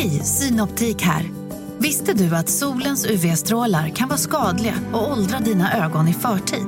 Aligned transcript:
Hej, 0.00 0.24
Synoptik 0.24 1.02
här. 1.02 1.30
Visste 1.78 2.12
du 2.12 2.36
att 2.36 2.48
solens 2.48 3.06
UV-strålar 3.06 3.88
kan 3.88 4.08
vara 4.08 4.18
skadliga 4.18 4.74
och 4.92 5.12
åldra 5.12 5.38
dina 5.38 5.84
ögon 5.84 6.08
i 6.08 6.12
förtid? 6.12 6.66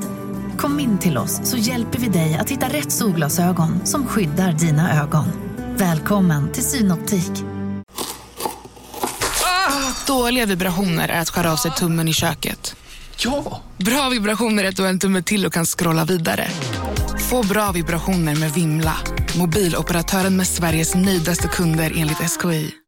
Kom 0.58 0.80
in 0.80 0.98
till 0.98 1.18
oss 1.18 1.40
så 1.44 1.56
hjälper 1.56 1.98
vi 1.98 2.08
dig 2.08 2.34
att 2.40 2.50
hitta 2.50 2.68
rätt 2.68 2.92
solglasögon 2.92 3.86
som 3.86 4.06
skyddar 4.06 4.52
dina 4.52 5.02
ögon. 5.02 5.24
Välkommen 5.76 6.52
till 6.52 6.62
Synoptik. 6.62 7.30
Dåliga 10.06 10.46
vibrationer 10.46 11.08
är 11.08 11.20
att 11.20 11.30
skära 11.30 11.52
av 11.52 11.56
sig 11.56 11.70
tummen 11.70 12.08
i 12.08 12.12
köket. 12.12 12.76
Ja! 13.16 13.60
Bra 13.76 14.08
vibrationer 14.08 14.64
är 14.64 14.68
att 14.68 14.76
du 14.76 14.82
har 14.82 14.90
en 14.90 14.98
tumme 14.98 15.22
till 15.22 15.46
och 15.46 15.52
kan 15.52 15.66
scrolla 15.66 16.04
vidare. 16.04 16.48
Få 17.30 17.42
bra 17.42 17.72
vibrationer 17.72 18.36
med 18.36 18.52
Vimla. 18.52 18.96
Mobiloperatören 19.38 20.36
med 20.36 20.46
Sveriges 20.46 20.94
nöjdaste 20.94 21.48
kunder 21.48 21.92
enligt 21.96 22.18
SKI. 22.18 22.81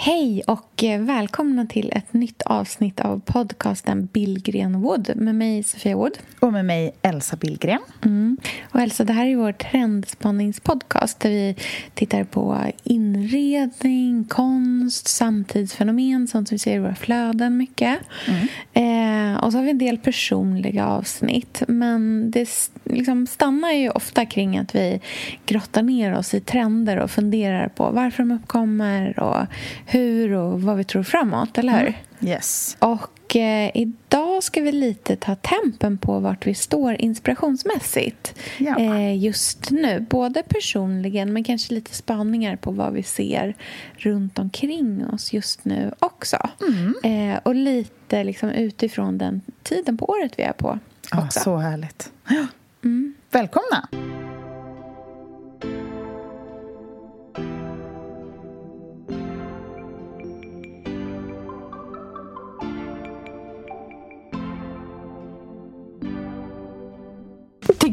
Hej 0.00 0.42
och 0.46 0.84
eh, 0.84 1.00
välkomna 1.00 1.66
till 1.66 1.92
ett 1.94 2.12
nytt 2.12 2.42
avsnitt 2.42 3.00
av 3.00 3.20
podcasten 3.24 4.06
Billgren 4.06 4.80
Wood 4.80 5.12
med 5.16 5.34
mig 5.34 5.62
Sofia 5.62 5.96
Wood. 5.96 6.18
Och 6.40 6.52
med 6.52 6.64
mig 6.64 6.94
Elsa 7.02 7.36
Billgren. 7.36 7.80
Mm. 8.04 8.36
Och 8.72 8.80
Elsa, 8.80 9.04
det 9.04 9.12
här 9.12 9.26
är 9.26 9.36
vår 9.36 9.52
trendspanningspodcast 9.52 11.20
där 11.20 11.30
vi 11.30 11.56
tittar 11.94 12.24
på 12.24 12.58
inredning, 12.82 14.24
konst, 14.24 15.08
samtidsfenomen, 15.08 16.28
sånt 16.28 16.48
som 16.48 16.54
vi 16.54 16.58
ser 16.58 16.76
i 16.76 16.78
våra 16.78 16.94
flöden 16.94 17.56
mycket. 17.56 17.98
Mm. 18.28 19.34
Eh, 19.34 19.44
och 19.44 19.52
så 19.52 19.58
har 19.58 19.64
vi 19.64 19.70
en 19.70 19.78
del 19.78 19.98
personliga 19.98 20.86
avsnitt. 20.86 21.62
Men 21.68 22.30
det 22.30 22.48
liksom 22.84 23.26
stannar 23.26 23.72
ju 23.72 23.90
ofta 23.90 24.26
kring 24.26 24.58
att 24.58 24.74
vi 24.74 25.00
grottar 25.46 25.82
ner 25.82 26.18
oss 26.18 26.34
i 26.34 26.40
trender 26.40 26.96
och 26.98 27.10
funderar 27.10 27.68
på 27.68 27.90
varför 27.90 28.22
de 28.22 28.30
uppkommer 28.30 29.20
och 29.20 29.46
hur 29.90 30.32
och 30.32 30.62
vad 30.62 30.76
vi 30.76 30.84
tror 30.84 31.02
framåt, 31.02 31.58
eller 31.58 31.72
hur? 31.72 31.86
Mm. 31.86 31.94
Yes. 32.20 32.76
Och 32.78 33.36
eh, 33.36 33.70
idag 33.74 34.42
ska 34.42 34.60
vi 34.60 34.72
lite 34.72 35.16
ta 35.16 35.34
tempen 35.34 35.98
på 35.98 36.18
vart 36.18 36.46
vi 36.46 36.54
står 36.54 36.94
inspirationsmässigt 36.94 38.34
ja. 38.58 38.78
eh, 38.78 39.18
just 39.18 39.70
nu. 39.70 40.06
Både 40.10 40.42
personligen, 40.42 41.32
men 41.32 41.44
kanske 41.44 41.74
lite 41.74 41.94
spaningar 41.94 42.56
på 42.56 42.70
vad 42.70 42.92
vi 42.92 43.02
ser 43.02 43.56
runt 43.96 44.38
omkring 44.38 45.06
oss 45.06 45.32
just 45.32 45.64
nu 45.64 45.92
också. 45.98 46.48
Mm. 46.60 46.94
Eh, 47.32 47.40
och 47.42 47.54
lite 47.54 48.24
liksom 48.24 48.50
utifrån 48.50 49.18
den 49.18 49.40
tiden 49.62 49.96
på 49.96 50.10
året 50.10 50.32
vi 50.36 50.42
är 50.42 50.52
på. 50.52 50.78
Också. 51.12 51.40
Oh, 51.40 51.44
så 51.44 51.56
härligt. 51.56 52.12
Mm. 52.84 53.14
Välkomna! 53.30 53.88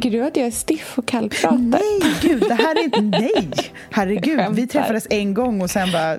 Tycker 0.05 0.17
du 0.17 0.25
att 0.25 0.37
jag 0.37 0.47
är 0.47 0.51
stiff 0.51 0.97
och 0.97 1.05
kallpratar? 1.05 1.57
Nej, 1.57 2.15
gud, 2.21 2.43
det 2.47 2.53
här 2.53 2.75
är 2.75 2.83
inte... 2.83 3.01
Nej! 3.01 3.49
Herregud, 3.91 4.41
vi 4.51 4.67
träffades 4.67 5.07
en 5.09 5.33
gång 5.33 5.61
och 5.61 5.69
sen 5.69 5.91
bara 5.91 6.17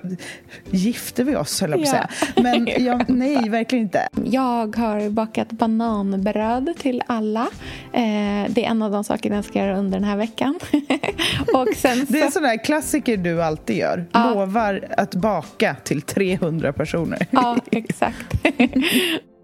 gifte 0.71 1.23
vi 1.23 1.35
oss, 1.35 1.61
höll 1.61 1.69
jag 1.69 1.79
på 1.79 1.83
att 1.83 1.89
säga. 1.89 2.09
Men 2.35 2.67
jag, 2.85 3.09
nej, 3.09 3.49
verkligen 3.49 3.85
inte. 3.85 4.07
Jag 4.25 4.75
har 4.75 5.09
bakat 5.09 5.51
bananbröd 5.51 6.73
till 6.77 7.03
alla. 7.07 7.47
Eh, 7.93 8.49
det 8.49 8.65
är 8.65 8.69
en 8.69 8.81
av 8.81 8.91
de 8.91 9.03
saker 9.03 9.31
jag 9.31 9.45
ska 9.45 9.59
göra 9.59 9.77
under 9.77 9.99
den 9.99 10.07
här 10.07 10.17
veckan. 10.17 10.59
och 11.53 11.67
sen 11.75 12.05
så... 12.05 12.13
Det 12.13 12.19
är 12.19 12.25
en 12.25 12.31
sån 12.31 12.43
där 12.43 12.63
klassiker 12.63 13.17
du 13.17 13.43
alltid 13.43 13.77
gör. 13.77 14.05
Ja. 14.11 14.29
Lovar 14.29 14.87
att 14.97 15.15
baka 15.15 15.75
till 15.83 16.01
300 16.01 16.73
personer. 16.73 17.27
ja, 17.31 17.57
exakt. 17.71 18.33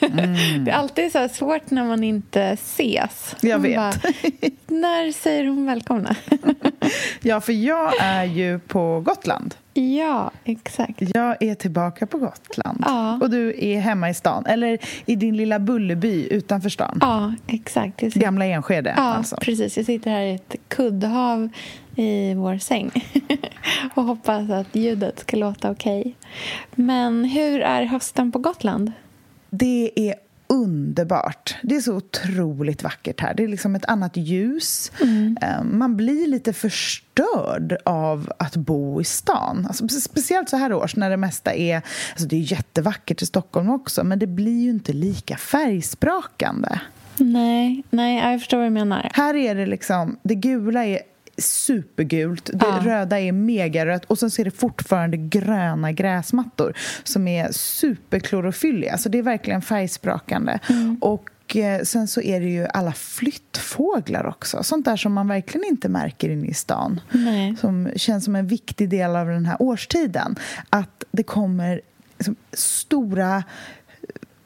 Mm. 0.00 0.64
Det 0.64 0.70
är 0.70 0.74
alltid 0.74 1.12
så 1.12 1.28
svårt 1.28 1.70
när 1.70 1.84
man 1.84 2.04
inte 2.04 2.42
ses. 2.42 3.36
Jag 3.40 3.58
vet. 3.58 3.76
Bara, 3.76 3.92
när 4.66 5.12
säger 5.12 5.46
hon 5.46 5.66
välkomna? 5.66 6.16
ja, 7.22 7.40
för 7.40 7.52
jag 7.52 7.92
är 8.00 8.24
ju 8.24 8.58
på 8.58 9.00
Gotland. 9.00 9.54
Ja, 9.74 10.30
exakt. 10.44 11.02
Jag 11.14 11.42
är 11.42 11.54
tillbaka 11.54 12.06
på 12.06 12.18
Gotland. 12.18 12.84
Ja. 12.86 13.18
Och 13.22 13.30
du 13.30 13.54
är 13.58 13.80
hemma 13.80 14.10
i 14.10 14.14
stan, 14.14 14.46
eller 14.46 14.78
i 15.06 15.16
din 15.16 15.36
lilla 15.36 15.58
Bullerby 15.58 16.28
utanför 16.30 16.68
stan. 16.68 16.98
Ja, 17.00 17.34
exakt. 17.46 18.00
Sitter... 18.00 18.20
Gamla 18.20 18.44
Enskede, 18.44 18.94
ja, 18.96 19.02
alltså. 19.02 19.36
precis. 19.36 19.76
Jag 19.76 19.86
sitter 19.86 20.10
här 20.10 20.22
i 20.22 20.34
ett 20.34 20.56
kuddhav 20.68 21.48
i 21.96 22.34
vår 22.34 22.58
säng 22.58 22.90
och 23.94 24.04
hoppas 24.04 24.50
att 24.50 24.76
ljudet 24.76 25.18
ska 25.18 25.36
låta 25.36 25.70
okej. 25.70 26.00
Okay. 26.00 26.12
Men 26.74 27.24
hur 27.24 27.60
är 27.60 27.84
hösten 27.84 28.32
på 28.32 28.38
Gotland? 28.38 28.92
Det 29.58 29.92
är 29.96 30.14
underbart. 30.46 31.56
Det 31.62 31.76
är 31.76 31.80
så 31.80 31.94
otroligt 31.94 32.82
vackert 32.82 33.20
här. 33.20 33.34
Det 33.34 33.44
är 33.44 33.48
liksom 33.48 33.74
ett 33.74 33.84
annat 33.84 34.16
ljus. 34.16 34.92
Mm. 35.00 35.36
Ehm, 35.40 35.78
man 35.78 35.96
blir 35.96 36.26
lite 36.26 36.52
förstörd 36.52 37.76
av 37.84 38.32
att 38.38 38.56
bo 38.56 39.00
i 39.00 39.04
stan. 39.04 39.66
Alltså, 39.68 39.88
speciellt 39.88 40.48
så 40.48 40.56
här 40.56 40.72
års 40.72 40.96
när 40.96 41.10
det 41.10 41.16
mesta 41.16 41.54
är... 41.54 41.82
Alltså 42.10 42.28
det 42.28 42.36
är 42.36 42.52
jättevackert 42.52 43.22
i 43.22 43.26
Stockholm 43.26 43.70
också 43.70 44.04
men 44.04 44.18
det 44.18 44.26
blir 44.26 44.62
ju 44.62 44.70
inte 44.70 44.92
lika 44.92 45.36
färgsprakande. 45.36 46.80
Nej, 47.16 47.82
nej 47.90 48.30
jag 48.30 48.40
förstår 48.40 48.56
vad 48.56 48.66
du 48.66 48.70
menar. 48.70 49.10
Här 49.14 49.34
är 49.34 49.54
det 49.54 49.66
liksom... 49.66 50.16
Det 50.22 50.34
gula 50.34 50.84
är 50.84 50.98
supergult, 51.38 52.50
det 52.52 52.66
ja. 52.66 52.80
röda 52.82 53.20
är 53.20 53.32
megarött 53.32 54.04
och 54.04 54.18
sen 54.18 54.30
ser 54.30 54.44
det 54.44 54.50
fortfarande 54.50 55.16
gröna 55.16 55.92
gräsmattor 55.92 56.76
som 57.04 57.28
är 57.28 57.52
superklorofylliga. 57.52 58.92
Alltså 58.92 59.08
det 59.08 59.18
är 59.18 59.22
verkligen 59.22 59.62
färgsprakande. 59.62 60.58
Mm. 60.68 60.98
Och 61.00 61.56
eh, 61.56 61.82
sen 61.82 62.08
så 62.08 62.20
är 62.20 62.40
det 62.40 62.46
ju 62.46 62.66
alla 62.66 62.92
flyttfåglar 62.92 64.26
också. 64.26 64.62
Sånt 64.62 64.84
där 64.84 64.96
som 64.96 65.12
man 65.12 65.28
verkligen 65.28 65.66
inte 65.66 65.88
märker 65.88 66.30
inne 66.30 66.46
i 66.46 66.54
stan. 66.54 67.00
Nej. 67.12 67.56
Som 67.56 67.90
känns 67.96 68.24
som 68.24 68.36
en 68.36 68.46
viktig 68.46 68.88
del 68.88 69.16
av 69.16 69.26
den 69.26 69.46
här 69.46 69.62
årstiden. 69.62 70.36
Att 70.70 71.04
det 71.10 71.22
kommer 71.22 71.80
liksom 72.18 72.36
stora, 72.52 73.44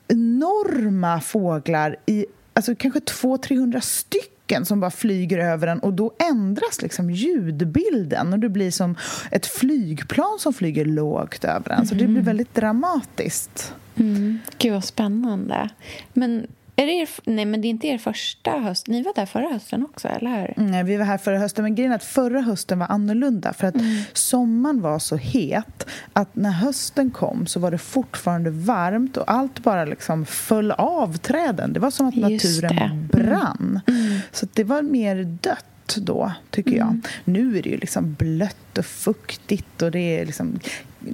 enorma 0.08 1.20
fåglar 1.20 1.96
i 2.06 2.26
alltså 2.54 2.74
kanske 2.74 3.00
200-300 3.00 3.80
stycken 3.80 4.37
stycken 4.48 4.64
som 4.64 4.80
bara 4.80 4.90
flyger 4.90 5.38
över 5.38 5.66
en 5.66 5.78
och 5.78 5.92
då 5.92 6.12
ändras 6.30 6.82
liksom 6.82 7.10
ljudbilden 7.10 8.32
och 8.32 8.38
det 8.38 8.48
blir 8.48 8.70
som 8.70 8.96
ett 9.30 9.46
flygplan 9.46 10.38
som 10.38 10.52
flyger 10.52 10.84
lågt 10.84 11.44
över 11.44 11.70
en. 11.70 11.76
Mm. 11.76 11.86
Så 11.86 11.94
det 11.94 12.04
blir 12.04 12.08
mm. 12.08 12.24
väldigt 12.24 12.54
dramatiskt. 12.54 13.74
Mm. 13.96 14.38
Gud, 14.58 14.72
vad 14.72 14.84
spännande. 14.84 15.68
Men 16.12 16.46
är 16.78 16.86
det 16.86 16.92
er, 16.92 17.08
nej, 17.24 17.44
men 17.44 17.60
det 17.60 17.68
är 17.68 17.70
inte 17.70 17.86
er 17.86 17.98
första 17.98 18.50
höst. 18.50 18.86
Ni 18.88 19.02
var 19.02 19.12
där 19.14 19.26
förra 19.26 19.48
hösten 19.48 19.84
också, 19.84 20.08
eller 20.08 20.40
hur? 20.40 20.54
Mm, 20.56 20.70
nej, 20.70 20.84
vi 20.84 20.96
var 20.96 21.04
här 21.04 21.18
förra 21.18 21.38
hösten. 21.38 21.62
Men 21.62 21.74
grejen 21.74 21.92
är 21.92 21.96
att 21.96 22.04
förra 22.04 22.40
hösten 22.40 22.78
var 22.78 22.86
annorlunda. 22.86 23.52
För 23.52 23.66
att 23.66 23.74
mm. 23.74 24.02
sommaren 24.12 24.80
var 24.80 24.98
så 24.98 25.16
het 25.16 25.86
att 26.12 26.36
när 26.36 26.50
hösten 26.50 27.10
kom 27.10 27.46
så 27.46 27.60
var 27.60 27.70
det 27.70 27.78
fortfarande 27.78 28.50
varmt 28.50 29.16
och 29.16 29.30
allt 29.30 29.62
bara 29.62 29.84
liksom 29.84 30.26
föll 30.26 30.70
av 30.70 31.16
träden. 31.16 31.72
Det 31.72 31.80
var 31.80 31.90
som 31.90 32.08
att 32.08 32.16
naturen. 32.16 32.78
Mm. 32.78 33.06
brann. 33.06 33.80
Mm. 33.86 34.18
Så 34.32 34.46
det 34.52 34.64
var 34.64 34.82
mer 34.82 35.24
dött 35.24 35.96
då, 35.96 36.32
tycker 36.50 36.76
jag. 36.76 36.88
Mm. 36.88 37.02
Nu 37.24 37.58
är 37.58 37.62
det 37.62 37.70
ju 37.70 37.76
liksom 37.76 38.14
blött 38.14 38.78
och 38.78 38.86
fuktigt 38.86 39.82
och 39.82 39.90
det 39.90 40.18
är 40.18 40.26
liksom 40.26 40.58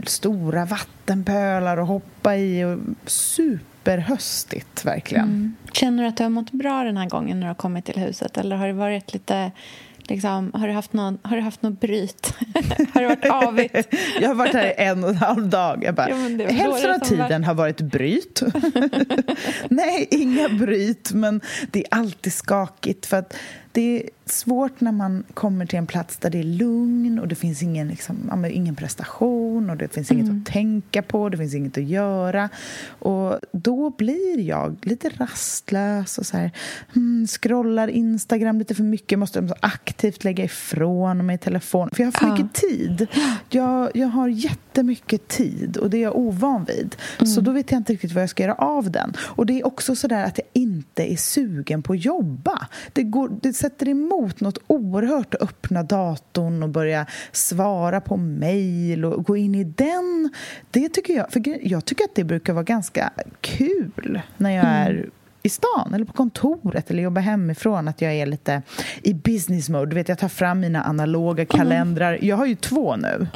stora 0.06 0.64
vattenpölar 0.64 1.78
att 1.78 1.88
hoppa 1.88 2.36
i 2.36 2.64
och 2.64 2.78
super 3.06 3.73
superhöstigt, 3.84 4.84
verkligen. 4.84 5.24
Mm. 5.24 5.56
Känner 5.72 6.02
du 6.02 6.08
att 6.08 6.16
du 6.16 6.22
har 6.22 6.30
mått 6.30 6.50
bra 6.50 6.84
den 6.84 6.96
här 6.96 7.08
gången 7.08 7.40
när 7.40 7.46
du 7.46 7.50
har 7.50 7.54
kommit 7.54 7.84
till 7.84 7.98
huset? 7.98 8.36
Eller 8.36 8.56
har 8.56 8.66
det 8.66 8.72
varit 8.72 9.12
lite... 9.12 9.52
Liksom, 10.08 10.50
har, 10.54 10.68
du 10.68 10.72
haft 10.74 10.92
någon, 10.92 11.18
har 11.22 11.36
du 11.36 11.42
haft 11.42 11.62
något 11.62 11.80
bryt? 11.80 12.34
har 12.94 13.00
det 13.02 13.08
varit 13.08 13.46
avigt? 13.46 13.94
jag 14.20 14.28
har 14.28 14.34
varit 14.34 14.52
här 14.52 14.66
i 14.66 14.74
en 14.76 15.04
och 15.04 15.10
en 15.10 15.16
halv 15.16 15.48
dag. 15.48 15.84
Jag 15.84 15.94
bara, 15.94 16.10
ja, 16.10 16.48
hälften 16.48 16.90
av 16.90 16.98
tiden 16.98 17.40
var... 17.40 17.46
har 17.46 17.54
varit 17.54 17.80
bryt. 17.80 18.42
Nej, 19.68 20.08
inga 20.10 20.48
bryt, 20.48 21.12
men 21.12 21.40
det 21.70 21.78
är 21.78 21.98
alltid 21.98 22.32
skakigt. 22.32 23.06
för 23.06 23.16
att 23.16 23.36
det 23.74 24.02
är 24.02 24.10
svårt 24.26 24.80
när 24.80 24.92
man 24.92 25.24
kommer 25.34 25.66
till 25.66 25.78
en 25.78 25.86
plats 25.86 26.16
där 26.16 26.30
det 26.30 26.38
är 26.38 26.44
lugn 26.44 27.18
och 27.18 27.28
det 27.28 27.34
finns 27.34 27.62
ingen, 27.62 27.88
liksom, 27.88 28.44
ingen 28.50 28.76
prestation 28.76 29.70
och 29.70 29.76
det 29.76 29.94
finns 29.94 30.10
inget 30.10 30.24
mm. 30.24 30.40
att 30.40 30.52
tänka 30.52 31.02
på, 31.02 31.28
det 31.28 31.36
finns 31.36 31.54
inget 31.54 31.78
att 31.78 31.84
göra. 31.84 32.48
Och 32.86 33.38
då 33.52 33.90
blir 33.90 34.40
jag 34.40 34.76
lite 34.82 35.08
rastlös 35.08 36.18
och 36.18 36.26
så 36.26 36.36
här, 36.36 36.50
hmm, 36.92 37.26
scrollar 37.26 37.88
Instagram 37.88 38.58
lite 38.58 38.74
för 38.74 38.82
mycket, 38.82 39.18
måste 39.18 39.48
aktivt 39.60 40.24
lägga 40.24 40.44
ifrån 40.44 41.26
mig 41.26 41.38
telefonen. 41.38 41.90
För 41.94 42.02
jag 42.02 42.06
har 42.06 42.12
för 42.12 42.26
ja. 42.26 42.32
mycket 42.32 42.52
tid. 42.52 43.06
Jag, 43.50 43.90
jag 43.94 44.08
har 44.08 44.28
jättemycket 44.28 45.28
tid 45.28 45.76
och 45.76 45.90
det 45.90 45.96
är 45.96 46.02
jag 46.02 46.16
ovan 46.16 46.64
vid. 46.64 46.96
Mm. 47.18 47.32
Så 47.32 47.40
då 47.40 47.52
vet 47.52 47.70
jag 47.70 47.78
inte 47.78 47.92
riktigt 47.92 48.12
vad 48.12 48.22
jag 48.22 48.30
ska 48.30 48.42
göra 48.42 48.54
av 48.54 48.90
den. 48.90 49.12
Och 49.18 49.46
det 49.46 49.60
är 49.60 49.66
också 49.66 49.96
så 49.96 50.08
där 50.08 50.24
att 50.24 50.38
jag 50.38 50.46
inte 50.52 51.12
är 51.12 51.16
sugen 51.16 51.82
på 51.82 51.92
att 51.92 52.04
jobba. 52.04 52.68
Det, 52.92 53.02
går, 53.02 53.38
det 53.42 53.52
sätter 53.64 53.88
emot 53.88 54.40
något 54.40 54.58
oerhört 54.66 55.34
att 55.34 55.42
öppna 55.42 55.82
datorn 55.82 56.62
och 56.62 56.68
börja 56.68 57.06
svara 57.32 58.00
på 58.00 58.16
mejl 58.16 59.04
och 59.04 59.24
gå 59.24 59.36
in 59.36 59.54
i 59.54 59.64
den. 59.64 60.30
Det 60.70 60.88
tycker 60.88 61.14
jag, 61.14 61.32
för 61.32 61.42
jag 61.68 61.84
tycker 61.84 62.04
att 62.04 62.14
det 62.14 62.24
brukar 62.24 62.52
vara 62.52 62.64
ganska 62.64 63.10
kul 63.40 64.20
när 64.36 64.50
jag 64.50 64.64
mm. 64.64 64.76
är 64.76 65.10
i 65.46 65.48
stan 65.48 65.94
eller 65.94 66.04
på 66.04 66.12
kontoret 66.12 66.90
eller 66.90 67.02
jobbar 67.02 67.22
hemifrån 67.22 67.88
att 67.88 68.00
jag 68.00 68.14
är 68.14 68.26
lite 68.26 68.62
i 69.02 69.14
business 69.14 69.68
mode. 69.68 69.86
Du 69.86 69.94
vet, 69.94 70.08
jag 70.08 70.18
tar 70.18 70.28
fram 70.28 70.60
mina 70.60 70.82
analoga 70.82 71.46
kalendrar. 71.46 72.18
Jag 72.22 72.36
har 72.36 72.46
ju 72.46 72.54
två 72.54 72.96
nu. 72.96 73.26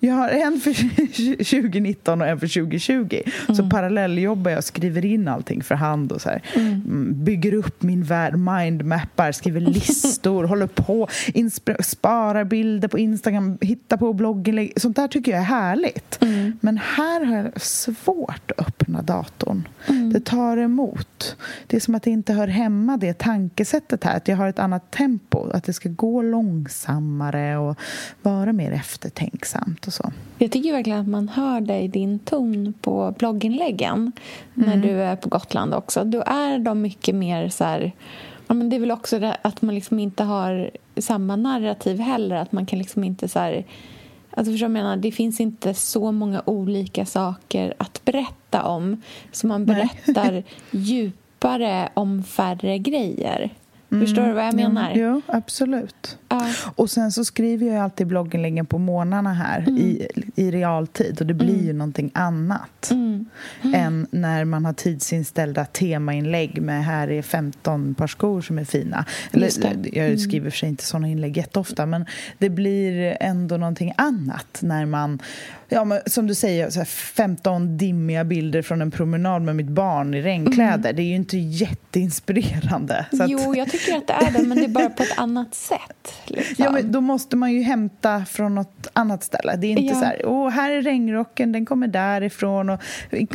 Jag 0.00 0.14
har 0.14 0.28
en 0.28 0.60
för 0.60 0.74
2019 1.60 2.20
och 2.20 2.28
en 2.28 2.40
för 2.40 2.46
2020. 2.46 3.20
Så 3.46 3.52
mm. 3.52 3.70
parallelljobbar 3.70 4.50
jag 4.50 4.58
och 4.58 4.64
skriver 4.64 5.04
in 5.04 5.28
allting 5.28 5.62
för 5.62 5.74
hand 5.74 6.12
och 6.12 6.20
så 6.20 6.28
här. 6.28 6.42
Mm. 6.54 7.24
Bygger 7.24 7.54
upp 7.54 7.82
min 7.82 8.02
värld, 8.02 8.34
mindmappar, 8.36 9.32
skriver 9.32 9.60
listor, 9.60 10.44
håller 10.50 10.66
på, 10.66 11.08
sparar 11.80 12.44
bilder 12.44 12.88
på 12.88 12.98
Instagram, 12.98 13.58
hittar 13.60 13.96
på 13.96 14.12
blogginlägg. 14.12 14.72
Sånt 14.76 14.96
där 14.96 15.08
tycker 15.08 15.32
jag 15.32 15.40
är 15.40 15.44
härligt. 15.44 16.22
Mm. 16.22 16.58
Men 16.60 16.78
här 16.78 17.24
har 17.24 17.36
jag 17.36 17.62
svårt 17.62 18.50
att 18.56 18.68
öppna 18.68 19.02
datorn. 19.02 19.68
Mm. 19.86 20.12
Det 20.12 20.20
tar 20.20 20.56
emot 20.56 20.99
emot. 21.00 21.36
Det 21.66 21.76
är 21.76 21.80
som 21.80 21.94
att 21.94 22.02
det 22.02 22.10
inte 22.10 22.32
hör 22.32 22.48
hemma, 22.48 22.96
det 22.96 23.18
tankesättet 23.18 24.04
här. 24.04 24.16
Att 24.16 24.28
jag 24.28 24.36
har 24.36 24.48
ett 24.48 24.58
annat 24.58 24.90
tempo. 24.90 25.50
Att 25.50 25.64
det 25.64 25.72
ska 25.72 25.88
gå 25.88 26.22
långsammare 26.22 27.58
och 27.58 27.78
vara 28.22 28.52
mer 28.52 28.72
eftertänksamt 28.72 29.86
och 29.86 29.92
så. 29.92 30.12
Jag 30.38 30.52
tycker 30.52 30.72
verkligen 30.72 31.00
att 31.00 31.08
man 31.08 31.28
hör 31.28 31.60
dig, 31.60 31.88
din 31.88 32.18
ton 32.18 32.74
på 32.80 33.14
blogginläggen 33.18 34.12
när 34.54 34.74
mm. 34.74 34.80
du 34.80 35.02
är 35.02 35.16
på 35.16 35.28
Gotland 35.28 35.74
också. 35.74 36.04
Då 36.04 36.22
är 36.26 36.58
de 36.58 36.82
mycket 36.82 37.14
mer 37.14 37.48
så 37.48 37.64
här... 37.64 37.92
Ja, 38.46 38.54
men 38.54 38.70
det 38.70 38.76
är 38.76 38.80
väl 38.80 38.90
också 38.90 39.32
att 39.42 39.62
man 39.62 39.74
liksom 39.74 39.98
inte 39.98 40.24
har 40.24 40.70
samma 40.96 41.36
narrativ 41.36 42.00
heller. 42.00 42.36
Att 42.36 42.52
man 42.52 42.66
kan 42.66 42.78
liksom 42.78 43.04
inte 43.04 43.28
så 43.28 43.38
här 43.38 43.64
Alltså 44.30 44.52
för 44.52 44.62
jag 44.62 44.70
menar, 44.70 44.96
det 44.96 45.12
finns 45.12 45.40
inte 45.40 45.74
så 45.74 46.12
många 46.12 46.42
olika 46.46 47.06
saker 47.06 47.74
att 47.78 48.04
berätta 48.04 48.62
om 48.62 49.02
så 49.32 49.46
man 49.46 49.64
berättar 49.64 50.42
djupare 50.70 51.88
om 51.94 52.22
färre 52.22 52.78
grejer. 52.78 53.50
Mm. 53.92 54.06
Förstår 54.06 54.26
du 54.26 54.32
vad 54.32 54.44
jag 54.44 54.54
menar? 54.54 54.92
Jo, 54.94 55.22
absolut. 55.26 56.18
Ja. 56.28 56.46
Och 56.76 56.90
sen 56.90 57.12
så 57.12 57.24
skriver 57.24 57.66
jag 57.66 57.76
alltid 57.76 58.06
blogginläggen 58.06 58.66
på 58.66 58.78
morgnarna 58.78 59.32
här 59.32 59.58
mm. 59.58 59.78
i, 59.78 60.06
i 60.34 60.50
realtid 60.50 61.20
och 61.20 61.26
det 61.26 61.34
blir 61.34 61.54
mm. 61.54 61.66
ju 61.66 61.72
någonting 61.72 62.10
annat 62.14 62.90
mm. 62.90 63.26
än 63.74 64.06
när 64.10 64.44
man 64.44 64.64
har 64.64 64.72
tidsinställda 64.72 65.64
temainlägg 65.64 66.62
med 66.62 66.84
här 66.84 67.10
är 67.10 67.22
15 67.22 67.94
par 67.94 68.06
skor 68.06 68.40
som 68.40 68.58
är 68.58 68.64
fina. 68.64 69.04
Eller, 69.32 69.50
jag 69.92 70.06
mm. 70.06 70.18
skriver 70.18 70.50
för 70.50 70.58
sig 70.58 70.68
inte 70.68 70.84
såna 70.84 71.08
inlägg 71.08 71.36
jätteofta 71.36 71.86
men 71.86 72.06
det 72.38 72.50
blir 72.50 73.16
ändå 73.20 73.56
någonting 73.56 73.92
annat 73.96 74.58
när 74.60 74.86
man 74.86 75.20
ja, 75.70 75.84
men 75.84 76.00
som 76.06 76.26
du 76.26 76.34
säger, 76.34 76.70
så 76.70 76.84
15 76.84 77.76
dimmiga 77.76 78.24
bilder 78.24 78.62
från 78.62 78.82
en 78.82 78.90
promenad 78.90 79.42
med 79.42 79.56
mitt 79.56 79.68
barn 79.68 80.14
i 80.14 80.22
regnkläder. 80.22 80.90
Mm. 80.90 80.96
Det 80.96 81.02
är 81.02 81.06
ju 81.06 81.14
inte 81.14 81.38
jätteinspirerande. 81.38 83.06
Så. 83.10 83.26
Jo, 83.28 83.54
jag 83.54 83.70
tycker 83.70 83.79
att 83.96 84.06
det 84.06 84.12
är 84.12 84.30
det, 84.30 84.42
men 84.42 84.58
det 84.58 84.64
är 84.64 84.68
bara 84.68 84.90
på 84.90 85.02
ett 85.02 85.18
annat 85.18 85.54
sätt. 85.54 86.14
Liksom. 86.26 86.64
Ja, 86.64 86.70
men 86.70 86.92
då 86.92 87.00
måste 87.00 87.36
man 87.36 87.52
ju 87.52 87.62
hämta 87.62 88.24
från 88.24 88.54
något 88.54 88.86
annat 88.92 89.24
ställe. 89.24 89.56
Det 89.56 89.66
är 89.66 89.70
inte 89.70 89.82
ja. 89.82 89.94
så 89.94 90.04
här, 90.04 90.26
åh, 90.26 90.50
här 90.50 90.70
är 90.70 90.82
regnrocken, 90.82 91.52
den 91.52 91.66
kommer 91.66 91.88
därifrån 91.88 92.70
och 92.70 92.80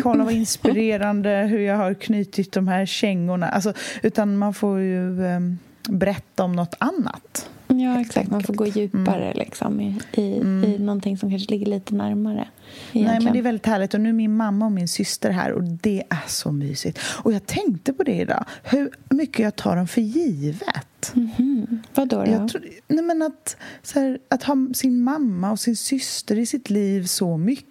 kolla 0.02 0.24
vad 0.24 0.34
inspirerande 0.46 1.30
hur 1.30 1.60
jag 1.60 1.78
har 1.78 1.94
knutit 1.94 2.52
de 2.52 2.68
här 2.68 2.86
kängorna. 2.86 3.50
Alltså, 3.50 3.74
utan 4.02 4.38
man 4.38 4.54
får 4.54 4.80
ju 4.80 5.24
um, 5.24 5.60
berätta 5.90 6.44
om 6.44 6.54
något 6.54 6.76
annat. 6.78 7.50
Ja, 7.80 8.02
exakt. 8.02 8.32
Man 8.32 8.44
får 8.44 8.54
gå 8.54 8.66
djupare 8.66 9.26
mm. 9.26 9.38
liksom, 9.38 9.82
i, 9.82 10.00
i, 10.12 10.38
mm. 10.38 10.64
i 10.64 10.80
någonting 10.80 11.18
som 11.18 11.30
kanske 11.30 11.52
ligger 11.52 11.66
lite 11.66 11.96
närmare. 11.96 12.48
Egentligen. 12.92 13.08
Nej, 13.08 13.24
men 13.24 13.34
det 13.34 13.40
är 13.40 13.44
väldigt 13.44 13.66
härligt. 13.66 13.94
Och 13.94 14.02
nu 14.02 14.10
är 14.10 14.14
min 14.14 14.38
mamma 14.38 14.66
och 14.66 14.72
min 14.72 14.88
syster 14.88 15.32
här 15.32 15.52
och 15.52 15.64
det 15.64 16.04
är 16.10 16.28
så 16.28 16.52
mysigt. 16.52 17.00
Och 17.24 17.34
jag 17.34 17.46
tänkte 17.46 17.94
på 17.94 18.04
det 18.04 18.16
idag, 18.16 18.46
hur 18.64 18.90
mycket 19.10 19.40
jag 19.40 19.56
tar 19.56 19.76
dem 19.76 19.88
för 19.88 20.02
givet. 20.02 21.14
Mm 21.16 21.30
-hmm. 21.38 21.78
Vad 21.96 22.08
då? 22.08 22.26
Jag 22.28 22.50
tror, 22.50 22.64
nej, 22.88 23.04
men 23.04 23.22
att, 23.22 23.58
här, 23.94 24.20
att 24.30 24.44
ha 24.44 24.56
sin 24.74 25.02
mamma 25.02 25.52
och 25.52 25.60
sin 25.60 25.76
syster 25.76 26.40
i 26.40 26.46
sitt 26.46 26.70
liv 26.70 27.04
så 27.04 27.38
mycket 27.38 27.66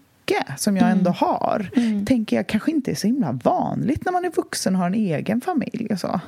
som 0.59 0.77
jag 0.77 0.87
mm. 0.87 0.99
ändå 0.99 1.11
har 1.11 1.71
mm. 1.77 2.07
tänker 2.07 2.37
jag 2.37 2.47
kanske 2.47 2.71
inte 2.71 2.91
är 2.91 2.95
så 2.95 3.07
himla 3.07 3.33
vanligt 3.33 4.05
när 4.05 4.13
man 4.13 4.25
är 4.25 4.31
vuxen 4.31 4.75
och 4.75 4.81
har 4.81 4.87
en 4.87 4.95
egen 4.95 5.41
familj. 5.41 5.89
Och 5.91 6.01
så. 6.01 6.21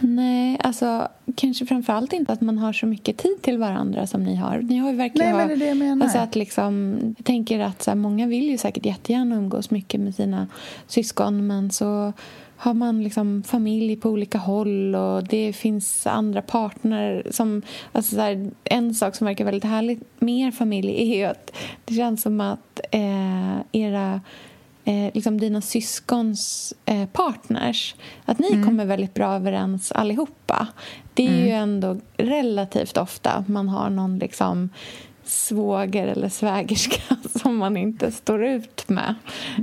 Nej, 0.00 0.58
alltså 0.64 1.08
kanske 1.34 1.66
framförallt 1.66 2.12
inte 2.12 2.32
att 2.32 2.40
man 2.40 2.58
har 2.58 2.72
så 2.72 2.86
mycket 2.86 3.16
tid 3.16 3.42
till 3.42 3.58
varandra 3.58 4.06
som 4.06 4.24
ni 4.24 4.36
har. 4.36 4.58
Ni 4.58 4.76
har 4.76 4.90
ju 4.90 4.96
verkligen... 4.96 5.36
Nej, 5.36 5.46
men 5.46 5.48
det 5.48 5.54
är 5.54 5.58
det 5.58 5.68
jag 5.68 5.76
menar. 5.76 6.04
Alltså 6.04 6.18
att 6.18 6.36
liksom, 6.36 6.98
jag 7.16 7.26
tänker 7.26 7.60
att 7.60 7.82
så 7.82 7.90
här, 7.90 7.96
många 7.96 8.26
vill 8.26 8.50
ju 8.50 8.58
säkert 8.58 8.86
jättegärna 8.86 9.36
umgås 9.36 9.70
mycket 9.70 10.00
med 10.00 10.14
sina 10.14 10.48
syskon 10.86 11.46
men 11.46 11.70
så 11.70 12.12
har 12.60 12.74
man 12.74 13.02
liksom 13.02 13.42
familj 13.42 13.96
på 13.96 14.10
olika 14.10 14.38
håll 14.38 14.94
och 14.94 15.24
det 15.24 15.52
finns 15.52 16.06
andra 16.06 16.42
partner 16.42 17.26
som... 17.30 17.62
Alltså 17.92 18.14
så 18.14 18.20
här, 18.20 18.50
en 18.64 18.94
sak 18.94 19.14
som 19.14 19.26
verkar 19.26 19.44
väldigt 19.44 19.64
härligt 19.64 20.00
med 20.18 20.46
er 20.46 20.50
familj 20.50 20.90
är 20.90 21.16
ju 21.16 21.24
att 21.24 21.56
det 21.84 21.94
känns 21.94 22.22
som 22.22 22.40
att 22.40 22.80
eh, 22.90 23.60
era 23.72 24.20
eh, 24.90 25.10
liksom 25.14 25.40
dina 25.40 25.60
syskons 25.60 26.74
eh, 26.84 27.06
partners. 27.06 27.94
Att 28.24 28.38
ni 28.38 28.52
mm. 28.52 28.66
kommer 28.66 28.84
väldigt 28.84 29.14
bra 29.14 29.34
överens 29.34 29.92
allihopa. 29.92 30.66
Det 31.14 31.26
är 31.26 31.28
mm. 31.28 31.44
ju 31.44 31.50
ändå 31.50 31.96
relativt 32.16 32.96
ofta 32.96 33.44
man 33.48 33.68
har 33.68 33.90
någon 33.90 34.18
liksom 34.18 34.68
svåger 35.30 36.06
eller 36.06 36.28
svägerska 36.28 37.16
som 37.42 37.56
man 37.56 37.76
inte 37.76 38.12
står 38.12 38.44
ut 38.44 38.88
med. 38.88 39.14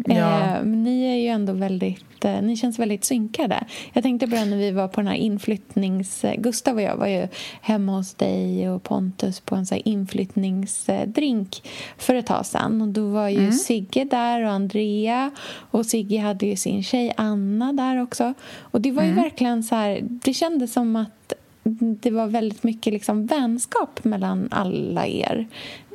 Ja. 0.06 0.56
Eh, 0.56 0.64
ni 0.64 1.06
är 1.06 1.16
ju 1.16 1.28
ändå 1.28 1.54
väldigt 1.54 2.04
ni 2.42 2.58
känns 2.58 2.80
väldigt 2.80 3.06
synkade. 3.06 3.66
Jag 3.94 4.04
tänkte 4.04 4.28
på 4.28 4.36
det 4.36 4.46
när 4.46 4.58
vi 4.58 4.72
var 4.72 4.88
på 4.88 5.02
den 5.02 5.08
här 5.08 5.16
inflyttnings... 5.16 6.26
Gustav 6.38 6.76
och 6.76 6.82
jag 6.82 6.96
var 6.96 7.08
ju 7.08 7.28
hemma 7.62 7.92
hos 7.92 8.14
dig 8.14 8.70
och 8.70 8.84
Pontus 8.84 9.40
på 9.40 9.56
en 9.56 9.66
så 9.66 9.76
inflyttningsdrink 9.76 11.68
för 11.98 12.16
ett 12.16 12.26
tag 12.26 12.46
sedan. 12.46 12.82
Och 12.82 12.88
då 12.88 13.10
var 13.10 13.30
ju 13.30 13.38
mm. 13.38 13.52
Sigge 13.52 14.04
där 14.04 14.44
och 14.44 14.52
Andrea 14.52 15.32
och 15.72 15.86
Sigge 15.86 16.20
hade 16.20 16.46
ju 16.46 16.56
sin 16.56 16.84
tjej 16.84 17.14
Anna 17.18 17.74
där 17.74 18.02
också. 18.02 18.34
Och 18.60 18.82
det 18.82 18.92
var 18.92 19.04
ju 19.04 19.12
mm. 19.12 19.24
verkligen 19.24 19.64
så 19.64 19.76
här... 19.76 20.00
Det 20.04 20.34
kändes 20.34 20.74
som 20.74 20.96
att 20.96 21.34
det 21.80 22.12
var 22.12 22.28
väldigt 22.28 22.64
mycket 22.64 22.94
liksom 22.94 23.26
vänskap 23.26 24.04
mellan 24.04 24.48
alla 24.52 25.08
er. 25.08 25.48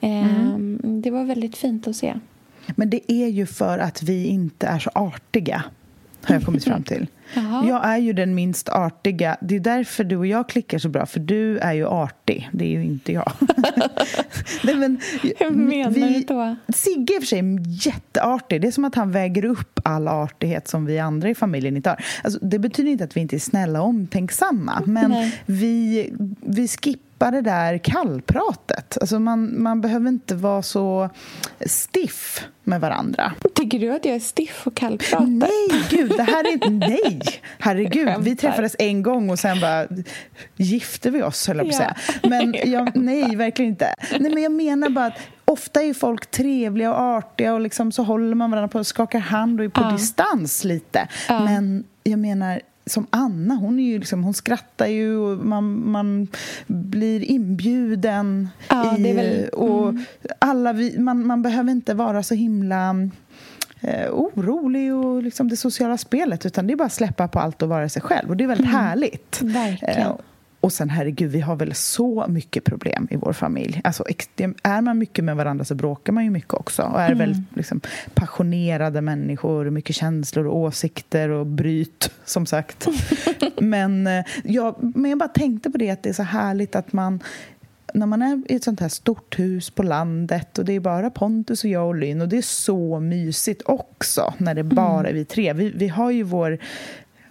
Mm. 0.02 0.78
Det 1.02 1.10
var 1.10 1.24
väldigt 1.24 1.56
fint 1.56 1.88
att 1.88 1.96
se. 1.96 2.14
Men 2.76 2.90
det 2.90 3.12
är 3.12 3.28
ju 3.28 3.46
för 3.46 3.78
att 3.78 4.02
vi 4.02 4.26
inte 4.26 4.66
är 4.66 4.78
så 4.78 4.90
artiga 4.94 5.64
har 6.24 6.34
jag 6.34 6.44
kommit 6.44 6.64
fram 6.64 6.82
till. 6.82 7.06
Jag 7.68 7.86
är 7.86 7.96
ju 7.96 8.12
den 8.12 8.34
minst 8.34 8.68
artiga. 8.68 9.36
Det 9.40 9.56
är 9.56 9.60
därför 9.60 10.04
du 10.04 10.16
och 10.16 10.26
jag 10.26 10.48
klickar 10.48 10.78
så 10.78 10.88
bra, 10.88 11.06
för 11.06 11.20
du 11.20 11.58
är 11.58 11.72
ju 11.72 11.86
artig. 11.86 12.48
Det 12.52 12.64
är 12.64 12.68
ju 12.68 12.84
inte 12.84 13.12
jag. 13.12 13.32
Nej, 14.64 14.74
men, 14.74 15.00
Hur 15.38 15.50
menar 15.50 15.90
vi, 15.90 16.00
du 16.00 16.20
då? 16.20 16.56
Sigge 16.74 17.16
är 17.16 17.20
för 17.20 17.26
sig 17.26 17.42
jätteartig. 17.86 18.60
Det 18.60 18.68
är 18.68 18.72
som 18.72 18.84
att 18.84 18.94
han 18.94 19.10
väger 19.10 19.44
upp 19.44 19.80
all 19.84 20.08
artighet 20.08 20.68
som 20.68 20.86
vi 20.86 20.98
andra 20.98 21.30
i 21.30 21.34
familjen 21.34 21.76
inte 21.76 21.90
har. 21.90 22.04
Alltså, 22.24 22.38
det 22.42 22.58
betyder 22.58 22.90
inte 22.90 23.04
att 23.04 23.16
vi 23.16 23.20
inte 23.20 23.36
är 23.36 23.40
snälla 23.40 23.82
och 23.82 23.88
omtänksamma, 23.88 24.82
men 24.86 25.30
vi, 25.46 26.12
vi 26.40 26.68
skippar 26.68 27.11
släppa 27.22 27.30
det 27.30 27.40
där 27.40 27.78
kallpratet. 27.78 28.98
Alltså 29.00 29.18
man, 29.18 29.62
man 29.62 29.80
behöver 29.80 30.08
inte 30.08 30.34
vara 30.34 30.62
så 30.62 31.10
stiff 31.66 32.46
med 32.64 32.80
varandra. 32.80 33.32
Tycker 33.54 33.78
du 33.78 33.92
att 33.92 34.04
jag 34.04 34.14
är 34.14 34.20
stiff 34.20 34.66
och 34.66 34.74
kallpratar? 34.74 35.26
Nej, 35.26 35.84
gud, 35.90 36.12
det 36.16 36.22
här 36.22 36.44
är 36.44 36.52
inte... 36.52 36.68
Nej! 36.70 37.20
Herregud, 37.58 38.08
vi 38.20 38.36
träffades 38.36 38.76
en 38.78 39.02
gång 39.02 39.30
och 39.30 39.38
sen 39.38 39.60
bara 39.60 39.86
gifte 40.56 41.10
vi 41.10 41.22
oss, 41.22 41.48
höll 41.48 41.56
jag 41.56 41.66
på 41.66 41.70
att 41.70 41.76
säga. 41.76 41.96
Men 42.22 42.54
jag, 42.64 42.96
nej, 42.96 43.36
verkligen 43.36 43.70
inte. 43.70 43.94
Nej, 44.20 44.30
men 44.34 44.42
jag 44.42 44.52
menar 44.52 44.88
bara 44.88 45.06
att 45.06 45.18
ofta 45.44 45.82
är 45.82 45.94
folk 45.94 46.30
trevliga 46.30 46.94
och 46.94 47.00
artiga 47.00 47.54
och 47.54 47.60
liksom 47.60 47.92
så 47.92 48.02
håller 48.02 48.34
man 48.34 48.50
varandra 48.50 48.68
på 48.68 48.78
och 48.78 48.86
skakar 48.86 49.18
hand 49.18 49.60
och 49.60 49.64
är 49.64 49.68
på 49.68 49.82
ja. 49.82 49.90
distans 49.90 50.64
lite. 50.64 51.08
Ja. 51.28 51.44
Men 51.44 51.84
jag 52.02 52.18
menar, 52.18 52.60
som 52.86 53.06
Anna, 53.10 53.54
hon, 53.54 53.78
är 53.78 53.84
ju 53.84 53.98
liksom, 53.98 54.24
hon 54.24 54.34
skrattar 54.34 54.86
ju 54.86 55.16
och 55.16 55.46
man, 55.46 55.90
man 55.90 56.28
blir 56.66 57.22
inbjuden. 57.22 58.48
Ja, 58.68 58.96
i, 58.98 59.12
väl, 59.12 59.48
och 59.48 59.88
mm. 59.88 60.04
alla 60.38 60.72
vi, 60.72 60.98
man, 60.98 61.26
man 61.26 61.42
behöver 61.42 61.70
inte 61.70 61.94
vara 61.94 62.22
så 62.22 62.34
himla 62.34 63.08
eh, 63.80 64.10
orolig 64.10 64.94
och 64.94 65.22
liksom 65.22 65.48
det 65.48 65.56
sociala 65.56 65.98
spelet 65.98 66.46
utan 66.46 66.66
det 66.66 66.72
är 66.72 66.76
bara 66.76 66.84
att 66.84 66.92
släppa 66.92 67.28
på 67.28 67.38
allt 67.40 67.62
och 67.62 67.68
vara 67.68 67.88
sig 67.88 68.02
själv 68.02 68.30
och 68.30 68.36
det 68.36 68.44
är 68.44 68.48
väldigt 68.48 68.66
mm. 68.66 68.80
härligt. 68.80 69.42
Verkligen. 69.42 70.00
Eh, 70.00 70.16
och 70.62 70.72
sen 70.72 70.90
herregud, 70.90 71.30
vi 71.30 71.40
har 71.40 71.56
väl 71.56 71.74
så 71.74 72.24
mycket 72.28 72.64
problem 72.64 73.08
i 73.10 73.16
vår 73.16 73.32
familj. 73.32 73.80
Alltså, 73.84 74.04
är 74.62 74.80
man 74.80 74.98
mycket 74.98 75.24
med 75.24 75.36
varandra 75.36 75.64
så 75.64 75.74
bråkar 75.74 76.12
man 76.12 76.24
ju 76.24 76.30
mycket 76.30 76.54
också. 76.54 76.82
Och 76.82 77.00
är 77.00 77.06
mm. 77.06 77.18
väldigt 77.18 77.56
liksom, 77.56 77.80
passionerade 78.14 79.00
människor, 79.00 79.70
mycket 79.70 79.96
känslor 79.96 80.46
och 80.46 80.56
åsikter 80.56 81.28
och 81.28 81.46
bryt, 81.46 82.10
som 82.24 82.46
sagt. 82.46 82.88
men, 83.60 84.06
eh, 84.06 84.24
jag, 84.44 84.76
men 84.96 85.10
jag 85.10 85.18
bara 85.18 85.28
tänkte 85.28 85.70
på 85.70 85.78
det 85.78 85.90
att 85.90 86.02
det 86.02 86.08
är 86.08 86.12
så 86.14 86.22
härligt 86.22 86.76
att 86.76 86.92
man 86.92 87.22
när 87.94 88.06
man 88.06 88.22
är 88.22 88.42
i 88.48 88.54
ett 88.54 88.64
sånt 88.64 88.80
här 88.80 88.88
stort 88.88 89.38
hus 89.38 89.70
på 89.70 89.82
landet 89.82 90.58
och 90.58 90.64
det 90.64 90.72
är 90.72 90.80
bara 90.80 91.10
Pontus 91.10 91.64
och 91.64 91.70
jag 91.70 91.86
och 91.86 91.94
Lynn 91.94 92.20
och 92.20 92.28
det 92.28 92.38
är 92.38 92.42
så 92.42 93.00
mysigt 93.00 93.62
också 93.66 94.34
när 94.38 94.54
det 94.54 94.62
bara 94.64 95.00
mm. 95.00 95.06
är 95.06 95.12
vi 95.12 95.24
tre. 95.24 95.52
Vi, 95.52 95.70
vi 95.70 95.88
har 95.88 96.10
ju 96.10 96.22
vår 96.22 96.58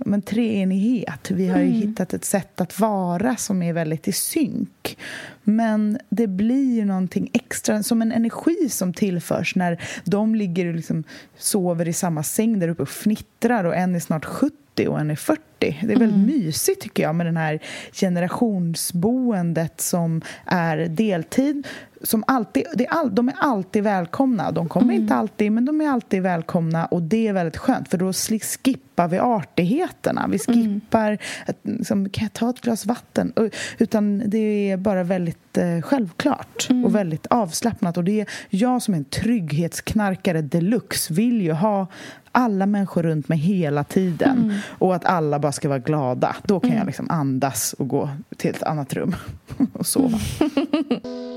men 0.05 0.21
treenighet. 0.21 1.31
Vi 1.31 1.47
har 1.47 1.59
ju 1.59 1.67
mm. 1.67 1.81
hittat 1.81 2.13
ett 2.13 2.25
sätt 2.25 2.61
att 2.61 2.79
vara 2.79 3.35
som 3.35 3.63
är 3.63 3.73
väldigt 3.73 4.07
i 4.07 4.11
synk. 4.11 4.97
Men 5.43 5.99
det 6.09 6.27
blir 6.27 6.75
ju 6.75 6.85
någonting 6.85 7.29
extra, 7.33 7.83
som 7.83 8.01
en 8.01 8.11
energi 8.11 8.69
som 8.69 8.93
tillförs 8.93 9.55
när 9.55 9.81
de 10.03 10.35
ligger 10.35 10.67
och 10.67 10.75
liksom 10.75 11.03
sover 11.37 11.87
i 11.87 11.93
samma 11.93 12.23
säng 12.23 12.59
där 12.59 12.67
uppe 12.67 12.81
och 12.81 12.89
fnittrar 12.89 13.63
och 13.63 13.75
en 13.75 13.95
är 13.95 13.99
snart 13.99 14.25
70 14.25 14.87
och 14.87 14.99
en 14.99 15.11
är 15.11 15.15
40. 15.15 15.41
Det 15.61 15.67
är 15.81 15.87
väldigt 15.87 16.15
mm. 16.15 16.25
mysigt 16.25 16.81
tycker 16.81 17.03
jag 17.03 17.15
med 17.15 17.25
det 17.25 17.39
här 17.39 17.59
generationsboendet 17.91 19.81
som 19.81 20.21
är 20.45 20.77
deltid 20.77 21.67
som 22.03 22.23
alltid, 22.27 22.63
det 22.73 22.85
är 22.85 22.91
all, 22.91 23.15
de 23.15 23.27
är 23.27 23.35
alltid 23.37 23.83
välkomna. 23.83 24.51
De 24.51 24.69
kommer 24.69 24.93
mm. 24.93 25.01
inte 25.01 25.15
alltid, 25.15 25.51
men 25.51 25.65
de 25.65 25.81
är 25.81 25.89
alltid 25.89 26.21
välkomna 26.21 26.85
och 26.85 27.01
det 27.01 27.27
är 27.27 27.33
väldigt 27.33 27.57
skönt 27.57 27.89
för 27.89 27.97
då 27.97 28.13
skippar 28.13 29.07
vi 29.07 29.19
artigheterna. 29.19 30.27
Vi 30.27 30.39
mm. 30.47 30.63
skippar 30.63 31.07
mm. 31.07 31.19
att, 31.45 31.57
liksom, 31.63 32.09
kan 32.09 32.23
jag 32.23 32.33
ta 32.33 32.49
ett 32.49 32.61
glas 32.61 32.85
vatten? 32.85 33.33
Utan 33.77 34.23
det 34.25 34.71
är 34.71 34.77
bara 34.77 35.03
väldigt 35.03 35.50
eh, 35.57 35.81
självklart 35.81 36.67
mm. 36.69 36.85
och 36.85 36.95
väldigt 36.95 37.27
avslappnat. 37.29 37.97
Och 37.97 38.03
det 38.03 38.21
är 38.21 38.27
jag 38.49 38.81
som 38.81 38.93
är 38.93 38.97
en 38.97 39.05
trygghetsknarkare 39.05 40.41
deluxe 40.41 41.13
vill 41.13 41.41
ju 41.41 41.51
ha 41.51 41.87
alla 42.31 42.65
människor 42.65 43.03
runt 43.03 43.27
mig 43.27 43.37
hela 43.37 43.83
tiden 43.83 44.37
mm. 44.43 44.57
och 44.67 44.95
att 44.95 45.05
alla 45.05 45.39
bara 45.39 45.51
ska 45.51 45.69
vara 45.69 45.79
glada. 45.79 46.35
Då 46.43 46.59
kan 46.59 46.69
jag 46.69 46.75
mm. 46.75 46.87
liksom 46.87 47.09
andas 47.09 47.73
och 47.73 47.87
gå 47.87 48.09
till 48.37 48.49
ett 48.49 48.63
annat 48.63 48.93
rum 48.93 49.15
och 49.73 49.85
sova. 49.85 50.19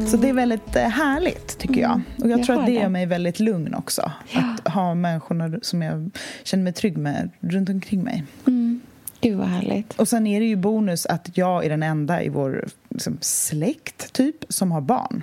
Så 0.00 0.16
det 0.16 0.28
är 0.28 0.32
väldigt 0.32 0.76
eh, 0.76 0.82
härligt, 0.82 1.58
tycker 1.58 1.80
jag. 1.80 1.90
Mm. 1.90 2.02
Och 2.22 2.30
jag, 2.30 2.38
jag 2.38 2.46
tror 2.46 2.60
att 2.60 2.66
det 2.66 2.72
gör 2.72 2.88
mig 2.88 3.06
väldigt 3.06 3.40
lugn 3.40 3.74
också. 3.74 4.12
Ja. 4.30 4.40
Att 4.40 4.72
ha 4.72 4.94
människorna 4.94 5.58
som 5.62 5.82
jag 5.82 6.10
känner 6.42 6.64
mig 6.64 6.72
trygg 6.72 6.96
med 6.96 7.30
runt 7.40 7.68
omkring 7.68 8.02
mig. 8.02 8.24
Mm. 8.46 8.80
Gud, 9.20 9.38
vad 9.38 9.46
härligt. 9.46 9.98
Och 9.98 10.08
sen 10.08 10.26
är 10.26 10.40
det 10.40 10.46
ju 10.46 10.56
bonus 10.56 11.06
att 11.06 11.30
jag 11.34 11.64
är 11.64 11.70
den 11.70 11.82
enda 11.82 12.22
i 12.22 12.28
vår 12.28 12.68
liksom, 12.88 13.18
släkt, 13.20 14.12
typ, 14.12 14.44
som 14.48 14.72
har 14.72 14.80
barn. 14.80 15.22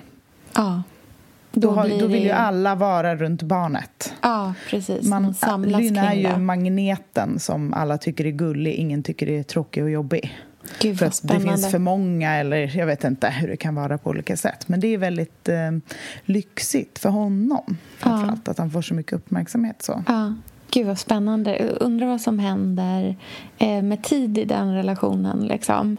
Ja. 0.56 0.84
Då, 1.52 1.62
då, 1.62 1.72
har, 1.72 2.00
då 2.00 2.08
vill 2.08 2.24
ju 2.24 2.32
alla 2.32 2.76
vara 2.76 3.16
runt 3.16 3.42
barnet. 3.42 4.14
Ja, 4.22 4.54
precis. 4.70 5.08
Man, 5.08 5.24
Man 5.24 5.34
samlas 5.34 5.82
Lynn 5.82 5.98
är 5.98 6.14
ju 6.14 6.38
magneten 6.38 7.40
som 7.40 7.74
alla 7.74 7.98
tycker 7.98 8.26
är 8.26 8.32
gullig, 8.32 8.74
ingen 8.74 9.04
tycker 9.04 9.30
är 9.30 9.44
tråkig 9.44 9.84
och 9.84 9.90
jobbig. 9.90 10.38
Gud, 10.80 11.00
för 11.00 11.06
att 11.06 11.20
det 11.24 11.40
finns 11.40 11.72
för 11.72 11.80
många, 11.80 12.36
eller 12.36 12.78
jag 12.78 12.86
vet 12.86 13.04
inte 13.04 13.30
hur 13.30 13.48
det 13.48 13.58
kan 13.58 13.76
vara 13.76 13.98
på 13.98 14.10
olika 14.10 14.38
sätt. 14.38 14.68
Men 14.68 14.80
det 14.80 14.88
är 14.88 14.98
väldigt 14.98 15.50
eh, 15.50 15.72
lyxigt 16.26 17.00
för 17.00 17.10
honom, 17.10 17.78
framförallt, 17.98 18.42
ja. 18.46 18.52
att 18.52 18.58
han 18.58 18.72
får 18.72 18.82
så 18.82 18.94
mycket 18.94 19.14
uppmärksamhet. 19.14 19.82
Så. 19.82 20.04
Ja. 20.08 20.34
Gud, 20.72 20.88
vad 20.88 21.00
spännande. 21.00 21.58
Undrar 21.80 22.08
vad 22.08 22.22
som 22.22 22.40
händer 22.40 23.16
eh, 23.58 23.82
med 23.82 24.04
tid 24.04 24.38
i 24.38 24.46
den 24.46 24.74
relationen. 24.74 25.48
Liksom. 25.48 25.98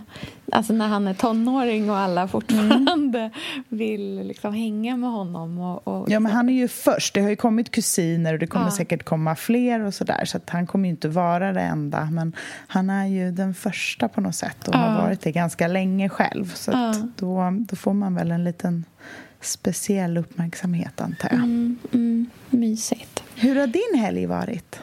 Alltså 0.53 0.73
när 0.73 0.89
han 0.89 1.09
är 1.09 1.15
tonåring 1.15 1.91
och 1.91 1.97
alla 1.97 2.29
fortfarande 2.29 3.19
mm. 3.19 3.31
vill 3.69 4.23
liksom 4.27 4.55
hänga 4.55 4.97
med 4.97 5.11
honom. 5.11 5.59
Och, 5.59 5.89
och, 5.89 6.11
ja, 6.11 6.21
men 6.21 6.33
han 6.33 6.49
är 6.49 6.53
ju 6.53 6.69
först. 6.69 7.15
Det 7.15 7.21
har 7.21 7.31
ju 7.31 7.37
kommit 7.37 7.71
kusiner 7.71 8.33
och 8.33 8.39
det 8.39 8.47
kommer 8.47 8.67
ja. 8.67 8.71
säkert 8.71 9.03
komma 9.03 9.37
fler 9.37 9.81
och 9.81 9.95
sådär. 9.95 10.25
Så 10.25 10.37
att 10.37 10.51
han 10.51 10.67
kommer 10.67 10.85
ju 10.85 10.91
inte 10.91 11.09
vara 11.09 11.53
det 11.53 11.61
enda. 11.61 12.09
Men 12.13 12.33
han 12.67 12.91
är 12.91 13.07
ju 13.07 13.33
den 13.33 13.55
första 13.55 14.09
på 14.09 14.21
något 14.21 14.35
sätt 14.35 14.69
och 14.69 14.75
ja. 14.75 14.79
har 14.79 15.03
varit 15.03 15.21
det 15.21 15.33
ganska 15.33 15.69
länge 15.69 16.09
själv. 16.09 16.55
Så 16.55 16.71
ja. 16.71 16.95
då, 17.17 17.53
då 17.61 17.77
får 17.77 17.93
man 17.93 18.15
väl 18.15 18.31
en 18.31 18.45
liten 18.45 18.85
speciell 19.41 20.19
uppmärksamhet, 20.19 21.01
antar 21.01 21.29
jag. 21.29 21.39
Mm, 21.39 21.79
mm, 21.93 22.31
mysigt. 22.51 23.23
Hur 23.41 23.57
har 23.57 23.67
din 23.67 24.01
helg 24.01 24.27
varit? 24.27 24.81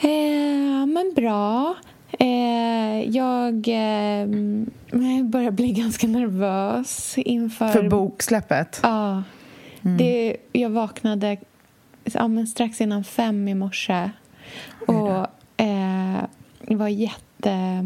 Eh, 0.00 0.86
men 0.86 1.12
bra. 1.16 1.74
Eh, 2.18 3.08
jag 3.08 3.54
eh, 3.54 4.26
börjar 5.24 5.50
bli 5.50 5.72
ganska 5.72 6.06
nervös 6.06 7.18
inför... 7.18 7.68
För 7.68 7.88
boksläppet? 7.88 8.80
Ja. 8.82 9.22
Mm. 9.84 9.96
Det, 9.96 10.36
jag 10.52 10.70
vaknade 10.70 11.36
ja, 12.04 12.28
men 12.28 12.46
strax 12.46 12.80
innan 12.80 13.04
fem 13.04 13.48
i 13.48 13.54
morse 13.54 14.10
och 14.86 15.26
eh, 15.56 16.22
var 16.60 16.88
jätte... 16.88 17.84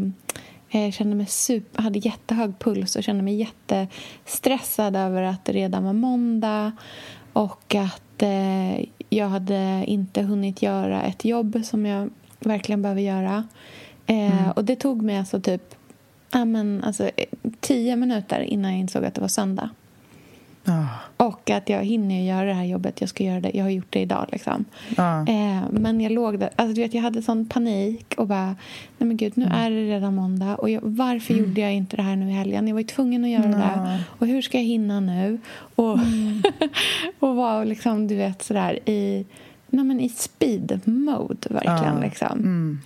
Jag 0.69 0.93
kände 0.93 1.15
mig 1.15 1.25
super, 1.25 1.81
hade 1.81 1.99
jättehög 1.99 2.59
puls 2.59 2.95
och 2.95 3.03
kände 3.03 3.23
mig 3.23 3.35
jättestressad 3.35 4.95
över 4.95 5.21
att 5.21 5.45
det 5.45 5.51
redan 5.51 5.83
var 5.83 5.93
måndag 5.93 6.71
och 7.33 7.75
att 7.75 8.21
eh, 8.21 8.85
jag 9.09 9.29
hade 9.29 9.83
inte 9.87 10.21
hunnit 10.21 10.61
göra 10.61 11.03
ett 11.03 11.25
jobb 11.25 11.61
som 11.63 11.85
jag 11.85 12.09
verkligen 12.39 12.81
behöver 12.81 13.01
göra. 13.01 13.47
Eh, 14.05 14.41
mm. 14.41 14.51
Och 14.51 14.65
det 14.65 14.75
tog 14.75 15.01
mig 15.01 15.17
alltså 15.17 15.41
typ 15.41 15.75
ja, 16.31 16.45
men, 16.45 16.83
alltså, 16.83 17.09
tio 17.59 17.95
minuter 17.95 18.39
innan 18.39 18.71
jag 18.71 18.79
insåg 18.79 19.05
att 19.05 19.13
det 19.13 19.21
var 19.21 19.27
söndag. 19.27 19.69
Oh. 20.67 20.85
Och 21.17 21.49
att 21.49 21.69
jag 21.69 21.83
hinner 21.83 22.21
göra 22.21 22.45
det 22.45 22.53
här 22.53 22.63
jobbet. 22.63 23.01
Jag 23.01 23.09
ska 23.09 23.23
göra 23.23 23.39
det. 23.39 23.51
Jag 23.53 23.63
har 23.63 23.69
gjort 23.69 23.87
det 23.89 23.99
idag. 23.99 24.25
Liksom. 24.31 24.65
Oh. 24.97 25.29
Eh, 25.29 25.63
men 25.71 26.01
jag 26.01 26.11
låg 26.11 26.39
där. 26.39 26.49
Alltså, 26.55 26.75
du 26.75 26.81
vet, 26.81 26.93
jag 26.93 27.01
hade 27.01 27.21
sån 27.21 27.45
panik 27.45 28.13
och 28.17 28.27
bara, 28.27 28.45
nej 28.97 29.07
men 29.07 29.17
gud, 29.17 29.33
nu 29.35 29.45
mm. 29.45 29.57
är 29.57 29.71
det 29.71 29.95
redan 29.95 30.15
måndag. 30.15 30.55
Och 30.55 30.69
jag, 30.69 30.81
varför 30.83 31.33
mm. 31.33 31.45
gjorde 31.45 31.61
jag 31.61 31.73
inte 31.73 31.95
det 31.95 32.03
här 32.03 32.15
nu 32.15 32.29
i 32.29 32.33
helgen? 32.33 32.67
Jag 32.67 32.75
var 32.75 32.81
ju 32.81 32.87
tvungen 32.87 33.23
att 33.23 33.29
göra 33.29 33.47
no. 33.47 33.57
det. 33.57 34.03
Och 34.07 34.27
hur 34.27 34.41
ska 34.41 34.57
jag 34.57 34.65
hinna 34.65 34.99
nu? 34.99 35.39
Och, 35.75 35.99
mm. 35.99 36.43
och 37.19 37.35
var 37.35 37.65
liksom, 37.65 38.07
du 38.07 38.15
vet, 38.15 38.43
sådär 38.43 38.89
i, 38.89 39.25
nej, 39.67 39.85
men 39.85 39.99
i 39.99 40.09
speed 40.09 40.81
mode 40.85 41.47
verkligen. 41.49 41.97
Oh. 41.97 42.01
Liksom. 42.01 42.81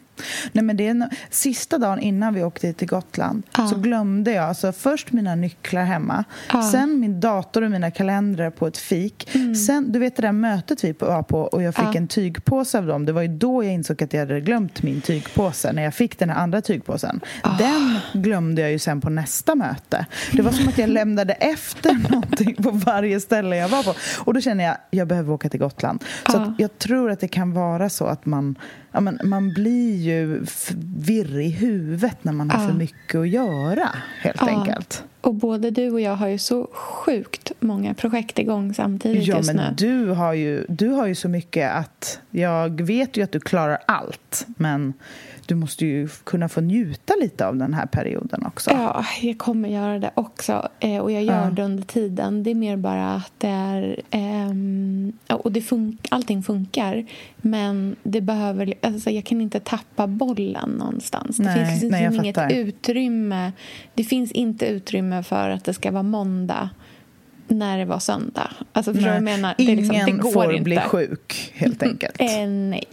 Nej, 0.51 0.63
men 0.63 0.77
det 0.77 0.87
är 0.87 0.91
en, 0.91 1.09
sista 1.29 1.77
dagen 1.77 1.99
innan 1.99 2.33
vi 2.33 2.43
åkte 2.43 2.73
till 2.73 2.87
Gotland 2.87 3.43
ah. 3.51 3.67
så 3.67 3.75
glömde 3.75 4.31
jag 4.31 4.45
alltså, 4.45 4.71
först 4.71 5.11
mina 5.11 5.35
nycklar 5.35 5.83
hemma, 5.83 6.23
ah. 6.47 6.71
sen 6.71 6.99
min 6.99 7.19
dator 7.19 7.61
och 7.61 7.71
mina 7.71 7.91
kalendrar 7.91 8.49
på 8.49 8.67
ett 8.67 8.77
fik. 8.77 9.35
Mm. 9.35 9.55
Sen, 9.55 9.91
du 9.91 9.99
vet 9.99 10.15
det 10.15 10.21
där 10.21 10.31
mötet 10.31 10.83
vi 10.83 10.95
var 10.99 11.23
på 11.23 11.39
och 11.41 11.63
jag 11.63 11.75
fick 11.75 11.85
ah. 11.85 11.93
en 11.97 12.07
tygpåse 12.07 12.77
av 12.77 12.85
dem. 12.85 13.05
Det 13.05 13.11
var 13.11 13.21
ju 13.21 13.27
då 13.27 13.63
jag 13.63 13.73
insåg 13.73 14.03
att 14.03 14.13
jag 14.13 14.19
hade 14.19 14.41
glömt 14.41 14.83
min 14.83 15.01
tygpåse, 15.01 15.73
när 15.73 15.83
jag 15.83 15.93
fick 15.93 16.19
den 16.19 16.29
här 16.29 16.37
andra 16.37 16.61
tygpåsen. 16.61 17.19
Den 17.57 17.99
glömde 18.13 18.61
jag 18.61 18.71
ju 18.71 18.79
sen 18.79 19.01
på 19.01 19.09
nästa 19.09 19.55
möte. 19.55 20.05
Det 20.31 20.41
var 20.41 20.51
som 20.51 20.67
att 20.67 20.77
jag 20.77 20.89
lämnade 20.89 21.33
efter 21.33 21.93
någonting 22.11 22.55
på 22.55 22.71
varje 22.71 23.19
ställe 23.19 23.55
jag 23.55 23.69
var 23.69 23.83
på. 23.83 23.93
Och 24.17 24.33
då 24.33 24.41
känner 24.41 24.63
jag, 24.63 24.77
jag 24.89 25.07
behöver 25.07 25.33
åka 25.33 25.49
till 25.49 25.59
Gotland. 25.59 26.03
Så 26.31 26.53
jag 26.57 26.77
tror 26.77 27.11
att 27.11 27.19
det 27.19 27.27
kan 27.27 27.53
vara 27.53 27.89
så 27.89 28.05
att 28.05 28.25
man 28.25 28.55
ja, 28.91 28.99
men 28.99 29.19
man 29.23 29.53
blir 29.53 29.95
ju 29.95 30.45
virrig 30.95 31.47
i 31.47 31.51
huvudet 31.51 32.23
när 32.23 32.33
man 32.33 32.49
har 32.49 32.67
för 32.67 32.73
mycket 32.73 33.15
att 33.15 33.29
göra, 33.29 33.89
helt 34.21 34.41
ja. 34.41 34.47
enkelt. 34.47 35.03
Och 35.21 35.35
både 35.35 35.71
du 35.71 35.91
och 35.91 36.01
jag 36.01 36.15
har 36.15 36.27
ju 36.27 36.37
så 36.37 36.69
sjukt 36.73 37.51
många 37.59 37.93
projekt 37.93 38.39
igång 38.39 38.73
samtidigt 38.73 39.27
ja, 39.27 39.37
just 39.37 39.53
men 39.53 39.55
nu. 39.55 39.75
Du 39.77 40.09
har, 40.09 40.33
ju, 40.33 40.65
du 40.69 40.87
har 40.87 41.07
ju 41.07 41.15
så 41.15 41.29
mycket 41.29 41.71
att... 41.71 42.19
Jag 42.31 42.81
vet 42.81 43.17
ju 43.17 43.23
att 43.23 43.31
du 43.31 43.39
klarar 43.39 43.77
allt, 43.87 44.47
men 44.57 44.93
du 45.49 45.55
måste 45.55 45.85
ju 45.85 46.07
kunna 46.07 46.49
få 46.49 46.61
njuta 46.61 47.13
lite 47.21 47.47
av 47.47 47.55
den 47.57 47.73
här 47.73 47.85
perioden 47.85 48.45
också. 48.45 48.69
Ja, 48.71 49.05
jag 49.21 49.37
kommer 49.37 49.69
göra 49.69 49.99
det 49.99 50.11
också. 50.13 50.67
Eh, 50.79 50.97
och 50.97 51.11
jag 51.11 51.23
gör 51.23 51.43
Ja. 51.45 51.49
det 51.51 51.63
under 51.63 51.83
tiden. 51.83 52.43
Det 52.43 52.51
är 52.51 52.55
mer 52.55 52.77
bara 52.77 53.13
att 53.15 53.31
det 53.37 53.47
är... 53.47 54.01
ja, 55.27 55.35
och 55.35 55.51
det 55.51 55.59
fun- 55.59 55.97
allting 56.09 56.43
funkar. 56.43 57.05
Men 57.37 57.95
det 58.03 58.21
behöver... 58.21 58.73
Alltså, 58.81 59.09
jag 59.09 59.23
kan 59.25 59.41
inte 59.41 59.59
tappa 59.59 60.07
bollen 60.07 60.69
någonstans. 60.69 61.37
Det 61.37 61.43
Nej, 61.43 61.65
finns 61.65 61.81
liksom 61.81 61.89
nej, 61.89 62.15
inget 62.15 62.35
fattar. 62.35 62.55
utrymme. 62.55 63.51
Det 63.93 64.03
finns 64.03 64.31
inte 64.31 64.65
utrymme 64.65 65.23
för 65.23 65.49
att 65.49 65.63
det 65.65 65.73
ska 65.73 65.91
vara 65.91 66.03
måndag 66.03 66.69
när 67.49 67.77
det 67.77 67.85
var 67.85 67.99
söndag. 67.99 68.51
Alltså, 68.73 68.93
förstår 68.93 69.13
jag 69.13 69.23
menar? 69.23 69.53
Det 69.57 69.63
är 69.63 69.69
Ingen 69.69 69.77
liksom, 69.77 70.05
det 70.05 70.11
går 70.11 70.31
får 70.31 70.51
inte. 70.51 70.63
bli 70.63 70.77
sjuk, 70.79 71.51
helt 71.55 71.83
enkelt. 71.83 72.21
Eh, 72.21 72.47
nej. 72.47 72.83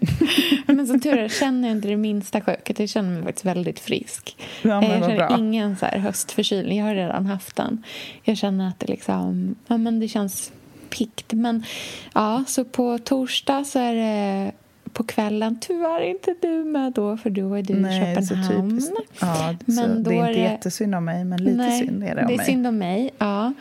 men 0.66 0.86
som 0.86 1.00
tur 1.00 1.18
är 1.18 1.28
känner 1.28 1.68
jag 1.68 1.76
inte 1.76 1.88
det 1.88 1.96
minsta 1.96 2.40
sjuket. 2.40 2.78
Jag 2.78 2.88
känner 2.88 3.10
mig 3.10 3.22
faktiskt 3.22 3.44
väldigt 3.44 3.80
frisk. 3.80 4.36
Ja, 4.62 4.82
Eh, 4.82 4.90
jag 4.92 5.00
känner 5.02 5.16
bra. 5.16 5.36
ingen 5.38 5.76
så 5.76 5.86
här 5.86 5.98
höstförkylning. 5.98 6.78
Jag 6.78 6.86
har 6.86 6.94
redan 6.94 7.26
haft 7.26 7.56
den. 7.56 7.82
Jag 8.22 8.36
känner 8.36 8.68
att 8.68 8.78
det 8.80 8.86
liksom... 8.86 9.54
Ja, 9.66 9.76
men 9.76 10.00
det 10.00 10.08
känns 10.08 10.52
piggt. 10.90 11.32
Men 11.32 11.64
ja, 12.14 12.44
så 12.46 12.64
på 12.64 12.98
torsdag 12.98 13.64
så 13.64 13.78
är 13.78 13.94
det 13.94 14.52
på 14.98 15.04
kvällen. 15.04 15.58
Tyvärr 15.60 16.00
inte 16.00 16.34
du 16.42 16.64
med 16.64 16.92
då, 16.92 17.16
för 17.16 17.30
du 17.30 17.56
är 17.58 17.62
du 17.62 17.74
i 17.74 17.80
Nej, 17.80 18.14
så 18.22 18.28
Köpenhamn. 18.34 18.70
typiskt. 18.70 18.94
Ja, 19.20 19.54
Men 19.66 19.76
så 19.76 19.86
då 19.86 20.10
det 20.10 20.16
är 20.16 20.28
inte 20.28 20.32
det- 20.32 20.38
jättesynd 20.38 20.94
om 20.94 21.04
mig, 21.04 21.24
men 21.24 21.44
lite 21.44 21.56
Nej, 21.56 21.80
synd 21.86 22.04
är 22.04 22.14
det 22.14 22.20
om 22.20 22.26
det 22.28 22.32
är 22.34 22.36
mig. 22.36 22.46
synd 22.46 22.66
om 22.66 22.78
mig, 22.78 23.10
ja. 23.18 23.52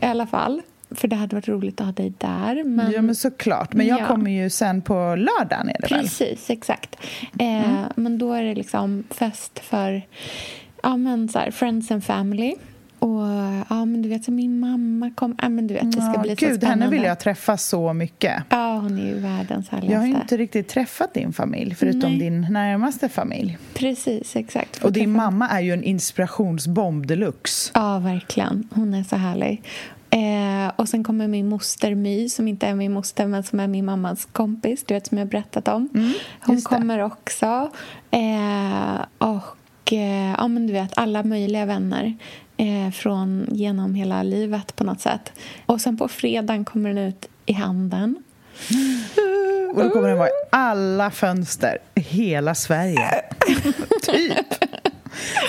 I 0.00 0.04
alla 0.06 0.26
fall. 0.26 0.62
För 0.90 1.08
det 1.08 1.16
hade 1.16 1.36
varit 1.36 1.48
roligt 1.48 1.80
att 1.80 1.86
ha 1.86 1.92
dig 1.92 2.12
där. 2.18 2.64
Men... 2.64 2.92
Ja, 2.92 3.02
men 3.02 3.14
såklart. 3.14 3.72
Men 3.74 3.86
jag 3.86 4.00
Ja. 4.00 4.06
kommer 4.06 4.30
ju 4.30 4.50
sen 4.50 4.82
på 4.82 4.94
lördagen, 4.94 5.68
är 5.68 5.76
det 5.80 5.94
väl? 5.94 6.00
Precis, 6.02 6.50
exakt. 6.50 6.96
Eh, 7.38 7.70
Mm. 7.70 7.84
Men 7.96 8.18
då 8.18 8.32
är 8.32 8.42
det 8.42 8.54
liksom 8.54 9.04
fest 9.10 9.58
för 9.58 10.02
ja, 10.82 10.96
men 10.96 11.28
så 11.28 11.38
här, 11.38 11.50
friends 11.50 11.90
and 11.90 12.04
family. 12.04 12.54
Och 12.98 13.22
ja, 13.68 13.84
men 13.84 14.02
du 14.02 14.08
vet, 14.08 14.24
så 14.24 14.30
min 14.30 14.60
mamma 14.60 15.10
kom. 15.14 15.36
Ja, 15.42 15.48
men 15.48 15.66
du 15.66 15.74
vet, 15.74 15.92
det 15.92 16.02
ska 16.12 16.20
bli 16.22 16.36
så 16.36 16.46
Gud, 16.46 16.56
spännande. 16.56 16.84
henne 16.84 16.96
vill 16.96 17.02
jag 17.02 17.20
träffa 17.20 17.56
så 17.56 17.92
mycket. 17.92 18.42
Ja, 18.48 18.74
hon 18.76 18.98
är 18.98 19.06
ju 19.06 19.14
världens 19.18 19.68
härligaste. 19.68 19.92
Jag 19.94 20.00
har 20.00 20.06
inte 20.22 20.36
riktigt 20.36 20.68
träffat 20.68 21.14
din 21.14 21.32
familj, 21.32 21.74
förutom 21.74 22.10
Nej. 22.10 22.18
din 22.18 22.46
närmaste 22.50 23.08
familj. 23.08 23.58
Precis, 23.74 24.36
exakt. 24.36 24.84
Och 24.84 24.92
din 24.92 25.04
Träffa- 25.04 25.16
mamma 25.16 25.48
är 25.48 25.60
ju 25.60 25.72
en 25.72 25.82
inspirationsbomb 25.84 27.06
deluxe. 27.06 27.70
Ja, 27.74 27.98
verkligen. 27.98 28.68
Hon 28.70 28.94
är 28.94 29.02
så 29.02 29.16
härlig. 29.16 29.62
Eh, 30.10 30.72
och 30.76 30.88
sen 30.88 31.04
kommer 31.04 31.28
min 31.28 31.48
moster 31.48 31.94
My, 31.94 32.28
som 32.28 32.48
inte 32.48 32.66
är 32.66 32.74
min 32.74 32.92
moster 32.92 33.26
men 33.26 33.42
som 33.42 33.60
är 33.60 33.66
min 33.68 33.84
mammas 33.84 34.24
kompis, 34.32 34.84
du 34.86 34.94
vet 34.94 35.06
som 35.06 35.18
jag 35.18 35.28
berättat 35.28 35.68
om. 35.68 35.88
Hon 35.92 36.02
Mm, 36.04 36.56
det. 36.56 36.62
kommer 36.62 36.98
också. 36.98 37.70
Eh, 38.10 39.00
och 39.18 39.92
eh, 39.92 40.30
ja, 40.38 40.48
men 40.48 40.66
du 40.66 40.72
vet, 40.72 40.98
alla 40.98 41.22
möjliga 41.22 41.66
vänner 41.66 42.16
eh, 42.58 42.90
från 42.92 43.46
genom 43.50 43.94
hela 43.94 44.22
livet 44.22 44.76
på 44.76 44.84
något 44.84 45.00
sätt. 45.00 45.32
Och 45.66 45.80
sen 45.80 45.96
på 45.96 46.08
fredagen 46.08 46.64
kommer 46.64 46.88
den 46.88 46.98
ut 46.98 47.28
i 47.46 47.52
handen. 47.52 48.16
Och 49.74 49.84
då 49.84 49.90
kommer 49.90 50.08
den 50.08 50.18
vara 50.18 50.28
i 50.28 50.48
alla 50.50 51.10
fönster 51.10 51.78
i 51.94 52.00
hela 52.00 52.54
Sverige. 52.54 53.10
typ. 54.02 54.46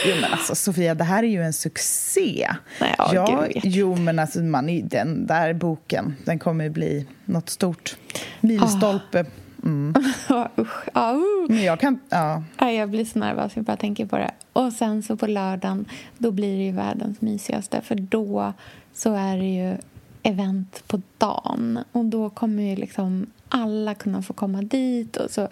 Jo, 0.06 0.16
men 0.22 0.32
alltså, 0.32 0.56
Sofia, 0.56 0.96
det 0.96 1.04
här 1.04 1.24
är 1.24 1.28
ju 1.28 1.44
en 1.44 1.54
succé. 1.54 2.50
Nej, 2.82 2.96
ja, 2.98 3.12
ja, 3.14 3.46
gud, 3.54 3.62
jo, 3.64 3.96
men 3.96 4.20
alltså, 4.20 4.40
man, 4.40 4.88
den 4.88 5.28
där 5.28 5.54
boken 5.54 6.16
den 6.26 6.40
kommer 6.40 6.64
ju 6.64 6.70
bli 6.70 7.06
något 7.26 7.50
stort. 7.50 7.98
Milstolpe. 8.40 9.26
Mm. 9.64 9.94
Usch. 10.58 10.88
Uh. 10.98 11.50
Men 11.50 11.64
jag 11.64 11.80
kan... 11.80 12.00
Ja. 12.10 12.44
Jag 12.72 12.90
blir 12.90 13.06
så 13.06 13.20
nervös 13.20 13.52
jag 13.56 13.66
bara 13.66 13.78
tänker 13.78 14.06
på 14.06 14.18
det. 14.18 14.32
Och 14.54 14.74
sen 14.74 15.04
så 15.04 15.18
på 15.18 15.28
lördagen, 15.28 15.86
då 16.18 16.32
blir 16.32 16.58
det 16.58 16.64
ju 16.64 16.72
världens 16.72 17.22
mysigaste. 17.22 17.82
För 17.82 17.96
då 17.96 18.54
så 18.94 19.14
är 19.14 19.38
det 19.38 19.46
ju 19.46 19.78
event 20.24 20.84
på 20.88 21.02
dagen. 21.18 21.80
Och 21.92 22.06
då 22.06 22.30
kommer 22.30 22.64
ju 22.64 22.76
liksom 22.76 23.26
alla 23.50 23.96
kunna 23.96 24.22
få 24.22 24.34
komma 24.34 24.62
dit. 24.62 25.18
Och 25.18 25.32
så 25.32 25.48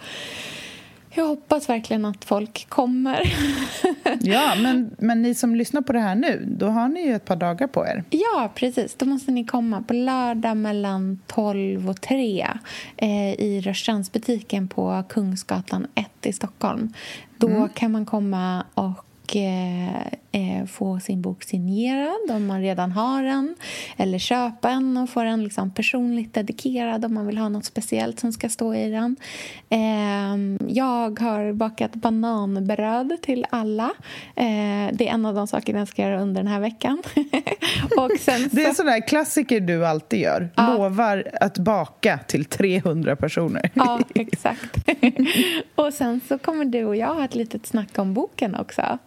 jag 1.09 1.27
hoppas 1.27 1.69
verkligen 1.69 2.05
att 2.05 2.25
folk 2.25 2.69
kommer. 2.69 3.33
Ja, 4.21 4.55
men, 4.55 4.95
men 4.97 5.21
ni 5.21 5.35
som 5.35 5.55
lyssnar 5.55 5.81
på 5.81 5.93
det 5.93 5.99
här 5.99 6.15
nu, 6.15 6.45
då 6.47 6.67
har 6.67 6.87
ni 6.87 7.01
ju 7.05 7.15
ett 7.15 7.25
par 7.25 7.35
dagar 7.35 7.67
på 7.67 7.85
er. 7.85 8.03
Ja, 8.09 8.51
precis. 8.55 8.95
Då 8.95 9.05
måste 9.05 9.31
ni 9.31 9.45
komma 9.45 9.81
på 9.81 9.93
lördag 9.93 10.57
mellan 10.57 11.19
12 11.27 11.89
och 11.89 12.01
3 12.01 12.47
eh, 12.97 13.33
i 13.33 13.61
Rörstrandsbutiken 13.61 14.67
på 14.67 15.03
Kungsgatan 15.09 15.87
1 15.95 16.07
i 16.21 16.33
Stockholm. 16.33 16.93
Då 17.37 17.69
kan 17.73 17.91
man 17.91 18.05
komma 18.05 18.65
och 18.73 19.35
eh, 19.35 20.07
eh, 20.37 20.65
få 20.65 20.99
sin 20.99 21.21
bok 21.21 21.43
signerad 21.43 22.31
om 22.31 22.45
man 22.45 22.61
redan 22.61 22.91
har 22.91 23.23
den 23.23 23.55
eller 23.97 24.17
köpa 24.19 24.69
en 24.69 24.97
och 24.97 25.09
få 25.09 25.23
den 25.23 25.43
liksom 25.43 25.71
personligt 25.71 26.33
dedikerad 26.33 27.05
om 27.05 27.13
man 27.13 27.27
vill 27.27 27.37
ha 27.37 27.49
något 27.49 27.65
speciellt 27.65 28.19
som 28.19 28.31
ska 28.33 28.49
stå 28.49 28.75
i 28.75 28.89
den. 28.89 29.15
Eh, 29.69 30.67
jag 30.75 31.19
har 31.19 31.53
bakat 31.53 31.95
bananbröd 31.95 33.17
till 33.21 33.45
alla. 33.49 33.91
Eh, 34.35 34.93
det 34.93 35.07
är 35.07 35.13
en 35.13 35.25
av 35.25 35.35
de 35.35 35.47
sakerna 35.47 35.79
jag 35.79 35.87
ska 35.87 36.01
göra 36.01 36.21
under 36.21 36.43
den 36.43 36.51
här 36.51 36.59
veckan. 36.59 36.97
och 37.97 38.11
sen 38.19 38.49
Det 38.51 38.61
är 38.61 38.63
så- 38.63 38.69
en 38.69 38.75
sån 38.75 38.85
där 38.85 39.07
klassiker 39.07 39.59
du 39.59 39.85
alltid 39.85 40.19
gör. 40.19 40.49
Ja. 40.55 40.73
Lovar 40.73 41.27
att 41.41 41.57
baka 41.57 42.17
till 42.27 42.45
300 42.45 43.15
personer. 43.15 43.69
Ja, 43.73 43.99
exakt. 44.15 44.77
och 45.75 45.93
sen 45.93 46.21
så 46.27 46.37
kommer 46.37 46.65
du 46.65 46.85
och 46.85 46.95
jag 46.95 47.13
ha 47.15 47.25
ett 47.25 47.35
litet 47.35 47.65
snack 47.67 47.97
om 47.99 48.13
boken 48.13 48.55
också. 48.55 48.97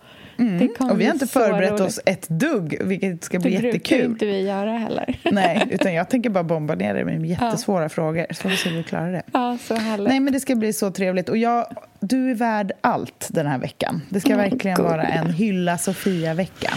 Det 0.41 0.47
Mm. 0.81 0.91
Och 0.91 1.01
vi 1.01 1.05
har 1.05 1.13
inte 1.13 1.27
förberett 1.27 1.71
roligt. 1.71 1.81
oss 1.81 2.01
ett 2.07 2.29
dugg, 2.29 2.77
vilket 2.81 3.25
ska 3.25 3.39
bli 3.39 3.51
Det 3.51 3.59
brukar 3.59 3.75
jättekul. 3.77 4.05
inte 4.11 4.27
vi 4.27 4.41
göra 4.47 4.71
heller. 4.73 5.19
Nej, 5.33 5.67
utan 5.71 5.95
jag 5.95 6.09
tänker 6.11 6.31
bara 6.31 6.45
bomba 6.45 6.75
ner 6.75 6.95
det 6.95 7.05
med 7.05 7.27
jättesvåra 7.27 7.89
frågor. 7.89 8.27
Så 8.31 8.43
får 8.43 8.49
vi 8.49 8.57
se 8.57 8.69
hur 8.71 8.77
vi 8.77 8.83
klarar 8.83 9.13
det. 9.13 9.23
Ja, 9.33 9.59
så 9.63 9.75
härligt. 9.75 10.09
Nej, 10.09 10.21
men 10.21 10.33
det 10.33 10.41
ska 10.41 10.55
bli 10.55 10.73
så 10.73 10.91
trevligt. 10.91 11.29
Och 11.29 11.37
jag, 11.37 11.67
du 12.01 12.31
är 12.31 12.35
värd 12.35 12.73
allt 12.81 13.29
den 13.31 13.47
här 13.47 13.59
veckan. 13.59 14.03
Det 14.09 14.21
ska 14.21 14.33
Mm, 14.33 14.51
verkligen 14.51 14.77
gulliga. 14.77 14.93
vara 14.93 15.07
en 15.09 15.31
hylla 15.33 15.79
Sofia-vecka. 15.79 16.73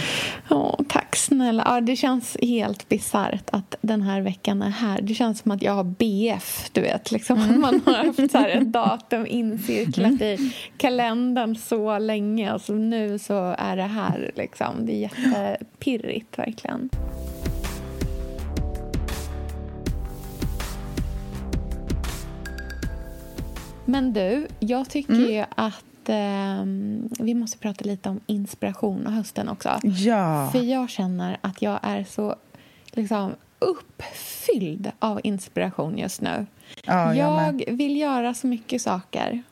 Åh, 0.50 0.80
tack 0.88 1.16
snälla. 1.16 1.62
Ja, 1.66 1.80
det 1.80 1.96
känns 1.96 2.36
helt 2.42 2.88
bisarrt 2.88 3.44
att 3.50 3.74
den 3.80 4.02
här 4.02 4.20
veckan 4.20 4.62
är 4.62 4.70
här. 4.70 5.00
Det 5.02 5.14
känns 5.14 5.38
som 5.38 5.50
att 5.50 5.62
jag 5.62 5.72
har 5.72 5.84
BF, 5.84 6.68
du 6.72 6.80
vet. 6.80 7.12
Liksom. 7.12 7.38
Mm. 7.42 7.60
Man 7.60 7.80
har 7.86 7.94
haft 8.06 8.30
så 8.32 8.38
här 8.38 8.48
ett 8.48 8.72
datum 8.72 9.26
incirklat 9.28 10.20
i 10.22 10.52
kalendern 10.76 11.56
så 11.56 11.98
länge 11.98 12.52
och 12.52 12.60
så 12.60 12.74
nu 12.74 13.18
så 13.18 13.54
är 13.58 13.76
det 13.76 13.82
här. 13.82 14.30
Liksom. 14.36 14.86
Det 14.86 14.92
är 14.92 14.98
jättepirrigt, 14.98 16.38
verkligen. 16.38 16.90
Men 23.84 24.12
du, 24.12 24.46
jag 24.60 24.88
tycker 24.90 25.14
ju 25.14 25.44
att 25.56 25.84
ehm, 26.06 27.08
vi 27.18 27.34
måste 27.34 27.58
prata 27.58 27.84
lite 27.84 28.08
om 28.08 28.20
inspiration 28.26 29.06
och 29.06 29.12
hösten 29.12 29.48
också. 29.48 29.80
Ja. 29.82 30.48
För 30.52 30.62
jag 30.62 30.90
känner 30.90 31.36
att 31.40 31.62
jag 31.62 31.78
är 31.82 32.04
så 32.04 32.36
liksom, 32.92 33.32
uppfylld 33.58 34.90
av 34.98 35.20
inspiration 35.24 35.98
just 35.98 36.20
nu. 36.20 36.46
Ja, 36.86 37.14
jag 37.14 37.62
jag 37.66 37.72
vill 37.76 37.96
göra 37.96 38.34
så 38.34 38.46
mycket 38.46 38.82
saker 38.82 39.42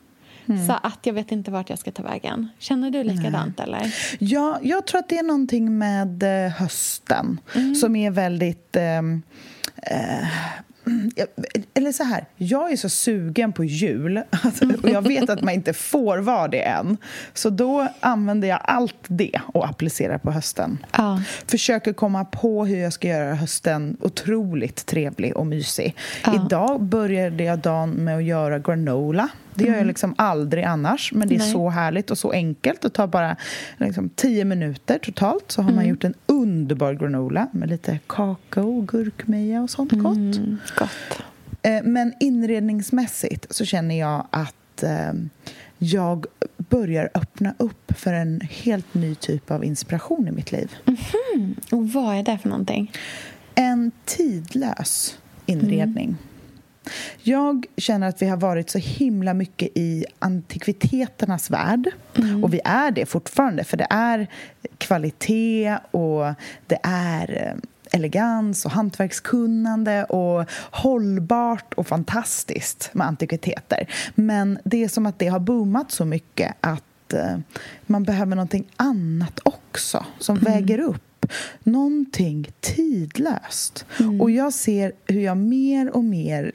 så 0.67 0.73
att 0.83 0.99
jag 1.07 1.13
vet 1.15 1.33
inte 1.33 1.51
vart 1.51 1.71
jag 1.71 1.79
ska 1.79 1.91
ta 1.93 2.03
vägen. 2.03 2.49
Känner 2.59 2.91
du 2.91 3.05
likadant? 3.05 3.61
eller? 3.61 3.95
Ja, 4.19 4.59
jag 4.63 4.87
tror 4.87 4.99
att 4.99 5.09
det 5.09 5.19
är 5.19 5.23
någonting 5.23 5.79
med 5.79 6.23
eh, 6.47 6.53
hösten 6.53 7.41
Mm. 7.55 7.75
som 7.75 7.97
är 7.97 8.11
väldigt... 8.11 8.77
ehm, 8.77 9.23
eh, 9.77 10.19
jag- 10.19 10.27
eller 11.75 11.93
så 11.93 12.05
här, 12.05 12.25
jag 12.37 12.73
är 12.73 12.77
så 12.77 12.89
sugen 12.89 13.53
på 13.53 13.65
jul 13.65 14.23
alltså, 14.31 14.65
och 14.83 14.89
jag 14.89 15.03
vet 15.03 15.31
att 15.31 15.43
man 15.43 15.55
inte 15.55 15.73
får 15.73 16.19
vara 16.19 16.49
det 16.49 16.63
än. 16.63 16.97
Så 17.35 17.51
då 17.51 17.89
använder 18.01 18.49
jag 18.49 18.61
allt 18.65 19.05
det 19.07 19.41
och 19.47 19.69
applicerar 19.69 20.19
på 20.19 20.31
hösten. 20.31 20.79
Ja. 20.93 21.23
Försöker 21.47 21.93
komma 21.93 22.25
på 22.25 22.65
hur 22.65 22.77
jag 22.77 22.93
ska 22.93 23.09
göra 23.09 23.35
hösten 23.35 23.97
otroligt 24.01 24.87
trevlig 24.87 25.37
och 25.37 25.47
mysig. 25.47 25.97
Ja. 26.25 26.35
Idag 26.47 26.83
började 26.83 27.45
jag 27.45 27.59
dagen 27.59 27.91
med 27.91 28.17
att 28.17 28.25
göra 28.25 28.59
granola. 28.59 29.29
Det 29.55 29.65
gör 29.65 29.77
jag 29.77 29.87
liksom 29.87 30.15
aldrig 30.19 30.65
annars, 30.65 31.13
men 31.13 31.29
det 31.29 31.35
är 31.35 31.39
Nej. 31.39 31.53
så 31.53 31.69
härligt 31.69 32.11
och 32.11 32.19
så 32.19 32.31
enkelt. 32.31 32.81
Det 32.81 32.91
tar 32.91 33.07
bara 33.07 33.37
liksom, 33.77 34.09
tio 34.09 34.45
minuter 34.45 34.99
totalt 34.99 35.53
så 35.53 35.63
har 35.63 35.73
man 35.73 35.89
gjort 35.89 36.05
en 36.05 36.15
underbar 36.27 36.93
granola 36.95 37.49
med 37.53 37.69
lite 37.69 37.99
kakao, 38.07 38.81
gurkmeja 38.81 39.63
och 39.63 39.71
sånt 39.71 39.93
gott. 39.93 40.17
Mm, 40.17 40.59
gott. 40.79 41.23
Eh, 41.63 41.83
Men 41.83 42.15
inredningsmässigt 42.21 43.55
så 43.55 43.65
känner 43.65 43.99
jag 43.99 44.27
att 44.31 44.83
eh, 44.83 45.13
jag 45.79 46.27
börjar 46.57 47.11
öppna 47.15 47.55
upp 47.59 47.93
för 47.99 48.13
en 48.13 48.41
helt 48.41 48.95
ny 48.95 49.15
typ 49.15 49.51
av 49.51 49.65
inspiration 49.65 50.29
i 50.29 50.31
mitt 50.31 50.53
liv. 50.53 50.73
Och 51.71 51.93
vad 51.93 52.17
är 52.17 52.23
det 52.23 52.39
för 52.39 52.49
någonting? 52.49 52.93
En 53.55 53.91
tidlös 54.05 55.19
inredning. 55.47 56.17
Jag 57.23 57.67
känner 57.77 58.09
att 58.09 58.23
vi 58.23 58.27
har 58.27 58.37
varit 58.37 58.71
så 58.71 58.79
himla 58.79 59.35
mycket 59.35 59.69
i 59.75 60.05
antikviteternas 60.19 61.51
värld. 61.51 61.91
Mm. 62.15 62.45
Och 62.45 62.55
vi 62.55 62.61
är 62.65 62.91
det 62.91 63.07
fortfarande, 63.07 63.65
för 63.65 63.77
det 63.77 63.87
är 63.91 64.27
kvalitet 64.79 65.79
och 65.91 66.35
det 66.67 66.79
är 66.83 67.47
eh, 67.47 67.69
elegans 67.93 68.65
och 68.65 68.71
hantverkskunnande 68.71 70.05
och 70.05 70.51
hållbart 70.71 71.75
och 71.75 71.87
fantastiskt 71.87 72.91
med 72.93 73.07
antikviteter. 73.07 73.89
Men 74.15 74.59
det 74.65 74.85
är 74.85 74.89
som 74.89 75.07
att 75.07 75.19
det 75.19 75.29
har 75.29 75.41
boomat 75.41 75.93
så 75.93 76.05
mycket 76.05 76.55
att 76.61 77.13
eh, 77.13 77.39
man 77.87 78.05
behöver 78.05 78.37
någonting 78.37 78.69
annat 78.77 79.41
också 79.43 80.07
som 80.19 80.37
mm. 80.39 80.53
väger 80.53 80.81
upp 80.81 81.27
någonting 81.63 82.49
tidlöst. 82.61 83.87
Mm. 84.01 84.21
Och 84.21 84.31
jag 84.31 84.53
ser 84.53 84.93
hur 85.07 85.21
jag 85.21 85.37
mer 85.37 85.97
och 85.97 86.05
mer 86.05 86.53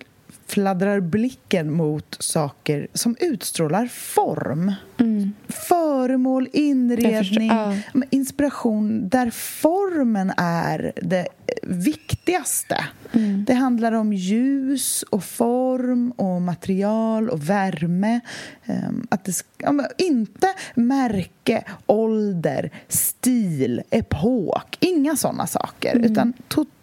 fladdrar 0.47 0.99
blicken 0.99 1.73
mot 1.73 2.17
saker 2.19 2.88
som 2.93 3.15
utstrålar 3.19 3.88
form. 3.88 4.73
Mm. 4.99 5.33
Föremål, 5.47 6.49
inredning, 6.53 7.17
förstår, 7.17 7.43
ja. 7.43 8.01
inspiration 8.10 9.10
där 9.10 9.29
formen 9.31 10.33
är 10.38 10.91
det 10.95 11.27
viktigaste. 11.63 12.86
Mm. 13.12 13.45
Det 13.47 13.53
handlar 13.53 13.91
om 13.91 14.13
ljus 14.13 15.03
och 15.03 15.23
form 15.23 16.12
och 16.12 16.41
material 16.41 17.29
och 17.29 17.49
värme. 17.49 18.19
Um, 18.65 19.07
att 19.10 19.25
det 19.25 19.43
inte 19.97 20.47
märke, 20.75 21.63
ålder, 21.86 22.71
stil, 22.88 23.81
epok. 23.89 24.77
Inga 24.79 25.15
såna 25.15 25.47
saker. 25.47 25.95
Mm. 25.95 26.12
Utan 26.12 26.33
totalt 26.47 26.76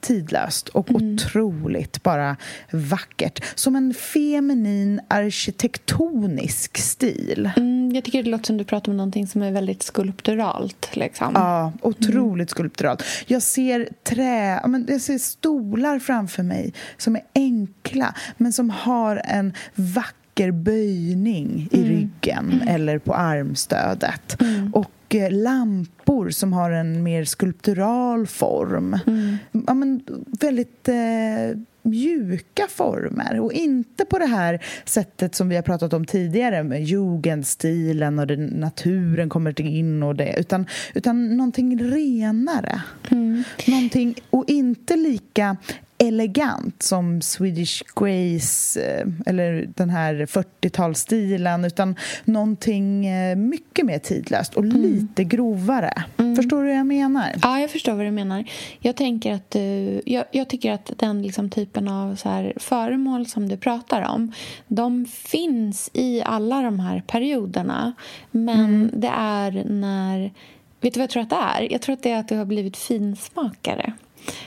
tidlöst 0.00 0.68
och 0.68 0.90
mm. 0.90 1.14
otroligt 1.14 2.02
bara 2.02 2.36
vackert. 2.70 3.44
Som 3.54 3.76
en 3.76 3.94
feminin 3.94 5.00
arkitektonisk 5.08 6.78
stil. 6.78 7.50
Mm, 7.56 7.92
jag 7.94 8.04
tycker 8.04 8.22
det 8.22 8.30
låter 8.30 8.44
som 8.44 8.56
du 8.56 8.64
pratar 8.64 8.92
om 8.92 8.96
någonting 8.96 9.26
som 9.26 9.42
är 9.42 9.52
väldigt 9.52 9.82
skulpturalt. 9.82 10.96
Liksom. 10.96 11.32
Ja, 11.34 11.72
otroligt 11.82 12.50
skulpturalt. 12.50 13.02
Jag 13.26 13.42
ser 13.42 13.88
trä, 14.04 14.60
jag 14.86 15.00
ser 15.00 15.18
stolar 15.18 15.98
framför 15.98 16.42
mig 16.42 16.72
som 16.96 17.16
är 17.16 17.22
enkla 17.34 18.14
men 18.36 18.52
som 18.52 18.70
har 18.70 19.22
en 19.24 19.52
vacker 19.74 20.17
böjning 20.50 21.68
i 21.70 21.78
mm. 21.78 21.88
ryggen 21.88 22.52
mm. 22.52 22.68
eller 22.68 22.98
på 22.98 23.14
armstödet. 23.14 24.40
Mm. 24.40 24.74
Och 24.74 25.14
eh, 25.14 25.30
lampor 25.30 26.30
som 26.30 26.52
har 26.52 26.70
en 26.70 27.02
mer 27.02 27.24
skulptural 27.24 28.26
form. 28.26 28.98
Mm. 29.06 29.36
Ja, 29.66 29.74
men 29.74 30.00
väldigt 30.40 30.88
eh, 30.88 31.58
mjuka 31.88 32.66
former 32.68 33.40
och 33.40 33.52
inte 33.52 34.04
på 34.04 34.18
det 34.18 34.26
här 34.26 34.64
sättet 34.84 35.34
som 35.34 35.48
vi 35.48 35.56
har 35.56 35.62
pratat 35.62 35.92
om 35.92 36.04
tidigare 36.04 36.62
med 36.62 36.84
jugendstilen 36.84 38.18
och 38.18 38.26
det, 38.26 38.36
naturen 38.36 39.28
kommer 39.28 39.60
in 39.60 40.02
och 40.02 40.14
det 40.14 40.34
utan, 40.38 40.66
utan 40.94 41.36
någonting 41.36 41.78
renare. 41.78 42.82
Mm. 43.10 43.44
Någonting, 43.66 44.14
och 44.30 44.44
inte 44.48 44.96
lika 44.96 45.56
elegant 45.98 46.82
som 46.82 47.22
Swedish 47.22 47.82
Grace 47.94 48.80
eh, 48.80 49.06
eller 49.26 49.68
den 49.74 49.90
här 49.90 50.14
40-talsstilen 50.14 51.66
utan 51.66 51.96
någonting 52.24 53.06
eh, 53.06 53.36
mycket 53.36 53.86
mer 53.86 53.98
tidlöst 53.98 54.54
och 54.54 54.64
mm. 54.64 54.82
lite 54.82 55.24
grovare. 55.24 55.92
Mm. 56.16 56.36
Förstår 56.36 56.62
du 56.62 56.68
vad 56.68 56.78
jag 56.78 56.86
menar? 56.86 57.34
Ja, 57.42 57.60
jag 57.60 57.70
förstår 57.70 57.94
vad 57.94 58.06
du 58.06 58.10
menar. 58.10 58.44
Jag, 58.80 58.96
tänker 58.96 59.32
att, 59.34 59.56
jag, 60.04 60.24
jag 60.30 60.48
tycker 60.48 60.72
att 60.72 60.92
den 60.96 61.22
liksom 61.22 61.50
typen 61.50 61.88
av 61.88 62.16
så 62.16 62.28
här 62.28 62.52
föremål 62.56 63.26
som 63.26 63.48
du 63.48 63.56
pratar 63.56 64.02
om 64.02 64.32
de 64.68 65.06
finns 65.06 65.90
i 65.92 66.22
alla 66.22 66.62
de 66.62 66.80
här 66.80 67.02
perioderna 67.06 67.92
men 68.30 68.64
mm. 68.64 68.90
det 68.92 69.12
är 69.14 69.64
när... 69.64 70.32
Vet 70.80 70.94
du 70.94 71.00
vad 71.00 71.02
jag 71.02 71.10
tror 71.10 71.22
att 71.22 71.30
det 71.30 71.36
är? 71.36 71.72
Jag 71.72 71.82
tror 71.82 71.92
att 71.92 72.02
det 72.02 72.10
är 72.10 72.18
att 72.18 72.28
du 72.28 72.36
har 72.36 72.44
blivit 72.44 72.76
finsmakare. 72.76 73.92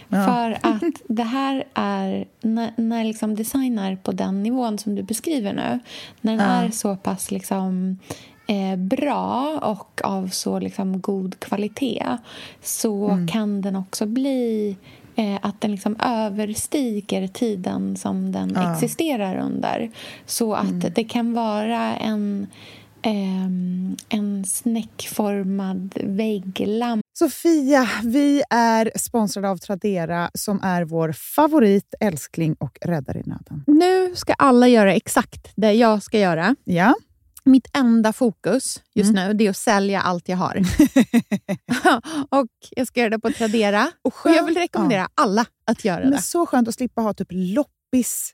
Ja. 0.10 0.26
För 0.26 0.70
att 0.70 1.02
det 1.08 1.24
här 1.24 1.64
är... 1.74 2.26
När, 2.42 2.74
när 2.78 3.04
liksom 3.04 3.36
design 3.36 3.80
är 3.80 3.96
på 3.96 4.12
den 4.12 4.44
nivån 4.44 4.78
som 4.78 4.96
du 4.96 5.04
beskriver 5.04 5.54
nu 5.54 5.80
när 6.22 6.38
den 6.38 6.50
ja. 6.50 6.64
är 6.64 6.72
så 6.72 6.96
pass 6.96 7.32
liksom, 7.32 8.00
eh, 8.48 8.76
bra 8.76 9.60
och 9.62 10.02
av 10.04 10.28
så 10.28 10.60
liksom, 10.60 11.02
god 11.02 11.40
kvalitet 11.40 12.18
så 12.62 13.10
mm. 13.10 13.28
kan 13.28 13.62
den 13.62 13.76
också 13.76 14.06
bli 14.06 14.78
eh, 15.16 15.38
att 15.42 15.62
den 15.62 15.72
liksom 15.72 15.96
överstiger 16.00 17.28
tiden 17.28 17.98
som 17.98 18.32
den 18.32 18.52
ja. 18.56 18.74
existerar 18.74 19.38
under. 19.38 19.92
Så 20.26 20.54
att 20.54 20.70
mm. 20.70 20.92
det 20.96 21.04
kan 21.04 21.34
vara 21.34 21.96
en 21.96 22.48
en 23.02 24.46
snäckformad 24.46 25.94
vägglampa. 26.04 27.02
Sofia, 27.14 27.90
vi 28.04 28.44
är 28.50 28.92
sponsrade 28.96 29.50
av 29.50 29.58
Tradera 29.58 30.32
som 30.34 30.64
är 30.64 30.84
vår 30.84 31.12
favorit, 31.12 31.94
älskling 32.00 32.56
och 32.60 32.78
räddare 32.82 33.20
i 33.20 33.24
nöden. 33.30 33.64
Nu 33.68 34.16
ska 34.16 34.34
alla 34.34 34.68
göra 34.68 34.94
exakt 34.94 35.52
det 35.56 35.74
jag 35.74 36.04
ska 36.04 36.20
göra. 36.20 36.56
Ja. 36.64 36.96
Mitt 37.44 37.68
enda 37.74 38.14
fokus 38.14 38.82
just 38.94 39.10
mm. 39.10 39.38
nu 39.38 39.46
är 39.46 39.50
att 39.50 39.58
sälja 39.58 40.02
allt 40.02 40.30
jag 40.30 40.38
har. 40.38 40.56
och 42.30 42.48
Jag 42.72 42.88
ska 42.88 43.00
göra 43.00 43.10
det 43.10 43.20
på 43.20 43.32
Tradera. 43.32 43.92
Och, 44.02 44.26
och 44.26 44.32
jag 44.32 44.46
vill 44.46 44.58
rekommendera 44.58 45.02
ja. 45.02 45.10
alla 45.16 45.46
att 45.66 45.86
göra 45.86 46.00
Men 46.00 46.12
det. 46.12 46.22
Så 46.22 46.46
skönt 46.46 46.68
att 46.68 46.76
slippa 46.76 47.02
ha 47.02 47.14
typ 47.14 47.28
loppis 47.32 48.34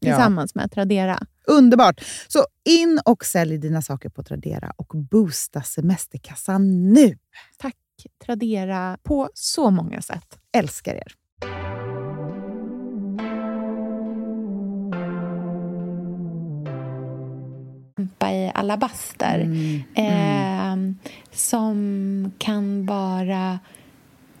tillsammans 0.00 0.52
ja. 0.54 0.60
med 0.60 0.70
Tradera. 0.70 1.18
Underbart! 1.46 2.00
Så 2.28 2.46
in 2.64 3.00
och 3.04 3.24
sälj 3.24 3.58
dina 3.58 3.82
saker 3.82 4.08
på 4.08 4.22
Tradera 4.22 4.72
och 4.76 4.92
boosta 5.10 5.62
semesterkassan 5.62 6.92
nu! 6.92 7.18
Tack 7.58 7.76
Tradera 8.24 8.98
på 9.02 9.30
så 9.34 9.70
många 9.70 10.02
sätt. 10.02 10.38
Älskar 10.52 10.94
er! 10.94 11.14
i 18.34 18.50
alabaster 18.54 19.40
mm. 19.40 19.82
Mm. 19.94 20.88
Eh, 20.90 21.06
som 21.32 22.32
kan 22.38 22.86
vara 22.86 23.58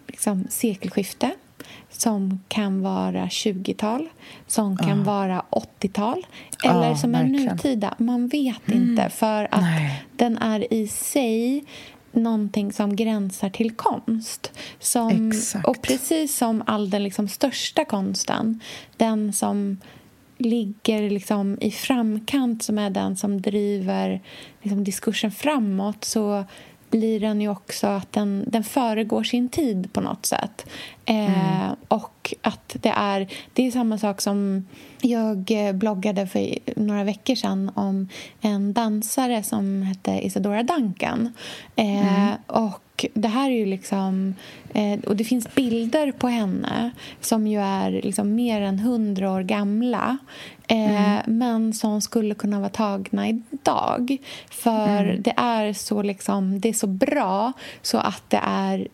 liksom, 0.06 0.46
sekelskifte 0.48 1.30
som 1.90 2.42
kan 2.48 2.82
vara 2.82 3.26
20-tal, 3.26 4.08
som 4.46 4.76
kan 4.76 5.00
ah. 5.00 5.04
vara 5.04 5.44
80-tal 5.50 6.26
eller 6.64 6.90
ah, 6.90 6.96
som 6.96 7.12
verkligen. 7.12 7.48
är 7.48 7.52
nutida. 7.52 7.94
Man 7.98 8.28
vet 8.28 8.68
mm. 8.68 8.82
inte, 8.82 9.10
för 9.10 9.48
att 9.50 9.60
Nej. 9.60 10.04
den 10.16 10.38
är 10.38 10.72
i 10.72 10.88
sig 10.88 11.64
någonting 12.12 12.72
som 12.72 12.96
gränsar 12.96 13.50
till 13.50 13.70
konst. 13.70 14.52
Som, 14.78 15.32
och 15.64 15.82
precis 15.82 16.36
som 16.36 16.62
all 16.66 16.90
den 16.90 17.02
liksom 17.02 17.28
största 17.28 17.84
konsten, 17.84 18.60
den 18.96 19.32
som 19.32 19.78
ligger 20.38 21.10
liksom 21.10 21.58
i 21.60 21.70
framkant 21.70 22.62
som 22.62 22.78
är 22.78 22.90
den 22.90 23.16
som 23.16 23.40
driver 23.40 24.22
liksom 24.62 24.84
diskursen 24.84 25.30
framåt 25.30 26.04
så 26.04 26.44
blir 26.98 27.20
den 27.20 27.40
ju 27.40 27.48
också 27.48 27.86
att 27.86 28.12
den, 28.12 28.44
den 28.46 28.64
föregår 28.64 29.24
sin 29.24 29.48
tid 29.48 29.92
på 29.92 30.00
något 30.00 30.26
sätt. 30.26 30.66
Eh, 31.04 31.60
mm. 31.60 31.76
Och 31.88 32.34
att 32.42 32.76
det 32.80 32.92
är, 32.96 33.28
det 33.52 33.66
är 33.66 33.70
samma 33.70 33.98
sak 33.98 34.20
som 34.20 34.66
jag 35.00 35.50
bloggade 35.74 36.26
för 36.26 36.58
några 36.76 37.04
veckor 37.04 37.34
sedan 37.34 37.70
om 37.74 38.08
en 38.40 38.72
dansare 38.72 39.42
som 39.42 39.82
hette 39.82 40.26
Isadora 40.26 40.62
Duncan. 40.62 41.32
Eh, 41.76 42.18
mm. 42.18 42.34
Och 42.46 43.06
det 43.14 43.28
här 43.28 43.50
är 43.50 43.54
ju 43.54 43.66
liksom... 43.66 44.34
Eh, 44.74 45.00
och 45.00 45.16
det 45.16 45.24
finns 45.24 45.54
bilder 45.54 46.12
på 46.12 46.28
henne 46.28 46.90
som 47.20 47.46
ju 47.46 47.60
är 47.60 47.90
liksom 47.90 48.34
mer 48.34 48.60
än 48.60 48.78
hundra 48.78 49.32
år 49.32 49.42
gamla 49.42 50.18
eh, 50.68 51.12
mm. 51.12 51.38
men 51.38 51.72
som 51.72 52.00
skulle 52.00 52.34
kunna 52.34 52.58
vara 52.60 52.68
tagna 52.68 53.28
idag. 53.28 54.16
För 54.50 55.04
mm. 55.04 55.22
det 55.22 55.34
är 55.36 55.72
så 55.72 56.02
liksom, 56.02 56.60
det 56.60 56.68
är 56.68 56.72
så 56.72 56.86
bra 56.86 57.52
så 57.82 57.98
att 57.98 58.22
det 58.28 58.40
är 58.42 58.88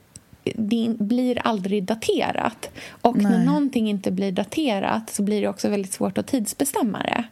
det 0.54 0.96
blir 0.98 1.38
aldrig 1.44 1.84
daterat. 1.84 2.70
Och 2.90 3.16
Nej. 3.16 3.32
när 3.32 3.44
någonting 3.44 3.90
inte 3.90 4.10
blir 4.10 4.32
daterat 4.32 5.10
så 5.10 5.22
blir 5.22 5.40
det 5.40 5.48
också 5.48 5.68
väldigt 5.68 5.92
svårt 5.92 6.18
att 6.18 6.26
tidsbestämma 6.26 7.02
det. 7.02 7.24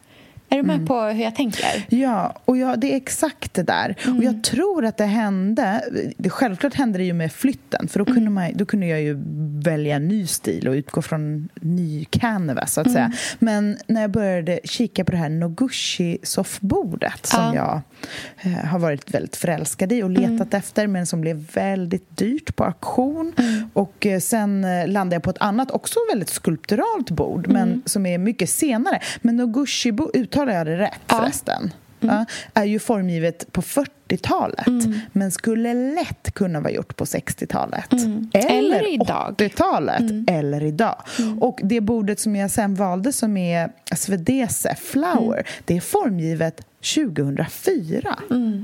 Är 0.50 0.56
du 0.56 0.62
med 0.62 0.74
mm. 0.74 0.86
på 0.86 1.00
hur 1.00 1.24
jag 1.24 1.34
tänker? 1.34 1.86
Ja, 1.88 2.34
och 2.44 2.56
ja, 2.56 2.76
det 2.76 2.92
är 2.92 2.96
exakt 2.96 3.54
det 3.54 3.62
där. 3.62 3.96
Mm. 4.04 4.18
Och 4.18 4.24
jag 4.24 4.44
tror 4.44 4.84
att 4.84 4.96
det 4.96 5.04
hände... 5.04 5.82
Det, 6.16 6.30
självklart 6.30 6.74
hände 6.74 6.98
det 6.98 7.04
ju 7.04 7.12
med 7.12 7.32
flytten, 7.32 7.88
för 7.88 7.98
då 7.98 8.04
kunde, 8.04 8.20
mm. 8.20 8.34
man, 8.34 8.50
då 8.54 8.66
kunde 8.66 8.86
jag 8.86 9.02
ju 9.02 9.18
välja 9.64 9.96
en 9.96 10.08
ny 10.08 10.26
stil 10.26 10.68
och 10.68 10.72
utgå 10.72 11.02
från 11.02 11.48
ny 11.60 12.04
canvas, 12.04 12.72
så 12.72 12.80
att 12.80 12.92
säga. 12.92 13.04
Mm. 13.04 13.16
Men 13.38 13.78
när 13.86 14.00
jag 14.00 14.10
började 14.10 14.60
kika 14.64 15.04
på 15.04 15.12
det 15.12 15.18
här 15.18 15.28
Noguchi-soffbordet 15.28 17.26
som 17.26 17.54
ja. 17.54 17.54
jag 17.54 18.52
eh, 18.52 18.64
har 18.64 18.78
varit 18.78 19.14
väldigt 19.14 19.36
förälskad 19.36 19.92
i 19.92 20.02
och 20.02 20.10
letat 20.10 20.30
mm. 20.30 20.48
efter, 20.58 20.86
men 20.86 21.06
som 21.06 21.20
blev 21.20 21.36
väldigt 21.54 22.16
dyrt 22.16 22.56
på 22.56 22.64
auktion. 22.64 23.32
Och 23.72 24.06
eh, 24.06 24.20
sen 24.20 24.64
eh, 24.64 24.88
landade 24.88 25.14
jag 25.16 25.22
på 25.22 25.30
ett 25.30 25.40
annat, 25.40 25.70
också 25.70 25.98
väldigt 26.12 26.28
skulpturalt 26.28 27.10
bord, 27.10 27.48
men 27.48 27.82
som 27.86 28.06
är 28.06 28.18
mycket 28.18 28.50
senare. 28.50 29.00
Men 29.22 29.36
Noguchi 29.36 29.92
uttalar 30.38 30.58
jag 30.58 30.66
det 30.66 30.76
rätt 30.76 31.00
ja. 31.06 31.16
förresten? 31.16 31.72
Mm. 32.00 32.24
Är 32.54 32.64
ju 32.64 32.78
formgivet 32.78 33.52
på 33.52 33.62
40-talet 33.62 34.66
mm. 34.66 35.00
men 35.12 35.30
skulle 35.30 35.74
lätt 35.74 36.34
kunna 36.34 36.60
vara 36.60 36.72
gjort 36.72 36.96
på 36.96 37.04
60-talet. 37.04 37.92
Mm. 37.92 38.30
Eller, 38.34 38.78
eller 38.78 38.98
80-talet 38.98 40.00
mm. 40.00 40.26
eller 40.28 40.64
idag. 40.64 41.02
Mm. 41.18 41.38
Och 41.38 41.60
det 41.62 41.80
bordet 41.80 42.20
som 42.20 42.36
jag 42.36 42.50
sen 42.50 42.74
valde 42.74 43.12
som 43.12 43.36
är 43.36 43.70
Svedese 43.96 44.74
Flower 44.74 45.38
mm. 45.38 45.44
det 45.64 45.76
är 45.76 45.80
formgivet 45.80 46.60
2004 46.94 48.18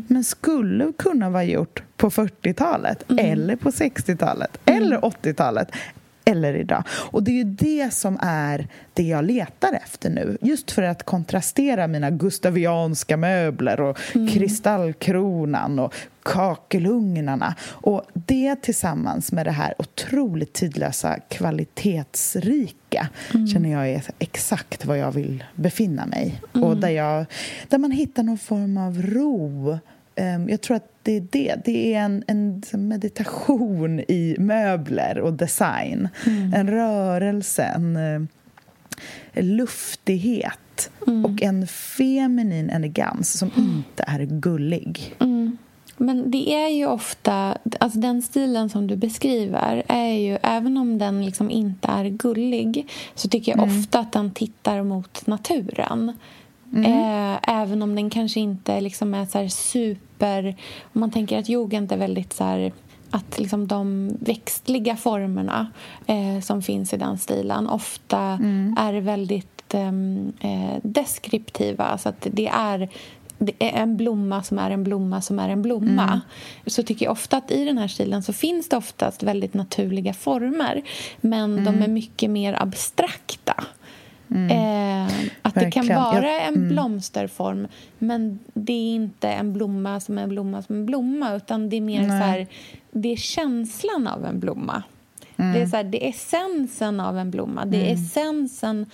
men 0.07 0.25
skulle 0.25 0.93
kunna 0.99 1.31
vara 1.31 1.45
gjort 1.45 1.83
på 1.97 2.11
40-talet 2.11 3.05
eller 3.19 3.57
på 3.57 3.71
60-talet 3.71 4.59
eller 4.65 4.99
80-talet 4.99 5.69
eller 6.25 6.55
idag. 6.55 6.83
Och 6.89 7.23
det 7.23 7.31
är 7.31 7.35
ju 7.35 7.45
det 7.45 7.95
som 7.95 8.19
är 8.23 8.69
det 8.95 9.03
jag 9.03 9.25
letar 9.25 9.73
efter 9.73 10.11
nu. 10.11 10.39
Just 10.41 10.71
för 10.71 10.83
att 10.83 11.03
kontrastera 11.03 11.87
mina 11.87 12.11
gustavianska 12.11 13.17
möbler 13.17 13.81
och 13.81 13.99
mm. 14.15 14.29
kristallkronan 14.29 15.79
och 15.79 15.95
kakelugnarna. 16.23 17.55
Och 17.69 18.03
det 18.13 18.57
tillsammans 18.57 19.33
med 19.33 19.47
det 19.47 19.53
här 19.53 19.75
otroligt 19.79 20.53
tidlösa 20.53 21.19
kvalitetsrika 21.29 23.09
mm. 23.35 23.47
känner 23.47 23.73
jag 23.73 23.89
är 23.89 24.03
exakt 24.19 24.85
var 24.85 24.95
jag 24.95 25.13
vill 25.13 25.45
befinna 25.55 26.07
mig. 26.07 26.41
Mm. 26.55 26.69
Och 26.69 26.77
där, 26.77 26.89
jag, 26.89 27.25
där 27.69 27.79
man 27.79 27.91
hittar 27.91 28.23
någon 28.23 28.39
form 28.39 28.77
av 28.79 29.03
ro 29.03 29.79
jag 30.49 30.61
tror 30.61 30.77
att 30.77 30.91
det 31.03 31.17
är 31.17 31.27
det. 31.31 31.57
Det 31.65 31.95
är 31.95 32.01
en, 32.01 32.25
en 32.27 32.63
meditation 32.73 34.01
i 34.01 34.37
möbler 34.39 35.19
och 35.19 35.33
design. 35.33 36.09
Mm. 36.27 36.55
En 36.55 36.71
rörelse, 36.71 37.63
en, 37.63 37.97
en 37.97 38.29
eh, 39.33 39.45
luftighet 39.45 40.91
mm. 41.07 41.25
och 41.25 41.43
en 41.43 41.67
feminin 41.67 42.71
elegans 42.71 43.39
som 43.39 43.51
mm. 43.57 43.71
inte 43.77 44.05
är 44.07 44.25
gullig. 44.25 45.15
Mm. 45.21 45.59
Men 45.97 46.31
det 46.31 46.55
är 46.55 46.69
ju 46.69 46.87
ofta... 46.87 47.59
Alltså 47.81 47.99
den 47.99 48.23
stilen 48.23 48.71
som 48.71 48.87
du 48.87 48.97
beskriver 48.97 49.83
är 49.89 50.13
ju... 50.13 50.39
Även 50.43 50.77
om 50.77 50.99
den 50.99 51.27
liksom 51.27 51.51
inte 51.51 51.89
är 51.89 52.05
gullig 52.05 52.89
så 53.15 53.29
tycker 53.29 53.53
jag 53.53 53.63
mm. 53.63 53.79
ofta 53.79 53.99
att 53.99 54.13
den 54.13 54.31
tittar 54.31 54.83
mot 54.83 55.27
naturen. 55.27 56.13
Mm. 56.75 56.85
Eh, 56.85 57.39
även 57.43 57.83
om 57.83 57.95
den 57.95 58.11
kanske 58.11 58.41
inte 58.41 58.81
liksom 58.81 59.15
är 59.15 59.27
så 59.27 59.49
super... 59.49 60.57
Om 60.93 61.01
man 61.01 61.11
tänker 61.11 61.39
att 61.39 61.49
jugend 61.49 61.93
är 61.93 61.97
väldigt 61.97 62.33
så 62.33 62.45
här, 62.45 62.73
att 63.11 63.39
liksom 63.39 63.67
de 63.67 64.17
växtliga 64.21 64.97
formerna 64.97 65.71
eh, 66.07 66.41
som 66.43 66.63
finns 66.63 66.93
i 66.93 66.97
den 66.97 67.19
stilen 67.19 67.69
ofta 67.69 68.19
mm. 68.19 68.77
är 68.79 68.95
väldigt 68.95 69.75
ehm, 69.75 70.33
eh, 70.41 70.79
deskriptiva. 70.83 71.85
Alltså 71.85 72.09
att 72.09 72.27
det 72.31 72.47
är 72.47 72.89
det 73.39 73.53
är 73.59 73.83
en 73.83 73.97
blomma 73.97 74.43
som 74.43 74.59
är 74.59 74.71
en 74.71 74.85
blomma 74.85 75.21
som 75.21 75.39
är 75.39 75.49
en 75.49 75.63
blomma. 75.63 76.03
Mm. 76.03 76.21
Så 76.67 76.83
tycker 76.83 77.07
jag 77.07 77.13
ofta 77.13 77.37
att 77.37 77.51
i 77.51 77.65
den 77.65 77.79
här 77.79 77.89
stilen 77.89 78.23
så 78.23 78.33
finns 78.33 78.69
det 78.69 78.77
oftast 78.77 79.23
väldigt 79.23 79.55
naturliga 79.55 80.15
former 80.15 80.83
men 81.21 81.59
mm. 81.59 81.65
de 81.65 81.85
är 81.85 81.89
mycket 81.89 82.31
mer 82.31 82.63
abstrakta. 82.63 83.65
Mm. 84.31 84.51
Eh, 84.51 85.15
att 85.43 85.57
Verkligen. 85.57 85.87
det 85.87 85.95
kan 85.95 86.03
vara 86.03 86.41
en 86.41 86.55
mm. 86.55 86.69
blomsterform 86.69 87.69
men 87.99 88.39
det 88.55 88.73
är 88.73 88.95
inte 88.95 89.29
en 89.29 89.53
blomma 89.53 90.01
som 90.01 90.19
en 90.19 90.29
blomma 90.29 90.63
som 90.63 90.77
en 90.77 90.87
blomma 90.87 91.35
utan 91.35 91.69
det 91.69 91.77
är 91.77 91.81
mer 91.81 92.09
så 92.09 92.13
här, 92.13 92.47
det 92.91 93.13
är 93.13 93.17
känslan 93.17 94.07
av 94.07 94.25
en 94.25 94.41
blomma. 94.41 94.83
Mm. 95.37 95.53
Det, 95.53 95.61
är 95.61 95.67
så 95.67 95.77
här, 95.77 95.85
det 95.85 96.07
är 96.07 96.11
essensen 96.11 97.01
av 97.01 97.19
en 97.19 97.31
blomma, 97.31 97.65
det 97.65 97.77
är 97.77 97.91
mm. 97.91 97.95
essensen 97.95 98.87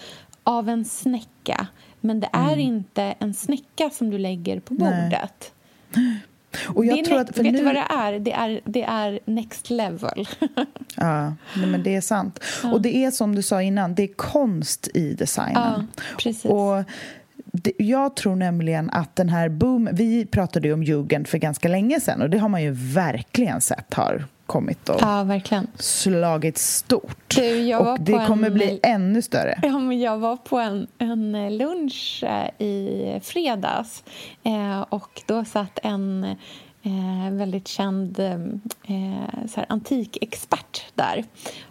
av 0.43 0.69
en 0.69 0.85
snäcka 0.85 1.67
men 2.01 2.21
det 2.21 2.29
är 2.33 2.53
mm. 2.53 2.61
inte 2.61 3.15
en 3.19 3.35
snäcka 3.35 3.91
som 3.91 4.11
du 4.11 4.19
lägger 4.19 4.61
på 4.61 4.75
bordet. 4.75 5.53
Nej. 5.95 6.21
Och 6.67 6.87
jag 6.87 7.05
tror 7.05 7.21
att, 7.21 7.39
vet 7.39 7.53
nu... 7.53 7.59
du 7.59 7.65
vad 7.65 7.75
det 7.75 7.87
är? 7.91 8.19
Det 8.19 8.33
är, 8.33 8.61
det 8.65 8.83
är 8.83 9.21
next 9.25 9.71
level. 9.71 10.29
ja, 10.95 11.35
men 11.57 11.83
det 11.83 11.97
är 11.97 12.01
sant. 12.01 12.41
Ja. 12.63 12.73
Och 12.73 12.81
det 12.81 13.05
är 13.05 13.11
som 13.11 13.35
du 13.35 13.43
sa 13.43 13.63
innan, 13.63 13.95
det 13.95 14.03
är 14.03 14.15
konst 14.17 14.89
i 14.95 15.15
designen. 15.15 15.89
Ja, 15.97 16.03
precis. 16.19 16.45
Och 16.45 16.85
jag 17.79 18.17
tror 18.17 18.37
nämligen 18.37 18.91
att 18.91 19.17
den 19.17 19.29
här 19.29 19.49
boom... 19.49 19.89
Vi 19.93 20.27
pratade 20.27 20.69
ju 20.69 20.75
om 20.75 20.83
jugend 20.83 21.29
för 21.29 21.39
ganska 21.39 21.69
länge 21.69 22.01
sedan 22.01 22.23
och 22.23 22.31
det 22.31 22.39
har 22.39 22.49
man 22.49 22.63
ju 22.63 22.71
verkligen 22.71 23.61
sett 23.61 23.95
har 23.95 24.25
kommit 24.51 24.89
och 24.89 24.97
ja, 25.01 25.23
verkligen. 25.25 25.67
slagit 25.79 26.59
stort. 26.59 27.35
Du, 27.37 27.75
och 27.75 28.01
det 28.01 28.27
kommer 28.27 28.47
en, 28.47 28.55
bli 28.55 28.81
ännu 28.83 29.23
större. 29.23 29.59
Ja, 29.63 29.79
men 29.79 30.01
jag 30.01 30.19
var 30.19 30.37
på 30.37 30.59
en, 30.59 30.87
en 30.99 31.57
lunch 31.57 32.25
eh, 32.27 32.67
i 32.67 33.21
fredags 33.23 34.05
eh, 34.43 34.81
och 34.81 35.23
då 35.27 35.45
satt 35.45 35.79
en 35.83 36.25
eh, 36.83 37.31
väldigt 37.31 37.69
känd 37.69 38.19
eh, 38.19 38.39
så 39.49 39.61
här, 39.61 39.67
antikexpert 39.69 40.85
där 40.95 41.25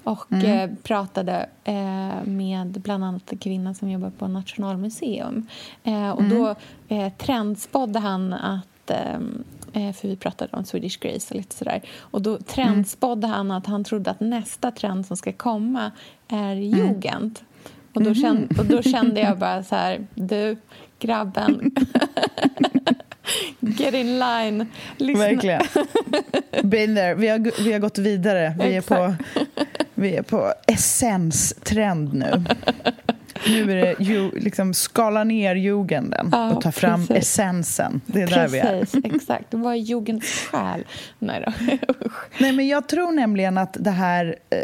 och 0.03 0.31
mm. 0.31 0.45
eh, 0.45 0.75
pratade 0.83 1.49
eh, 1.63 2.23
med 2.25 2.67
bland 2.67 3.03
annat 3.03 3.31
en 3.31 3.37
kvinna 3.37 3.73
som 3.73 3.89
jobbar 3.89 4.09
på 4.09 4.27
Nationalmuseum. 4.27 5.47
Eh, 5.83 6.09
och 6.09 6.21
mm. 6.21 6.37
Då 6.37 6.55
eh, 6.95 7.13
trendspådde 7.17 7.99
han 7.99 8.33
att 8.33 8.65
Eh, 8.89 9.19
för 9.73 10.08
vi 10.08 10.15
pratade 10.15 10.58
om 10.58 10.65
Swedish 10.65 10.99
Grace 10.99 11.34
och 11.34 11.36
lite 11.36 11.55
sådär. 11.55 11.82
Och 11.99 12.21
då 12.21 12.38
trendspådde 12.38 13.27
mm. 13.27 13.38
han 13.38 13.51
att 13.51 13.65
han 13.65 13.84
trodde 13.84 14.12
att 14.12 14.19
nästa 14.19 14.71
trend 14.71 15.05
som 15.05 15.17
ska 15.17 15.32
komma 15.32 15.91
är 16.27 16.51
mm. 16.51 16.63
jugend. 16.63 17.39
Och, 17.93 18.03
då 18.03 18.13
kände, 18.13 18.60
och 18.60 18.65
då 18.65 18.82
kände 18.82 19.21
jag 19.21 19.38
bara 19.38 19.63
så 19.63 19.75
här, 19.75 20.08
du, 20.13 20.58
grabben. 20.99 21.71
Get 23.60 23.93
in 23.93 24.19
line. 24.19 24.65
Lyssna. 24.97 25.23
Verkligen. 25.23 25.62
Been 26.63 26.95
there. 26.95 27.15
Vi 27.15 27.27
har, 27.27 27.63
vi 27.63 27.73
har 27.73 27.79
gått 27.79 27.97
vidare. 27.97 28.55
Vi 28.60 28.75
är 28.75 28.82
på, 28.82 29.15
vi 29.93 30.15
är 30.15 30.21
på 30.21 30.53
essens-trend 30.67 32.13
nu. 32.13 32.43
Nu 33.47 33.71
är 33.71 33.75
det 33.75 33.95
ju, 33.99 34.32
liksom 34.32 34.73
skala 34.73 35.23
ner 35.23 35.56
jugenden 35.56 36.30
ja, 36.32 36.52
och 36.52 36.62
ta 36.62 36.71
fram 36.71 37.08
precis. 37.08 37.23
essensen. 37.23 38.02
Det 38.06 38.21
är 38.21 38.28
precis, 38.28 38.62
där 38.62 38.84
vi 39.02 39.08
är. 39.08 39.15
exakt. 39.15 39.54
Vad 39.54 39.73
är 39.73 39.78
jugendens 39.78 40.47
själ? 40.52 40.86
Nej 41.19 41.43
då. 41.45 41.75
Nej, 42.38 42.52
men 42.52 42.67
jag 42.67 42.88
tror 42.88 43.12
nämligen 43.12 43.58
att 43.58 43.78
det 43.80 43.91
här 43.91 44.36
eh, 44.49 44.58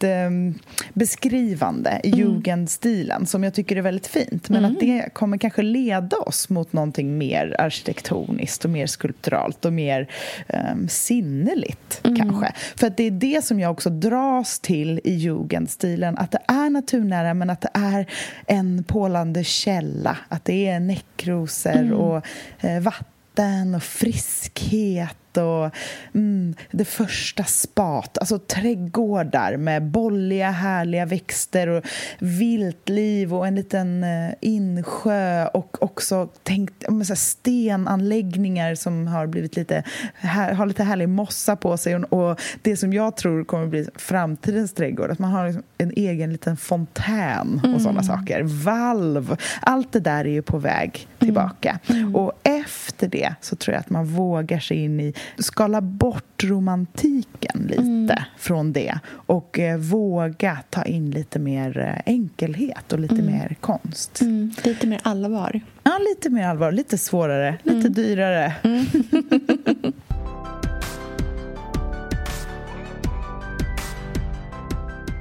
väldigt 0.00 0.56
eh, 0.56 0.62
beskrivande 0.92 2.00
i 2.04 2.12
mm. 2.12 2.20
jugendstilen 2.20 3.26
som 3.26 3.44
jag 3.44 3.54
tycker 3.54 3.76
är 3.76 3.82
väldigt 3.82 4.06
fint. 4.06 4.48
Men 4.48 4.58
mm. 4.58 4.72
att 4.72 4.80
det 4.80 5.08
kommer 5.12 5.38
kanske 5.38 5.62
leda 5.62 6.16
oss 6.16 6.48
mot 6.48 6.72
någonting 6.72 7.18
mer 7.18 7.56
arkitektoniskt 7.58 8.64
och 8.64 8.70
mer 8.70 8.86
skulpturalt 8.86 9.64
och 9.64 9.72
mer 9.72 10.08
eh, 10.48 10.76
sinneligt, 10.88 12.00
mm. 12.04 12.16
kanske. 12.16 12.52
För 12.76 12.86
att 12.86 12.96
det 12.96 13.04
är 13.04 13.10
det 13.10 13.44
som 13.44 13.60
jag 13.60 13.70
också 13.70 13.90
dras 13.90 14.60
till 14.60 15.00
i 15.04 15.14
jugendstilen. 15.14 16.18
Att 16.18 16.30
det 16.30 16.42
är 16.48 16.70
naturnära, 16.70 17.34
men 17.34 17.50
att 17.50 17.60
det 17.60 17.70
är 17.72 18.06
en 18.46 18.84
pålande 18.84 19.44
källa. 19.44 20.16
Att 20.28 20.44
det 20.44 20.68
är 20.68 20.80
näckrosor 20.80 21.76
mm. 21.76 21.92
och 21.92 22.26
eh, 22.60 22.80
vatten 22.80 23.12
vatten 23.36 23.74
och 23.74 23.82
friskhet 23.82 25.16
och 25.36 25.70
mm, 26.14 26.54
det 26.70 26.84
första 26.84 27.44
spat. 27.44 28.18
Alltså 28.18 28.38
trädgårdar 28.38 29.56
med 29.56 29.82
bolliga, 29.82 30.50
härliga 30.50 31.06
växter 31.06 31.68
och 31.68 31.84
viltliv 32.18 33.34
och 33.34 33.46
en 33.46 33.54
liten 33.54 34.04
eh, 34.04 34.34
insjö 34.40 35.46
och 35.46 35.82
också 35.82 36.28
tänkt, 36.42 36.84
så 37.06 37.16
stenanläggningar 37.16 38.74
som 38.74 39.06
har 39.06 39.26
blivit 39.26 39.56
lite, 39.56 39.82
här, 40.14 40.52
har 40.52 40.66
lite 40.66 40.84
härlig 40.84 41.08
mossa 41.08 41.56
på 41.56 41.76
sig 41.76 41.96
och, 41.96 42.30
och, 42.30 42.40
det 42.62 42.76
som 42.76 42.92
jag 42.92 43.16
tror 43.16 43.44
kommer 43.44 43.66
bli 43.66 43.88
framtidens 43.94 44.72
trädgård, 44.72 45.10
att 45.10 45.18
man 45.18 45.30
har 45.30 45.46
liksom 45.46 45.62
en 45.78 45.92
egen 45.96 46.32
liten 46.32 46.56
fontän 46.56 47.60
och 47.62 47.68
mm. 47.68 47.80
sådana 47.80 48.02
saker. 48.02 48.42
Valv, 48.42 49.36
allt 49.60 49.92
det 49.92 50.00
där 50.00 50.24
är 50.24 50.30
ju 50.30 50.42
på 50.42 50.58
väg 50.58 51.08
tillbaka. 51.26 51.78
Mm. 51.86 52.02
Mm. 52.02 52.16
Och 52.16 52.32
efter 52.42 53.08
det 53.08 53.34
så 53.40 53.56
tror 53.56 53.74
jag 53.74 53.80
att 53.80 53.90
man 53.90 54.04
vågar 54.04 54.60
sig 54.60 54.76
in 54.76 55.00
i 55.00 55.14
skala 55.38 55.80
bort 55.80 56.44
romantiken 56.44 57.66
lite 57.68 57.82
mm. 57.82 58.16
från 58.38 58.72
det 58.72 58.98
och 59.08 59.58
eh, 59.58 59.78
våga 59.78 60.58
ta 60.70 60.84
in 60.84 61.10
lite 61.10 61.38
mer 61.38 61.78
eh, 61.78 62.12
enkelhet 62.14 62.92
och 62.92 62.98
lite 62.98 63.14
mm. 63.14 63.26
mer 63.26 63.56
konst. 63.60 64.20
Mm. 64.20 64.52
Lite 64.64 64.86
mer 64.86 65.00
allvar. 65.02 65.60
Ja, 65.82 65.98
lite 66.10 66.30
mer 66.30 66.46
allvar. 66.46 66.72
Lite 66.72 66.98
svårare, 66.98 67.58
lite 67.62 67.78
mm. 67.78 67.92
dyrare. 67.92 68.54
Mm. 68.62 68.86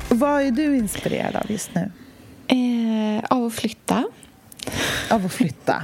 Vad 0.09 0.41
är 0.41 0.51
du 0.51 0.77
inspirerad 0.77 1.35
av 1.35 1.51
just 1.51 1.69
nu? 1.75 1.91
Eh, 2.47 3.23
av 3.29 3.45
att 3.45 3.53
flytta. 3.53 4.04
Av 5.15 5.25
att 5.25 5.33
flytta? 5.33 5.83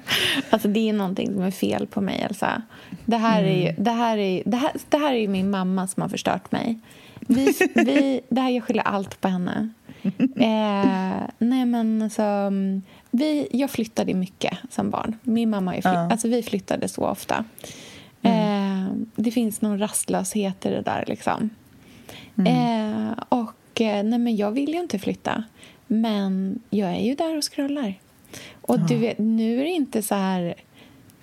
alltså 0.50 0.68
det 0.68 0.88
är 0.88 0.92
någonting 0.92 1.32
som 1.32 1.42
är 1.42 1.50
fel 1.50 1.86
på 1.86 2.00
mig, 2.00 2.20
Elsa. 2.20 2.62
Det 3.04 3.16
här, 3.16 3.42
är 3.42 3.56
ju, 3.56 3.68
mm. 3.68 3.84
det, 3.84 3.90
här 3.90 4.18
är, 4.18 4.42
det, 4.46 4.56
här, 4.56 4.70
det 4.88 4.96
här 4.96 5.14
är 5.14 5.28
min 5.28 5.50
mamma 5.50 5.86
som 5.86 6.00
har 6.02 6.08
förstört 6.08 6.52
mig. 6.52 6.78
Vi, 7.20 7.54
vi, 7.74 8.20
det 8.28 8.40
här, 8.40 8.50
jag 8.50 8.64
skyller 8.64 8.82
allt 8.82 9.20
på 9.20 9.28
henne. 9.28 9.68
Eh, 10.36 11.22
nej 11.38 11.66
men 11.66 12.02
alltså, 12.02 12.52
vi, 13.10 13.48
jag 13.52 13.70
flyttade 13.70 14.14
mycket 14.14 14.58
som 14.70 14.90
barn. 14.90 15.18
Min 15.22 15.50
mamma 15.50 15.72
flytt, 15.72 15.84
ja. 15.84 16.10
alltså, 16.10 16.28
vi 16.28 16.42
flyttade 16.42 16.88
så 16.88 17.06
ofta. 17.06 17.44
Mm. 18.22 18.86
Eh, 18.86 18.92
det 19.16 19.30
finns 19.30 19.60
någon 19.60 19.78
rastlöshet 19.78 20.66
i 20.66 20.70
det 20.70 20.82
där. 20.82 21.04
Liksom. 21.06 21.50
Mm. 22.38 23.08
Eh, 23.08 23.14
och 23.28 23.80
eh, 23.80 24.04
nej 24.04 24.18
men 24.18 24.36
Jag 24.36 24.50
vill 24.50 24.70
ju 24.70 24.80
inte 24.80 24.98
flytta, 24.98 25.44
men 25.86 26.60
jag 26.70 26.90
är 26.90 27.00
ju 27.00 27.14
där 27.14 27.36
och 27.36 27.52
scrollar. 27.52 27.94
Och 28.60 28.78
ja. 28.78 28.86
du 28.88 28.96
vet, 28.96 29.18
nu 29.18 29.60
är 29.60 29.64
det 29.64 29.70
inte 29.70 30.02
så 30.02 30.14
här... 30.14 30.54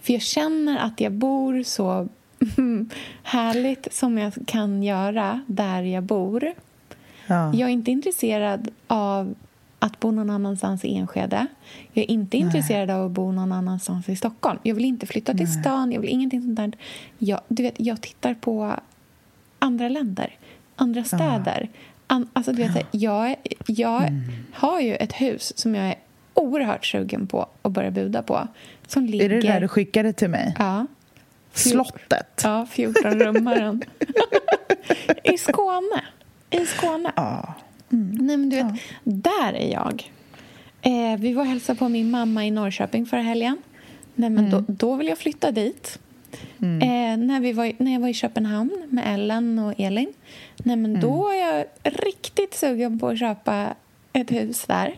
För 0.02 0.14
jag 0.14 0.22
känner 0.22 0.78
att 0.78 1.02
jag 1.02 1.12
bor 1.12 1.64
så 1.64 2.08
härligt 3.24 3.94
som 3.94 4.18
jag 4.18 4.34
kan 4.46 4.84
göra 4.84 5.42
där 5.48 5.84
jag 5.84 6.04
bor. 6.04 6.54
Ja. 7.28 7.54
Jag 7.54 7.70
är 7.70 7.74
inte 7.74 7.92
intresserad 7.92 8.70
av 8.88 9.36
att 9.80 10.00
bo 10.00 10.12
någon 10.12 10.30
annanstans 10.30 10.86
i 10.86 10.96
Enskede. 10.96 11.48
Jag 11.94 12.04
är 12.04 12.12
inte 12.12 12.38
Nej. 12.38 12.46
intresserad 12.46 12.90
av 12.90 13.06
att 13.06 13.12
bo 13.12 13.32
någon 13.32 13.52
annanstans 13.52 14.10
i 14.10 14.16
Stockholm. 14.16 14.60
Jag 14.64 14.76
vill 14.76 14.86
inte 14.86 15.06
flytta 15.06 15.34
till 15.34 15.46
Nej. 15.46 15.62
stan. 15.62 15.92
Jag 15.92 16.02
vill 16.02 16.10
ingenting 16.10 16.42
sånt 16.42 16.56
där. 16.56 16.72
Jag, 17.18 17.42
du 17.48 17.64
vet, 17.64 17.76
jag 17.78 18.02
tittar 18.02 18.34
på 18.34 18.74
andra 19.60 19.90
länder, 19.90 20.36
andra 20.76 21.04
städer. 21.04 21.70
An, 22.08 22.30
alltså, 22.34 22.52
du 22.52 22.64
vet, 22.64 22.76
ja. 22.76 22.84
jag, 22.92 23.36
jag 23.68 24.04
mm. 24.04 24.22
har 24.54 24.80
ju 24.80 24.96
ett 24.96 25.14
hus 25.14 25.58
som 25.58 25.76
jag 25.76 25.88
är 25.88 25.96
oerhört 26.40 26.86
sugen 26.86 27.28
på 27.28 27.50
att 27.62 27.72
börja 27.72 27.92
buda 27.92 28.24
på. 28.24 28.48
Som 28.88 29.06
ligger... 29.06 29.26
Är 29.26 29.30
det 29.30 29.40
det 29.40 29.48
där 29.48 29.62
du 29.62 29.68
skickade 29.68 30.14
till 30.14 30.30
mig? 30.30 30.56
Ja. 30.60 30.88
Slottet? 31.54 32.42
Ja, 32.44 32.68
14-rummaren. 32.74 33.84
I 35.24 35.38
Skåne. 35.38 36.04
I 36.50 36.66
Skåne. 36.66 37.12
Ja. 37.16 37.54
Mm. 37.92 38.12
Nej, 38.12 38.38
men 38.38 38.50
du 38.50 38.56
vet, 38.56 38.66
ja. 38.66 38.78
där 39.04 39.54
är 39.54 39.72
jag. 39.74 40.12
Eh, 40.82 41.20
vi 41.20 41.34
var 41.34 41.42
och 41.42 41.48
hälsade 41.48 41.80
på 41.80 41.90
min 41.90 42.12
mamma 42.12 42.46
i 42.46 42.52
Norrköping 42.52 43.06
förra 43.06 43.22
helgen. 43.22 43.58
Nej, 44.16 44.30
men 44.30 44.48
mm. 44.48 44.66
då, 44.68 44.74
då 44.74 44.96
vill 44.96 45.08
jag 45.08 45.18
flytta 45.18 45.52
dit. 45.52 46.00
Mm. 46.62 46.82
Eh, 46.82 47.28
när, 47.28 47.40
vi 47.40 47.54
var, 47.54 47.72
när 47.78 47.94
jag 47.94 48.00
var 48.00 48.08
i 48.08 48.14
Köpenhamn 48.14 48.88
med 48.90 49.14
Ellen 49.14 49.60
och 49.60 49.74
Elin 49.78 50.14
nej, 50.68 50.76
men 50.76 51.00
då 51.00 51.28
mm. 51.28 51.44
är 51.44 51.56
jag 51.56 51.66
riktigt 51.84 52.54
sugen 52.54 53.00
på 53.00 53.08
att 53.08 53.20
köpa 53.20 53.76
ett 54.14 54.32
hus 54.32 54.66
där. 54.66 54.96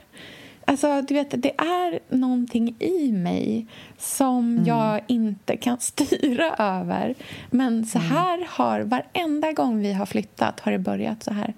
Alltså, 0.70 1.02
du 1.02 1.14
vet, 1.14 1.42
det 1.42 1.52
är 1.58 2.00
någonting 2.16 2.76
i 2.80 3.12
mig 3.12 3.68
som 3.98 4.52
mm. 4.52 4.66
jag 4.66 5.02
inte 5.08 5.58
kan 5.58 5.78
styra 5.80 6.56
över. 6.56 7.16
Men 7.50 7.86
så 7.86 7.98
mm. 7.98 8.12
här 8.12 8.46
har 8.50 8.82
varenda 8.82 9.52
gång 9.52 9.80
vi 9.82 9.94
har 9.94 10.06
flyttat 10.06 10.60
har 10.60 10.72
det 10.72 10.80
börjat 10.80 11.24
så 11.24 11.34
här. 11.34 11.54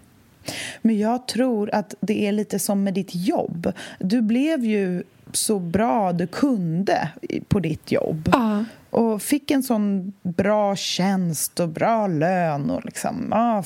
Men 0.81 0.99
jag 0.99 1.27
tror 1.27 1.75
att 1.75 1.95
det 1.99 2.27
är 2.27 2.31
lite 2.31 2.59
som 2.59 2.83
med 2.83 2.93
ditt 2.93 3.15
jobb. 3.15 3.71
Du 3.99 4.21
blev 4.21 4.65
ju 4.65 5.03
så 5.33 5.59
bra 5.59 6.13
du 6.13 6.27
kunde 6.27 7.09
på 7.47 7.59
ditt 7.59 7.91
jobb. 7.91 8.29
Ja. 8.31 8.63
Och 8.89 9.21
fick 9.21 9.51
en 9.51 9.63
sån 9.63 10.13
bra 10.23 10.75
tjänst 10.75 11.59
och 11.59 11.69
bra 11.69 12.07
lön 12.07 12.69
och 12.69 12.85
liksom, 12.85 13.27
ja, 13.31 13.63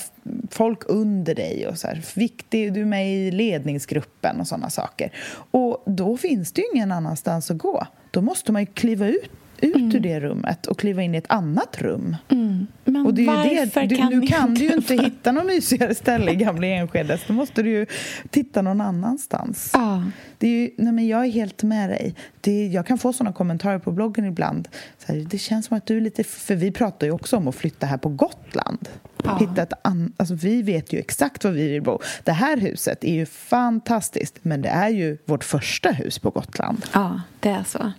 folk 0.51 0.81
under 0.87 1.35
dig. 1.35 1.67
och 1.67 1.77
så 1.77 1.87
här. 1.87 2.05
Viktig, 2.15 2.73
Du 2.73 2.81
är 2.81 2.85
med 2.85 3.15
i 3.15 3.31
ledningsgruppen 3.31 4.39
och 4.39 4.47
såna 4.47 4.69
saker. 4.69 5.11
Och 5.51 5.83
då 5.85 6.17
finns 6.17 6.51
det 6.51 6.61
ju 6.61 6.67
ingen 6.73 6.91
annanstans 6.91 7.51
att 7.51 7.57
gå. 7.57 7.87
Då 8.11 8.21
måste 8.21 8.51
man 8.51 8.61
ju 8.61 8.65
kliva 8.65 9.07
ut 9.07 9.31
ut 9.65 9.75
mm. 9.75 9.95
ur 9.95 9.99
det 9.99 10.19
rummet 10.19 10.65
och 10.65 10.79
kliva 10.79 11.01
in 11.01 11.15
i 11.15 11.17
ett 11.17 11.31
annat 11.31 11.81
rum. 11.81 12.15
Mm. 12.29 12.67
Men 12.85 13.05
och 13.05 13.13
det 13.13 13.21
är 13.21 13.25
varför 13.25 13.81
det, 13.81 13.87
du, 13.87 13.95
kan 13.95 14.09
Nu 14.09 14.27
kan 14.27 14.53
du 14.53 14.63
ju 14.63 14.73
inte 14.73 14.95
hitta 14.95 15.31
något 15.31 15.45
mysigare 15.45 15.95
ställe 15.95 16.31
i 16.31 16.35
Gamla 16.35 16.67
Enskede 16.67 17.19
då 17.27 17.33
måste 17.33 17.63
du 17.63 17.69
ju 17.69 17.85
titta 18.29 18.61
någon 18.61 18.81
annanstans. 18.81 19.71
Ah. 19.73 20.01
Det 20.37 20.47
är 20.47 20.51
ju, 20.51 20.69
nej 20.77 20.93
men 20.93 21.07
jag 21.07 21.25
är 21.25 21.31
helt 21.31 21.63
med 21.63 21.89
dig. 21.89 22.15
Det, 22.41 22.67
jag 22.67 22.87
kan 22.87 22.97
få 22.97 23.13
såna 23.13 23.33
kommentarer 23.33 23.79
på 23.79 23.91
bloggen 23.91 24.25
ibland. 24.25 24.67
Så 24.97 25.13
här, 25.13 25.19
det 25.29 25.37
känns 25.37 25.65
som 25.65 25.77
att 25.77 25.85
du 25.85 25.97
är 25.97 26.01
lite... 26.01 26.23
För 26.23 26.55
vi 26.55 26.71
pratar 26.71 27.07
ju 27.07 27.13
också 27.13 27.37
om 27.37 27.47
att 27.47 27.55
flytta 27.55 27.85
här 27.85 27.97
på 27.97 28.09
Gotland. 28.09 28.89
Ah. 29.23 29.37
Hitta 29.37 29.61
ett 29.61 29.73
an, 29.81 30.13
alltså, 30.17 30.35
vi 30.35 30.61
vet 30.61 30.93
ju 30.93 30.99
exakt 30.99 31.43
var 31.43 31.51
vi 31.51 31.67
vill 31.71 31.81
bo. 31.81 31.99
Det 32.23 32.31
här 32.31 32.57
huset 32.57 33.03
är 33.03 33.13
ju 33.13 33.25
fantastiskt 33.25 34.35
men 34.41 34.61
det 34.61 34.69
är 34.69 34.89
ju 34.89 35.17
vårt 35.25 35.43
första 35.43 35.91
hus 35.91 36.19
på 36.19 36.29
Gotland. 36.29 36.85
Ja, 36.93 37.21
det 37.39 37.49
är 37.49 37.63
så 37.63 37.91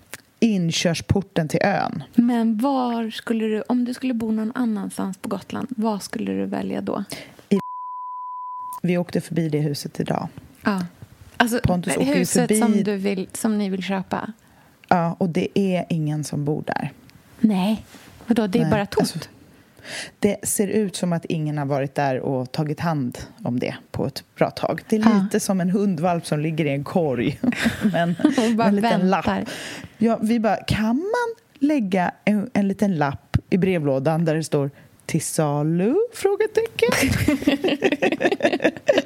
inkörsporten 0.47 1.49
till 1.49 1.61
ön. 1.63 2.03
Men 2.15 2.59
var 2.59 3.11
skulle 3.11 3.45
du, 3.47 3.63
om 3.63 3.85
du 3.85 3.95
skulle 3.95 4.15
bo 4.15 4.31
någon 4.31 4.53
annanstans 4.55 5.19
på 5.19 5.29
Gotland, 5.29 5.69
vad 5.71 6.03
skulle 6.03 6.33
du 6.33 6.47
välja 6.47 6.81
då? 6.81 7.05
I 7.49 7.59
Vi 8.83 8.99
åkte 8.99 9.21
förbi 9.21 9.49
det 9.49 9.61
huset 9.61 10.01
idag. 10.01 10.29
Ja. 10.65 10.87
Alltså, 11.37 11.61
Pontus 11.63 11.97
huset 11.99 12.43
förbi... 12.43 12.61
som, 12.61 12.83
du 12.83 12.97
vill, 12.97 13.29
som 13.33 13.59
ni 13.59 13.71
vill 13.71 13.83
köpa? 13.83 14.33
Ja, 14.89 15.17
och 15.19 15.29
det 15.29 15.59
är 15.59 15.87
ingen 15.89 16.25
som 16.25 16.45
bor 16.45 16.65
där. 16.67 16.93
Nej, 17.41 17.85
vadå, 18.27 18.47
det 18.47 18.59
är 18.59 18.63
Nej. 18.63 18.71
bara 18.71 18.87
tomt? 18.87 19.01
Alltså, 19.01 19.19
det 20.19 20.49
ser 20.49 20.69
ut 20.69 20.97
som 20.97 21.13
att 21.13 21.25
ingen 21.25 21.59
har 21.59 21.67
varit 21.67 21.95
där 21.95 22.21
och 22.21 22.53
tagit 22.53 22.81
hand 22.81 23.19
om 23.45 23.59
det 23.59 23.75
på 23.91 24.07
ett 24.07 24.25
bra 24.37 24.51
tag. 24.51 24.83
Det 24.89 24.97
är 24.97 25.23
lite 25.23 25.41
som 25.41 25.61
en 25.61 25.71
hundvalp 25.71 26.27
som 26.27 26.41
ligger 26.41 26.65
i 26.65 26.71
en 26.71 26.85
korg 26.85 27.41
med 27.83 28.03
en, 28.03 28.15
en 28.61 28.77
liten 28.77 29.11
lapp. 29.11 29.31
Ja, 29.99 30.19
vi 30.23 30.41
bara, 30.41 30.57
kan 30.57 30.97
man 30.97 31.35
lägga 31.59 32.13
en, 32.25 32.51
en 32.53 32.69
liten 32.69 32.97
lapp 32.97 33.37
i 33.51 33.59
brevlådan 33.59 34.25
där 34.25 34.35
det 34.35 34.45
står 34.45 34.71
till 35.07 35.23
salu? 35.23 35.95
Frågetecken. 36.15 36.91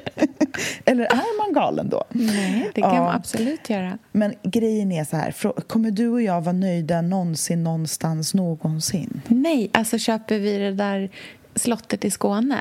Eller 0.85 1.03
är 1.03 1.37
man 1.45 1.53
galen 1.53 1.89
då? 1.89 2.03
Nej, 2.09 2.71
det 2.75 2.81
kan 2.81 2.95
ja. 2.95 3.03
man 3.03 3.15
absolut 3.15 3.69
göra. 3.69 3.97
Men 4.11 4.33
grejen 4.43 4.91
är 4.91 5.03
så 5.03 5.15
här, 5.15 5.61
kommer 5.67 5.91
du 5.91 6.07
och 6.07 6.21
jag 6.21 6.41
vara 6.41 6.53
nöjda 6.53 7.01
någonsin, 7.01 7.63
någonstans, 7.63 8.33
någonsin? 8.33 9.21
Nej, 9.27 9.69
alltså 9.73 9.97
köper 9.97 10.39
vi 10.39 10.57
det 10.57 10.71
där 10.71 11.09
slottet 11.55 12.05
i 12.05 12.11
Skåne? 12.11 12.59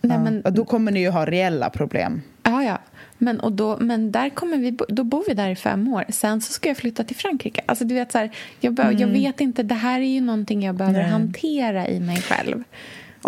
Nej, 0.00 0.16
ja. 0.16 0.30
men... 0.30 0.54
Då 0.54 0.64
kommer 0.64 0.92
ni 0.92 1.00
ju 1.00 1.10
ha 1.10 1.26
reella 1.26 1.70
problem. 1.70 2.22
Ja, 2.42 2.62
ja. 2.62 2.78
Men, 3.18 3.40
och 3.40 3.52
då, 3.52 3.78
men 3.80 4.12
där 4.12 4.30
kommer 4.30 4.56
vi, 4.56 4.78
då 4.88 5.04
bor 5.04 5.24
vi 5.28 5.34
där 5.34 5.50
i 5.50 5.56
fem 5.56 5.94
år. 5.94 6.04
Sen 6.08 6.40
så 6.40 6.52
ska 6.52 6.68
jag 6.68 6.76
flytta 6.76 7.04
till 7.04 7.16
Frankrike. 7.16 7.60
Alltså, 7.66 7.84
du 7.84 7.94
vet, 7.94 8.12
så 8.12 8.18
här, 8.18 8.30
jag, 8.60 8.74
be, 8.74 8.82
mm. 8.82 8.98
jag 8.98 9.08
vet 9.08 9.40
inte, 9.40 9.62
det 9.62 9.74
här 9.74 10.00
är 10.00 10.04
ju 10.04 10.20
någonting 10.20 10.62
jag 10.62 10.74
behöver 10.74 11.02
Nej. 11.02 11.10
hantera 11.10 11.88
i 11.88 12.00
mig 12.00 12.16
själv. 12.16 12.64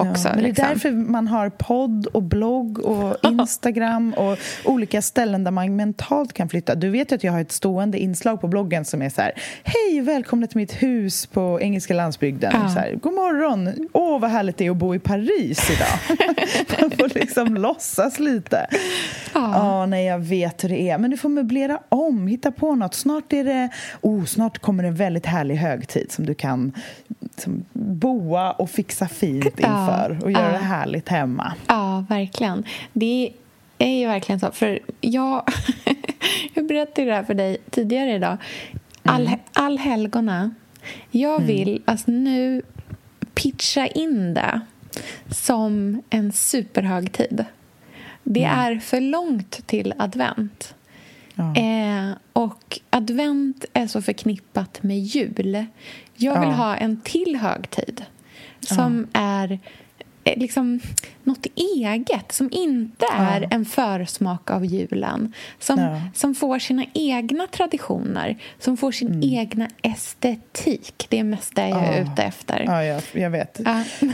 Också, 0.01 0.29
ja, 0.29 0.35
men 0.35 0.45
liksom. 0.45 0.65
Det 0.65 0.71
är 0.71 0.75
liksom. 0.75 0.91
därför 0.91 1.13
man 1.13 1.29
har 1.29 1.51
podd 1.51 2.07
och 2.07 2.23
blogg 2.23 2.79
och 2.79 3.17
Instagram 3.31 4.13
och 4.13 4.39
olika 4.65 5.03
ställen 5.03 5.45
där 5.45 5.51
man 5.51 5.77
mentalt 5.77 6.33
kan 6.33 6.49
flytta. 6.49 6.75
Du 6.75 6.91
vet 6.91 7.13
att 7.13 7.25
jag 7.25 7.33
har 7.33 7.41
ett 7.41 7.53
stående 7.53 7.99
inslag 7.99 8.41
på 8.41 8.49
bloggen 8.49 8.85
som 8.85 9.03
är 9.03 9.09
så 9.09 9.23
här 9.23 9.33
Hej, 9.63 10.01
välkomna 10.01 10.47
till 10.47 10.57
mitt 10.57 10.83
hus 10.83 11.27
på 11.27 11.59
engelska 11.61 11.95
landsbygden. 11.95 12.53
Ja. 12.55 12.69
Så 12.69 12.79
här, 12.79 12.95
God 12.95 13.13
morgon! 13.15 13.89
Åh, 13.93 14.21
vad 14.21 14.31
härligt 14.31 14.57
det 14.57 14.67
är 14.67 14.71
att 14.71 14.77
bo 14.77 14.95
i 14.95 14.99
Paris 14.99 15.71
idag. 15.71 16.19
Man 16.81 16.91
får 16.91 17.19
liksom 17.19 17.55
låtsas 17.55 18.19
lite. 18.19 18.67
Ja. 19.35 19.53
ja, 19.55 19.87
nej 19.87 20.07
jag 20.07 20.19
vet 20.19 20.65
hur 20.65 20.69
det 20.69 20.91
är. 20.91 20.99
Men 20.99 21.11
du 21.11 21.17
får 21.17 21.29
möblera 21.29 21.79
om, 21.89 22.27
hitta 22.27 22.53
på 22.53 22.75
något. 22.75 22.95
Snart 22.95 23.33
är 23.33 23.45
det, 23.45 23.69
oh, 24.01 24.25
snart 24.25 24.59
kommer 24.59 24.85
en 24.85 24.95
väldigt 24.95 25.27
härlig 25.27 25.55
högtid 25.55 26.13
som 26.13 26.27
du 26.27 26.35
kan 26.35 26.73
liksom, 27.21 27.65
boa 27.73 28.53
och 28.53 28.71
fixa 28.71 29.09
fint 29.09 29.59
inför 29.59 29.90
och 30.23 30.31
göra 30.31 30.53
det 30.53 30.59
härligt 30.59 31.09
hemma. 31.09 31.53
Ja, 31.67 32.05
verkligen. 32.09 32.65
Det 32.93 33.33
är 33.79 33.99
ju 33.99 34.07
verkligen 34.07 34.41
så. 34.41 34.51
För 34.53 34.79
jag, 35.01 35.49
jag 36.55 36.67
berättade 36.67 37.07
det 37.07 37.15
här 37.15 37.25
för 37.25 37.35
dig 37.35 37.57
tidigare 37.71 38.15
idag. 38.15 38.37
All, 39.03 39.27
mm. 39.27 39.39
Allhelgona. 39.53 40.55
Jag 41.11 41.37
mm. 41.37 41.47
vill 41.47 41.69
mm. 41.69 41.83
alltså 41.85 42.11
nu 42.11 42.63
pitcha 43.35 43.87
in 43.87 44.35
det 44.35 44.61
som 45.31 46.03
en 46.11 46.33
superhögtid. 46.33 47.45
Det 48.23 48.45
mm. 48.45 48.59
är 48.59 48.79
för 48.79 49.01
långt 49.01 49.67
till 49.67 49.95
advent. 49.99 50.75
Ja. 51.35 51.57
Eh, 51.57 52.11
och 52.33 52.81
advent 52.91 53.65
är 53.73 53.87
så 53.87 54.03
förknippat 54.03 54.83
med 54.83 54.99
jul. 54.99 55.67
Jag 56.17 56.41
vill 56.41 56.49
ja. 56.49 56.55
ha 56.55 56.77
en 56.77 57.01
till 57.01 57.37
högtid 57.37 58.05
som 58.61 59.07
ja. 59.13 59.21
är 59.21 59.59
liksom 60.37 60.81
något 61.25 61.47
eget 61.55 62.33
som 62.33 62.49
inte 62.53 63.07
är 63.13 63.41
ja. 63.41 63.49
en 63.51 63.65
försmak 63.65 64.51
av 64.51 64.65
julen. 64.65 65.33
Som, 65.59 65.81
ja. 65.81 66.01
som 66.15 66.35
får 66.35 66.59
sina 66.59 66.85
egna 66.95 67.47
traditioner, 67.47 68.37
som 68.59 68.77
får 68.77 68.93
sin 68.93 69.09
mm. 69.09 69.23
egna 69.23 69.69
estetik. 69.83 71.07
Det 71.09 71.19
är 71.19 71.25
mest 71.25 71.55
det 71.55 71.69
jag 71.69 71.85
är 71.85 72.03
ute 72.03 72.23
efter. 72.23 72.65
Ja, 72.67 72.85
jag, 72.85 73.03
jag 73.13 73.31
vet. 73.31 73.61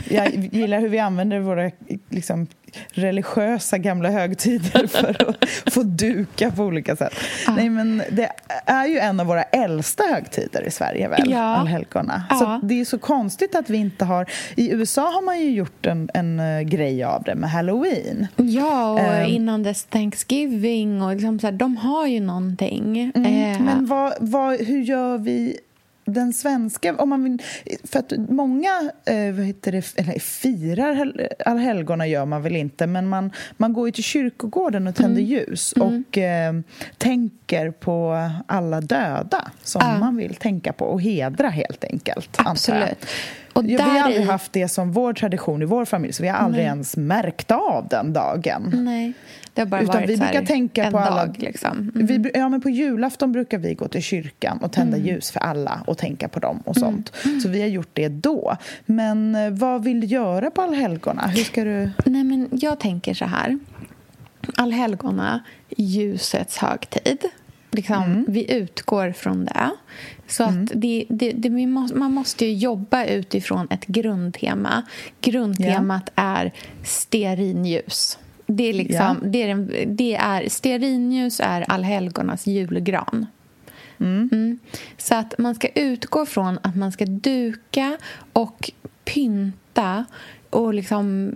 Jag 0.09 0.35
gillar 0.35 0.79
hur 0.79 0.89
vi 0.89 0.99
använder 0.99 1.39
våra 1.39 1.71
liksom, 2.09 2.47
religiösa 2.89 3.77
gamla 3.77 4.09
högtider 4.09 4.87
för 4.87 5.29
att 5.29 5.73
få 5.73 5.83
duka 5.83 6.51
på 6.51 6.63
olika 6.63 6.95
sätt. 6.95 7.13
Ja. 7.45 7.55
Nej, 7.55 7.69
men 7.69 8.03
det 8.11 8.29
är 8.65 8.87
ju 8.87 8.97
en 8.99 9.19
av 9.19 9.25
våra 9.25 9.43
äldsta 9.43 10.03
högtider 10.03 10.67
i 10.67 10.71
Sverige, 10.71 11.07
väl? 11.07 11.31
Ja. 11.31 11.39
Allhelgona. 11.39 12.23
Ja. 12.29 12.35
Så 12.35 12.67
det 12.67 12.81
är 12.81 12.85
så 12.85 12.99
konstigt 12.99 13.55
att 13.55 13.69
vi 13.69 13.77
inte 13.77 14.05
har... 14.05 14.29
I 14.55 14.71
USA 14.71 15.01
har 15.01 15.21
man 15.21 15.39
ju 15.39 15.49
gjort 15.49 15.85
en, 15.85 16.09
en 16.13 16.39
uh, 16.39 16.61
grej 16.61 17.03
av 17.03 17.23
det 17.23 17.35
med 17.35 17.49
halloween. 17.49 18.27
Ja, 18.35 18.91
och 18.91 19.23
um, 19.23 19.25
innan 19.25 19.63
dess 19.63 19.83
Thanksgiving 19.83 21.01
och 21.01 21.13
liksom 21.13 21.39
så 21.39 21.47
här, 21.47 21.51
de 21.51 21.77
har 21.77 22.07
ju 22.07 22.19
någonting. 22.19 23.11
Mm, 23.15 23.25
uh, 23.25 23.61
men 23.61 23.85
vad, 23.85 24.13
vad, 24.19 24.61
hur 24.61 24.81
gör 24.81 25.17
vi 25.17 25.57
den 26.07 26.33
svenska... 26.33 26.95
Om 26.95 27.09
man 27.09 27.23
vill, 27.23 27.41
för 27.83 27.99
att 27.99 28.13
många 28.29 28.91
eh, 29.05 29.33
vad 29.33 29.45
heter 29.45 29.71
det, 29.71 29.99
eller 29.99 30.19
firar 30.19 31.13
allhelgona 31.45 32.07
gör 32.07 32.25
man 32.25 32.41
väl 32.41 32.55
inte 32.55 32.87
men 32.87 33.07
man, 33.07 33.31
man 33.57 33.73
går 33.73 33.87
ju 33.87 33.91
till 33.91 34.03
kyrkogården 34.03 34.87
och 34.87 34.95
tänder 34.95 35.21
mm. 35.21 35.31
ljus 35.31 35.73
mm. 35.75 35.87
och 35.87 36.17
eh, 36.17 36.53
tänker 36.97 37.71
på 37.71 38.29
alla 38.47 38.81
döda 38.81 39.51
som 39.63 39.81
ja. 39.85 39.99
man 39.99 40.17
vill 40.17 40.35
tänka 40.35 40.73
på 40.73 40.85
och 40.85 41.01
hedra, 41.01 41.49
helt 41.49 41.83
enkelt. 41.83 42.35
Absolut. 42.37 43.05
Och 43.57 43.65
ja, 43.65 43.77
vi 43.77 43.99
har 43.99 43.99
aldrig 43.99 44.25
haft 44.25 44.53
det 44.53 44.67
som 44.67 44.91
vår 44.91 45.13
tradition 45.13 45.61
i 45.61 45.65
vår 45.65 45.85
familj 45.85 46.13
så 46.13 46.23
vi 46.23 46.29
har 46.29 46.37
aldrig 46.37 46.63
Nej. 46.63 46.69
ens 46.69 46.97
märkt 46.97 47.51
av 47.51 47.87
den 47.89 48.13
dagen. 48.13 48.71
Nej. 48.73 49.13
Det 49.53 49.61
har 49.61 49.67
bara 49.67 49.81
Utan 49.81 49.95
varit 49.95 50.09
vi 50.09 50.17
brukar 50.17 50.45
tänka 50.45 50.83
en 50.83 50.91
på 50.91 50.97
alla, 50.97 51.25
dag. 51.25 51.35
Liksom. 51.39 51.91
Mm. 51.95 52.07
Vi, 52.07 52.31
ja, 52.33 52.49
men 52.49 52.61
på 52.61 52.69
julafton 52.69 53.31
brukar 53.31 53.57
vi 53.57 53.73
gå 53.73 53.87
till 53.87 54.01
kyrkan 54.01 54.57
och 54.57 54.71
tända 54.71 54.97
mm. 54.97 55.07
ljus 55.07 55.31
för 55.31 55.39
alla 55.39 55.83
och 55.87 55.97
tänka 55.97 56.27
på 56.27 56.39
dem 56.39 56.63
och 56.65 56.77
mm. 56.77 56.89
sånt. 56.89 57.11
Mm. 57.25 57.39
Så 57.41 57.49
vi 57.49 57.61
har 57.61 57.67
gjort 57.67 57.89
det 57.93 58.09
då. 58.09 58.57
Men 58.85 59.35
eh, 59.35 59.49
vad 59.49 59.83
vill 59.83 60.01
du 60.01 60.07
göra 60.07 60.51
på 60.51 60.61
allhelgona? 60.61 61.27
Hur 61.27 61.43
ska 61.43 61.63
du... 61.63 61.89
Nej, 62.05 62.23
men 62.23 62.49
jag 62.51 62.79
tänker 62.79 63.13
så 63.13 63.25
här. 63.25 63.59
Allhelgona, 64.55 65.43
ljusets 65.77 66.57
högtid. 66.57 67.25
Liksom, 67.77 68.03
mm. 68.03 68.25
Vi 68.27 68.51
utgår 68.51 69.11
från 69.11 69.45
det. 69.45 69.71
Så 70.27 70.43
mm. 70.43 70.63
att 70.63 70.71
det, 70.75 71.05
det, 71.09 71.31
det, 71.31 71.49
måste, 71.67 71.97
man 71.97 72.13
måste 72.13 72.45
jobba 72.45 73.05
utifrån 73.05 73.67
ett 73.69 73.85
grundtema. 73.85 74.83
Grundtemat 75.21 76.11
yeah. 76.15 76.37
är 76.37 76.53
stearinljus. 76.83 78.17
Det 78.45 78.63
är 78.63 78.73
liksom, 78.73 78.97
yeah. 78.99 79.17
det 79.21 79.43
är, 79.43 79.85
det 79.85 80.15
är, 80.15 80.49
stearinljus 80.49 81.39
är 81.39 81.71
allhelgonas 81.71 82.47
julgran. 82.47 83.25
Mm. 83.99 84.29
Mm. 84.31 84.59
Så 84.97 85.15
att 85.15 85.37
man 85.37 85.55
ska 85.55 85.67
utgå 85.67 86.25
från 86.25 86.59
att 86.61 86.75
man 86.75 86.91
ska 86.91 87.05
duka 87.05 87.97
och 88.33 88.71
pynta 89.05 90.05
och 90.49 90.73
liksom... 90.73 91.31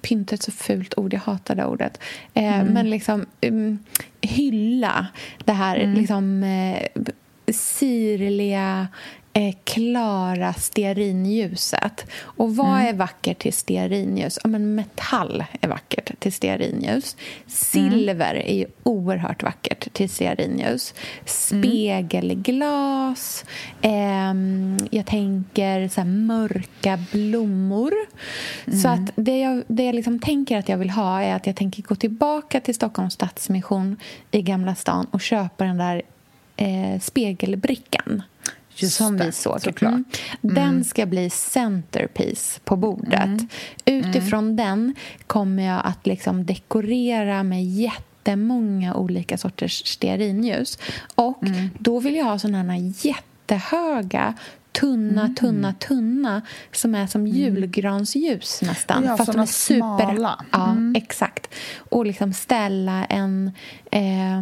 Pynta 0.00 0.32
är 0.32 0.34
ett 0.34 0.42
så 0.42 0.52
fult 0.52 0.98
ord, 0.98 1.12
jag 1.14 1.20
hatar 1.20 1.54
det 1.54 1.64
ordet. 1.64 2.00
Eh, 2.34 2.60
mm. 2.60 2.74
Men 2.74 2.90
liksom 2.90 3.26
um, 3.42 3.78
hylla 4.20 5.06
det 5.44 5.52
här 5.52 5.76
mm. 5.76 5.94
liksom, 5.94 6.42
eh, 6.42 7.02
sirliga, 7.52 8.88
eh, 9.34 9.54
klara 9.64 10.52
stearinljuset. 10.52 12.06
Och 12.20 12.56
vad 12.56 12.80
mm. 12.80 12.86
är 12.86 12.92
vackert 12.92 13.38
till 13.38 13.52
stearinljus? 13.52 14.38
Ja, 14.42 14.48
men 14.48 14.74
metall 14.74 15.44
är 15.60 15.68
vackert 15.68 16.20
till 16.20 16.32
stearinljus. 16.32 17.16
Silver 17.46 18.34
mm. 18.34 18.46
är 18.46 18.54
ju 18.54 18.66
oerhört 18.82 19.42
vackert 19.42 19.92
till 19.92 20.10
stearinljus. 20.10 20.94
Spegelglas. 21.24 22.24
Eh, 23.82 24.34
jag 24.90 25.06
tänker 25.06 25.88
så 25.88 26.04
mörka 26.04 26.98
blommor. 27.12 27.92
Mm. 28.66 28.78
Så 28.78 28.88
att 28.88 29.10
det 29.14 29.38
jag, 29.38 29.62
det 29.66 29.84
jag 29.84 29.94
liksom 29.94 30.18
tänker 30.18 30.58
att 30.58 30.68
jag 30.68 30.78
vill 30.78 30.90
ha 30.90 31.22
är 31.22 31.34
att 31.34 31.46
jag 31.46 31.56
tänker 31.56 31.82
gå 31.82 31.94
tillbaka 31.94 32.60
till 32.60 32.74
Stockholms 32.74 33.14
Stadsmission 33.14 33.96
i 34.30 34.42
Gamla 34.42 34.74
stan 34.74 35.06
och 35.10 35.20
köpa 35.20 35.64
den 35.64 35.78
där 35.78 36.02
eh, 36.56 37.00
spegelbrickan. 37.00 38.22
Just 38.76 38.96
som 38.96 39.16
det, 39.16 39.26
vi 39.26 39.32
såg. 39.32 39.60
Såklart. 39.60 39.92
Mm. 39.92 40.04
Den 40.40 40.68
mm. 40.68 40.84
ska 40.84 41.06
bli 41.06 41.30
centerpiece 41.30 42.60
på 42.64 42.76
bordet. 42.76 43.24
Mm. 43.24 43.48
Utifrån 43.84 44.44
mm. 44.44 44.56
den 44.56 44.94
kommer 45.26 45.62
jag 45.62 45.80
att 45.84 46.06
liksom 46.06 46.46
dekorera 46.46 47.42
med 47.42 47.64
jättemånga 47.64 48.94
olika 48.94 49.38
sorters 49.38 49.86
stearinljus. 49.86 50.78
Och 51.14 51.42
mm. 51.42 51.70
då 51.78 52.00
vill 52.00 52.14
jag 52.14 52.24
ha 52.24 52.38
såna 52.38 52.62
här 52.62 52.92
jättehöga 53.06 54.34
tunna, 54.80 55.20
mm. 55.20 55.34
tunna, 55.34 55.72
tunna 55.72 56.42
som 56.72 56.94
är 56.94 57.06
som 57.06 57.20
mm. 57.20 57.32
julgransljus 57.32 58.62
nästan. 58.62 59.04
Ja, 59.04 59.16
fast 59.16 59.32
de 59.32 59.40
är 59.40 59.46
super... 59.46 60.14
Smala. 60.14 60.44
Ja, 60.50 60.70
mm. 60.70 60.94
exakt. 60.96 61.54
Och 61.76 62.06
liksom 62.06 62.32
ställa 62.32 63.04
en, 63.04 63.52
eh, 63.90 64.38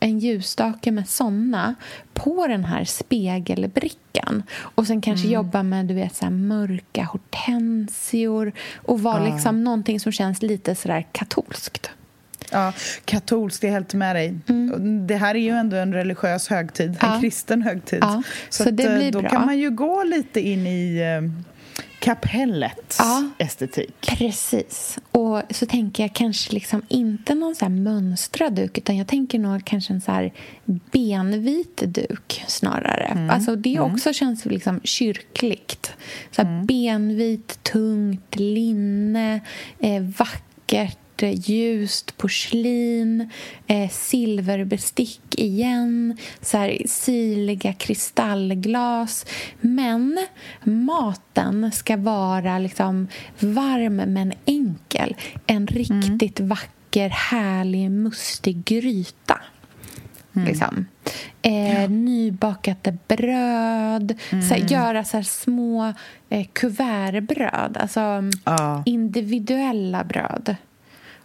en 0.00 0.18
ljusstake 0.18 0.90
med 0.90 1.08
såna 1.08 1.74
på 2.12 2.46
den 2.46 2.64
här 2.64 2.84
spegelbrickan. 2.84 4.42
Och 4.58 4.86
sen 4.86 5.00
kanske 5.00 5.26
mm. 5.26 5.34
jobba 5.34 5.62
med 5.62 5.86
du 5.86 5.94
vet, 5.94 6.16
så 6.16 6.30
mörka 6.30 7.04
hortensior 7.04 8.52
och 8.76 9.00
vara 9.00 9.28
ja. 9.28 9.34
liksom 9.34 9.64
någonting 9.64 10.00
som 10.00 10.12
känns 10.12 10.42
lite 10.42 10.74
sådär 10.74 11.06
katolskt. 11.12 11.90
Ja, 12.52 12.72
katolskt, 13.04 13.60
det 13.60 13.66
är 13.66 13.72
helt 13.72 13.94
med 13.94 14.16
dig. 14.16 14.34
Mm. 14.48 15.06
Det 15.06 15.16
här 15.16 15.34
är 15.34 15.40
ju 15.40 15.50
ändå 15.50 15.76
en 15.76 15.94
religiös 15.94 16.48
högtid, 16.48 16.96
ja. 17.00 17.14
en 17.14 17.20
kristen 17.20 17.62
högtid. 17.62 17.98
Ja, 18.02 18.22
så, 18.48 18.64
så 18.64 18.70
det 18.70 18.84
att, 18.84 18.90
eh, 18.90 18.96
blir 18.96 19.12
då 19.12 19.20
bra. 19.20 19.30
kan 19.30 19.46
man 19.46 19.58
ju 19.58 19.70
gå 19.70 20.04
lite 20.04 20.40
in 20.40 20.66
i 20.66 20.98
eh, 20.98 21.30
kapellets 22.02 22.96
ja, 22.98 23.30
estetik. 23.38 23.94
Precis. 24.18 24.98
Och 25.10 25.42
så 25.50 25.66
tänker 25.66 26.02
jag 26.02 26.12
kanske 26.12 26.52
liksom 26.52 26.82
inte 26.88 27.34
någon 27.34 27.54
så 27.54 27.68
mönstrad 27.68 28.54
duk 28.54 28.78
utan 28.78 28.96
jag 28.96 29.06
tänker 29.06 29.38
nog 29.38 29.64
kanske 29.64 29.92
en 29.92 30.00
så 30.00 30.12
här 30.12 30.32
benvit 30.64 31.82
duk 31.86 32.44
snarare. 32.46 33.04
Mm. 33.04 33.30
Alltså 33.30 33.56
det 33.56 33.76
mm. 33.76 33.94
också 33.94 34.12
känns 34.12 34.44
liksom 34.44 34.80
kyrkligt. 34.84 35.92
Så 36.30 36.42
mm. 36.42 36.66
Benvit, 36.66 37.62
tungt 37.62 38.36
linne, 38.36 39.40
eh, 39.78 40.02
vackert 40.02 40.98
ljust 41.30 42.16
porslin, 42.16 43.30
eh, 43.66 43.90
silverbestick 43.90 45.34
igen, 45.36 46.16
så 46.40 46.56
här 46.56 46.78
siliga 46.86 47.72
kristallglas. 47.72 49.26
Men 49.60 50.26
maten 50.62 51.72
ska 51.72 51.96
vara 51.96 52.58
liksom 52.58 53.08
varm 53.38 53.96
men 53.96 54.32
enkel. 54.44 55.16
En 55.46 55.66
riktigt 55.66 56.40
mm. 56.40 56.48
vacker, 56.48 57.08
härlig, 57.08 57.90
mustig 57.90 58.64
gryta. 58.64 59.40
Mm. 60.36 60.48
Liksom. 60.48 60.86
Eh, 61.42 61.82
ja. 61.82 61.88
Nybakat 61.88 62.88
bröd. 63.08 64.18
Mm. 64.30 64.42
Så 64.42 64.54
göra 64.54 65.04
så 65.04 65.22
små 65.22 65.92
eh, 66.28 66.46
kuvertbröd. 66.52 67.76
Alltså 67.76 68.00
ja. 68.44 68.82
individuella 68.86 70.04
bröd. 70.04 70.56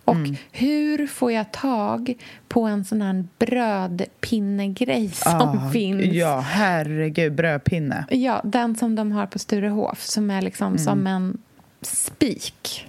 Och 0.07 0.15
mm. 0.15 0.35
hur 0.51 1.07
får 1.07 1.31
jag 1.31 1.51
tag 1.51 2.13
på 2.47 2.63
en 2.63 2.85
sån 2.85 3.01
här 3.01 3.25
brödpinnegrej 3.39 5.09
som 5.09 5.41
ah, 5.41 5.71
finns? 5.71 6.13
Ja, 6.13 6.39
herregud, 6.39 7.33
brödpinne. 7.33 8.05
Ja, 8.09 8.41
den 8.43 8.75
som 8.75 8.95
de 8.95 9.11
har 9.11 9.25
på 9.25 9.39
Sturehof 9.39 10.01
som 10.01 10.31
är 10.31 10.41
liksom 10.41 10.67
mm. 10.67 10.77
som 10.77 11.07
en 11.07 11.37
spik 11.81 12.87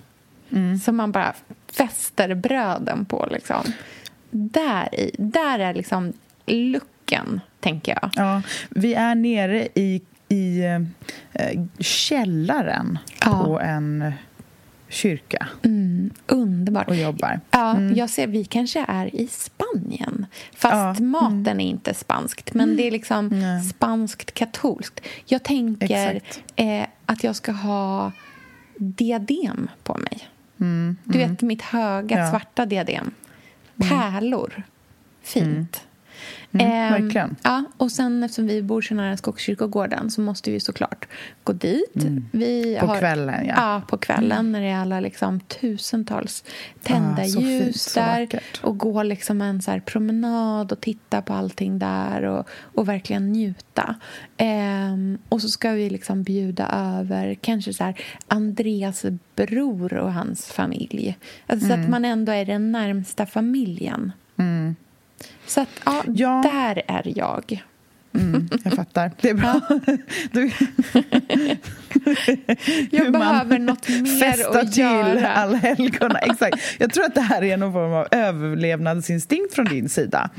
som 0.85 0.97
man 0.97 1.13
bara 1.13 1.35
fäster 1.73 2.35
bröden 2.35 3.05
på. 3.05 3.29
Liksom. 3.31 3.63
Där, 4.31 4.95
i, 4.95 5.15
där 5.19 5.59
är 5.59 5.75
liksom 5.75 6.13
lucken, 6.47 7.41
tänker 7.61 7.99
jag. 8.03 8.11
Ja, 8.15 8.43
vi 8.71 8.95
är 8.95 9.15
nere 9.15 9.69
i, 9.75 10.03
i 10.29 10.61
eh, 11.33 11.61
källaren 11.79 12.99
Ja. 13.25 13.45
på 13.45 13.61
en 13.61 14.13
kyrka 14.89 15.47
Mm, 15.63 16.11
underbart. 16.27 16.89
och 16.89 16.97
jobbar. 16.97 17.41
Ja, 17.51 17.81
jag 17.81 18.11
ser, 18.11 18.27
vi 18.27 18.45
kanske 18.45 18.85
är 18.89 19.15
i 19.17 19.29
Spanien. 19.29 20.27
Fast 20.57 20.73
Ja, 20.75 20.91
Mm. 20.91 21.11
maten 21.11 21.61
är 21.61 21.67
inte 21.71 21.95
spanskt, 21.95 22.55
men 22.55 22.77
det 22.77 22.87
är 22.87 22.91
liksom 22.91 23.29
Nej. 23.29 23.63
spanskt 23.65 24.35
katolskt. 24.35 25.01
Jag 25.27 25.43
tänker 25.43 26.21
eh, 26.57 26.87
att 27.07 27.25
jag 27.25 27.37
ska 27.37 27.53
ha 27.53 28.13
diadem 28.77 29.71
på 29.83 29.95
mig. 29.99 30.29
Mm, 30.61 30.97
Du 31.05 31.19
vet, 31.19 31.43
mitt 31.43 31.63
höga 31.63 32.19
Ja. 32.19 32.31
svarta 32.31 32.67
diadem. 32.67 33.11
Pärlor. 33.77 34.63
Fint. 35.23 35.83
Mm, 36.53 36.67
Ehm, 36.67 37.03
verkligen. 37.03 37.37
Ja, 37.43 37.65
och 37.77 37.93
sen 37.93 38.23
eftersom 38.23 38.47
vi 38.47 38.63
bor 38.63 38.83
så 38.83 38.95
nära 38.95 39.17
Skogskyrkogården 39.17 40.11
så 40.11 40.21
måste 40.21 40.51
vi 40.51 40.61
såklart 40.61 41.09
gå 41.45 41.53
dit. 41.53 41.97
Mm. 42.33 42.81
På 42.81 42.87
har, 42.87 42.99
kvällen, 42.99 43.47
ja. 43.47 43.55
Ja, 43.57 43.83
på 43.89 43.97
kvällen 43.99 44.53
när 44.53 44.61
det 44.61 44.67
är 44.67 44.77
alla 44.77 45.01
liksom 45.01 45.41
tusentals 45.41 46.45
tända 46.83 47.23
Ah, 47.23 47.25
så 47.25 47.41
fint, 47.41 47.51
ljus 47.51 47.83
så 47.83 48.01
där. 48.01 48.29
Och 48.63 48.79
gå 48.79 49.03
liksom 49.03 49.41
en 49.43 49.63
så 49.63 49.81
promenad 49.87 50.73
och 50.73 50.81
titta 50.81 51.23
på 51.23 51.33
allting 51.35 51.79
där 51.79 52.23
och, 52.23 52.49
och 52.51 52.89
verkligen 52.89 53.33
njuta. 53.33 53.95
Ehm, 54.37 55.19
och 55.29 55.43
så 55.43 55.49
ska 55.49 55.71
vi 55.71 55.91
liksom 55.91 56.23
bjuda 56.23 56.69
över 57.01 57.35
kanske 57.35 57.73
så 57.73 57.85
här 57.85 58.01
Andreas 58.29 59.05
bror 59.37 59.95
och 59.95 60.13
hans 60.13 60.47
familj. 60.47 61.19
Alltså 61.47 61.67
Så 61.67 61.73
Mm. 61.73 61.85
att 61.85 61.91
man 61.91 62.05
ändå 62.05 62.33
är 62.33 62.45
den 62.45 62.73
närmsta 62.73 63.27
familjen. 63.27 64.13
Så 65.47 65.61
att, 65.61 65.69
ja, 65.85 66.03
Ja. 66.07 66.43
där 66.53 66.83
är 66.89 67.13
jag. 67.19 67.65
Mm, 68.15 68.49
jag 68.65 68.73
fattar. 68.73 69.11
Det 69.21 69.31
är 69.31 69.35
bra. 69.35 69.61
Du, 70.33 70.51
Jag 72.91 73.13
behöver 73.13 73.59
något 73.59 73.89
mer 73.89 74.57
att 74.61 74.73
till 74.73 74.83
göra. 74.83 75.29
allhelgona. 75.29 76.19
Exakt. 76.23 76.59
Jag 76.79 76.93
tror 76.93 77.05
att 77.05 77.15
det 77.15 77.21
här 77.21 77.43
är 77.43 77.57
någon 77.57 77.73
form 77.73 77.93
av 77.93 78.07
överlevnadsinstinkt 78.11 79.55
från 79.55 79.65
din 79.65 79.89
sida. 79.89 80.31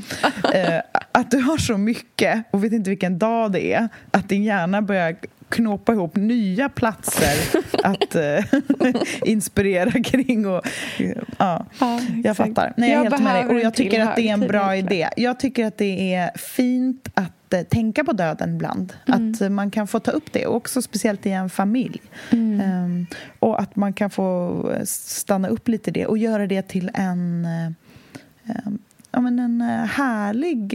Eh, 0.54 0.80
att 1.12 1.30
du 1.30 1.38
har 1.38 1.58
så 1.58 1.76
mycket 1.78 2.44
och 2.50 2.64
vet 2.64 2.72
inte 2.72 2.90
vilken 2.90 3.18
dag 3.18 3.52
det 3.52 3.72
är 3.72 3.88
att 4.10 4.28
din 4.28 4.44
hjärna 4.44 4.82
börjar 4.82 5.16
knåpa 5.50 5.92
ihop 5.92 6.16
nya 6.16 6.68
platser 6.68 7.62
att 7.84 8.14
eh, 8.14 8.44
inspirera 9.24 10.02
kring. 10.02 10.46
Och, 10.46 10.62
ja, 11.38 11.66
Ja, 11.78 12.00
jag 12.24 12.36
fattar. 12.36 12.72
Nej, 12.76 12.90
jag 12.90 13.04
Jag 13.04 13.10
helt 13.10 13.22
med 13.22 13.34
dig. 13.34 13.54
Och 13.54 13.60
jag 13.60 13.74
tycker 13.74 14.00
att 14.00 14.16
det 14.16 14.28
är 14.28 14.32
en 14.32 14.40
bra 14.40 14.76
idé. 14.76 15.08
Jag 15.16 15.40
tycker 15.40 15.66
att 15.66 15.78
det 15.78 16.14
är 16.14 16.38
fint 16.38 17.08
att 17.14 17.52
eh, 17.52 17.62
tänka 17.62 18.04
på 18.04 18.12
döden 18.12 18.54
ibland. 18.54 18.92
Att 19.06 19.40
eh, 19.40 19.48
man 19.48 19.70
kan 19.70 19.86
få 19.86 20.00
ta 20.00 20.10
upp 20.10 20.32
det, 20.32 20.46
och 20.46 20.56
också 20.56 20.82
speciellt 20.82 21.26
i 21.26 21.30
en 21.30 21.50
familj. 21.50 22.00
Ehm, 22.30 23.06
och 23.38 23.60
att 23.60 23.76
man 23.76 23.92
kan 23.92 24.10
få 24.10 24.64
stanna 24.84 25.48
upp 25.48 25.68
lite 25.68 25.90
i 25.90 25.92
det 25.92 26.06
och 26.06 26.18
göra 26.18 26.46
det 26.46 26.62
till 26.62 26.90
en, 26.94 27.44
ehm, 27.44 28.78
ja, 29.10 29.20
men 29.20 29.38
en 29.38 29.60
härlig 29.90 30.74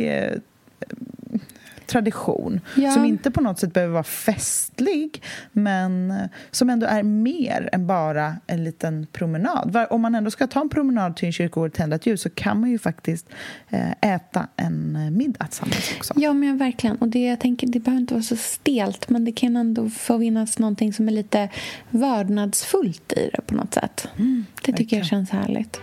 tradition 1.88 2.62
Ja. 2.76 2.92
som 2.92 3.06
inte 3.06 3.32
på 3.32 3.42
något 3.42 3.60
sätt 3.60 3.74
behöver 3.74 3.94
vara 3.94 4.04
festlig 4.04 5.24
men 5.52 6.12
eh, 6.12 6.18
som 6.52 6.70
ändå 6.70 6.88
är 6.88 7.04
mer 7.04 7.70
än 7.72 7.88
bara 7.88 8.36
en 8.48 8.64
liten 8.64 9.08
promenad. 9.12 9.78
Om 9.90 10.02
man 10.02 10.16
ändå 10.16 10.32
ska 10.32 10.48
ta 10.48 10.62
en 10.62 10.70
promenad 10.70 11.16
till 11.16 11.26
en 11.26 11.32
kyrkogård 11.34 11.70
och 11.70 11.74
tända 11.74 11.96
ett 11.96 12.06
ljus 12.06 12.22
så 12.22 12.30
kan 12.30 12.60
man 12.60 12.70
ju 12.70 12.80
faktiskt 12.80 13.30
eh, 13.70 13.92
äta 14.14 14.48
en 14.56 14.96
eh, 14.96 15.12
middag 15.12 15.46
tillsammans 15.48 15.94
också. 15.98 16.14
Ja, 16.18 16.34
men 16.34 16.50
jag 16.50 16.56
verkligen. 16.56 16.96
Och 16.96 17.08
det, 17.08 17.26
jag 17.26 17.40
tänker, 17.40 17.68
det 17.68 17.80
behöver 17.80 18.02
inte 18.02 18.14
vara 18.14 18.24
så 18.24 18.36
stelt 18.36 19.10
men 19.10 19.26
det 19.26 19.32
kan 19.32 19.56
ändå 19.56 19.90
få 19.90 20.20
finnas 20.20 20.60
någonting 20.60 20.94
som 20.94 21.08
är 21.08 21.12
lite 21.12 21.50
vördnadsfullt 21.90 23.14
i 23.14 23.30
det 23.34 23.42
på 23.42 23.56
något 23.56 23.74
sätt. 23.74 24.08
det 24.18 24.34
tycker 24.62 24.72
jag 24.72 24.78
verkligen. 24.78 25.06
känns 25.06 25.30
härligt. 25.30 25.80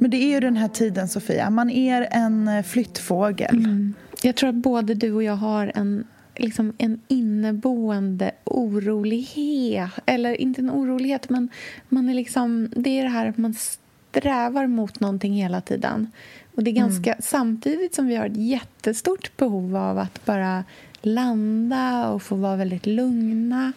Men 0.00 0.10
det 0.10 0.16
är 0.16 0.30
ju 0.30 0.40
den 0.40 0.56
här 0.56 0.68
tiden, 0.68 1.08
Sofia. 1.08 1.50
Man 1.50 1.70
är 1.70 2.08
en 2.10 2.48
eh, 2.48 2.62
flyttfågel. 2.62 3.56
Mm. 3.56 3.94
Jag 4.22 4.36
tror 4.36 4.48
att 4.48 4.54
både 4.54 4.94
du 4.94 5.12
och 5.12 5.22
jag 5.22 5.36
har 5.36 5.72
en, 5.74 6.06
liksom 6.36 6.72
en 6.78 7.00
inneboende 7.08 8.30
orolighet. 8.44 9.90
Eller 10.06 10.40
inte 10.40 10.60
en 10.60 10.70
orolighet, 10.70 11.28
men 11.28 11.48
man 11.88 12.08
är 12.08 12.14
liksom, 12.14 12.68
det 12.76 12.90
är 12.90 13.02
det 13.02 13.08
här 13.08 13.26
att 13.26 13.38
man 13.38 13.54
strävar 13.54 14.66
mot 14.66 15.00
någonting 15.00 15.32
hela 15.32 15.60
tiden. 15.60 16.10
Och 16.54 16.64
det 16.64 16.70
är 16.70 16.74
ganska, 16.74 17.16
Samtidigt 17.18 17.94
som 17.94 18.06
vi 18.06 18.16
har 18.16 18.26
ett 18.26 18.36
jättestort 18.36 19.36
behov 19.36 19.76
av 19.76 19.98
att 19.98 20.24
bara 20.24 20.64
landa 21.00 22.08
och 22.08 22.22
få 22.22 22.34
vara 22.34 22.56
väldigt 22.56 22.86
lugna. 22.86 23.72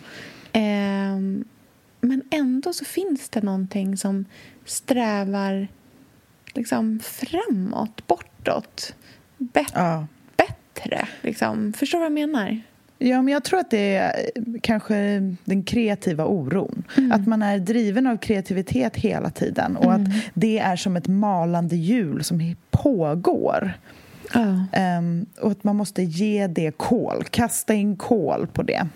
Ehm, 0.51 1.43
men 2.01 2.21
ändå 2.31 2.73
så 2.73 2.85
finns 2.85 3.29
det 3.29 3.41
någonting 3.41 3.97
som 3.97 4.25
strävar 4.65 5.67
liksom 6.53 6.99
framåt, 7.03 8.07
bortåt. 8.07 8.95
Bet- 9.37 9.71
Ja. 9.75 10.07
bättre. 10.37 11.07
Liksom. 11.21 11.73
Förstår 11.73 11.97
du 11.97 12.01
vad 12.09 12.19
jag 12.19 12.29
menar? 12.29 12.61
Ja, 13.01 13.21
men 13.21 13.33
jag 13.33 13.43
tror 13.43 13.59
att 13.59 13.71
det 13.71 13.95
är 13.95 14.13
eh, 14.35 14.43
kanske 14.61 15.19
den 15.45 15.63
kreativa 15.63 16.25
oron. 16.25 16.83
Att 17.11 17.27
man 17.27 17.41
är 17.41 17.59
driven 17.59 18.07
av 18.07 18.17
kreativitet 18.17 18.95
hela 18.95 19.29
tiden 19.29 19.77
och 19.77 19.93
att 19.93 20.01
det 20.33 20.59
är 20.59 20.75
som 20.75 20.95
ett 20.95 21.07
malande 21.07 21.75
hjul 21.75 22.23
som 22.23 22.55
pågår. 22.71 23.73
Ja. 24.33 24.65
Ehm, 24.73 25.25
och 25.41 25.51
att 25.51 25.63
man 25.63 25.75
måste 25.75 26.03
ge 26.03 26.47
det 26.47 26.71
kol, 26.77 27.23
kasta 27.29 27.73
in 27.73 27.95
kol 27.97 28.47
på 28.53 28.63
det. 28.63 28.87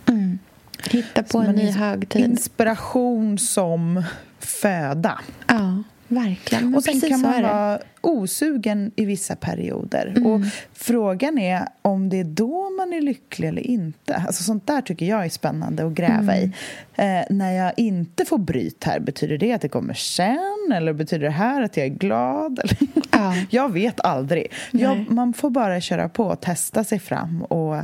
Hitta 0.90 1.24
på 1.24 1.30
Som 1.30 1.42
en 1.42 1.56
ny 1.56 1.72
högtid. 1.72 2.26
Inspiration 2.26 3.38
som 3.38 4.04
föda. 4.40 5.20
Ja, 5.48 5.84
verkligen. 6.14 6.76
Och 6.76 6.84
sen 6.84 7.02
kan 7.02 7.22
man 7.22 7.42
vara 7.44 7.80
osugen 8.02 8.92
i 8.96 9.06
vissa 9.06 9.36
perioder. 9.36 10.14
Mm. 10.18 10.26
Och 10.32 10.42
frågan 10.74 11.38
är 11.38 11.68
om 11.82 12.10
det 12.10 12.20
är 12.20 12.24
då 12.24 12.70
man 12.70 12.94
är 12.94 13.02
lycklig 13.02 13.48
eller 13.48 13.68
inte. 13.68 14.16
Alltså 14.16 14.44
sånt 14.44 14.68
där 14.68 14.82
tycker 14.82 15.06
jag 15.06 15.26
är 15.26 15.30
spännande 15.30 15.86
att 15.86 15.94
gräva 15.94 16.34
Mm. 16.36 16.40
i. 16.40 16.52
Eh, 16.96 17.24
när 17.36 17.52
jag 17.52 17.74
inte 17.78 18.26
får 18.26 18.38
bryt 18.38 18.84
här, 18.84 19.00
betyder 19.00 19.38
det 19.38 19.54
att 19.54 19.62
det 19.62 19.70
kommer 19.70 19.94
sen? 19.94 20.72
Eller 20.74 20.94
betyder 20.94 21.26
det 21.26 21.32
här 21.32 21.62
att 21.62 21.78
jag 21.78 21.86
är 21.86 21.90
glad? 21.90 22.60
Ja. 23.16 23.34
Jag 23.50 23.72
vet 23.74 24.00
aldrig. 24.00 24.48
Jag, 24.72 25.12
man 25.12 25.34
får 25.34 25.50
bara 25.50 25.82
köra 25.82 26.10
på 26.10 26.24
och 26.26 26.42
testa 26.42 26.84
sig 26.84 27.00
fram 27.00 27.42
och 27.44 27.76
eh, 27.76 27.84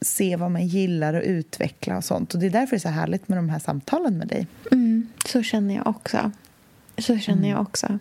se 0.00 0.36
vad 0.36 0.50
man 0.50 0.66
gillar 0.66 1.14
och 1.14 1.22
utveckla 1.24 1.96
och 1.96 2.04
sånt. 2.04 2.34
Och 2.34 2.40
det 2.40 2.46
är 2.46 2.50
därför 2.50 2.70
det 2.70 2.76
är 2.76 2.80
så 2.80 2.88
härligt 2.88 3.28
med 3.28 3.38
de 3.38 3.48
här 3.48 3.58
samtalen 3.58 4.18
med 4.18 4.28
dig. 4.28 4.46
Mm, 4.72 5.08
så 5.26 5.42
känner 5.42 5.74
jag 5.74 5.86
också. 5.86 6.30
Så 6.98 7.18
känner 7.18 7.48
jag 7.50 7.60
också. 7.60 7.98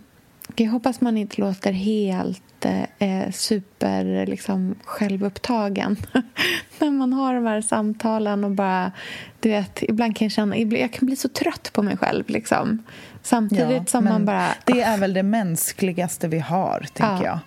Och 0.48 0.62
Jag 0.62 0.72
hoppas 0.72 1.02
man 1.02 1.18
inte 1.18 1.42
låter 1.42 1.72
helt 1.72 2.66
eh, 3.00 3.32
super 3.32 4.26
liksom, 4.26 4.76
självupptagen 4.86 5.98
när 6.80 6.92
man 6.92 7.14
har 7.14 7.34
de 7.36 7.46
här 7.46 7.62
samtalen 7.62 8.44
och 8.44 8.52
bara... 8.52 8.92
Du 9.40 9.50
vet, 9.50 9.84
ibland 9.84 10.16
kan 10.18 10.26
jag 10.26 10.32
känna... 10.32 10.58
Jag 10.58 10.94
kan 10.94 11.06
bli 11.06 11.16
så 11.16 11.30
trött 11.30 11.70
på 11.74 11.84
mig 11.84 11.98
själv. 11.98 12.24
Liksom. 12.28 12.84
Samtidigt 13.24 13.90
som 13.90 14.04
men 14.04 14.14
man 14.14 14.26
bara... 14.26 14.48
Det 14.66 14.82
är 14.82 14.98
väl 14.98 15.14
det 15.14 15.24
mänskligaste 15.24 16.28
vi 16.28 16.40
har, 16.40 16.80
tänker 16.94 17.24
Ja. 17.26 17.26
jag. 17.26 17.40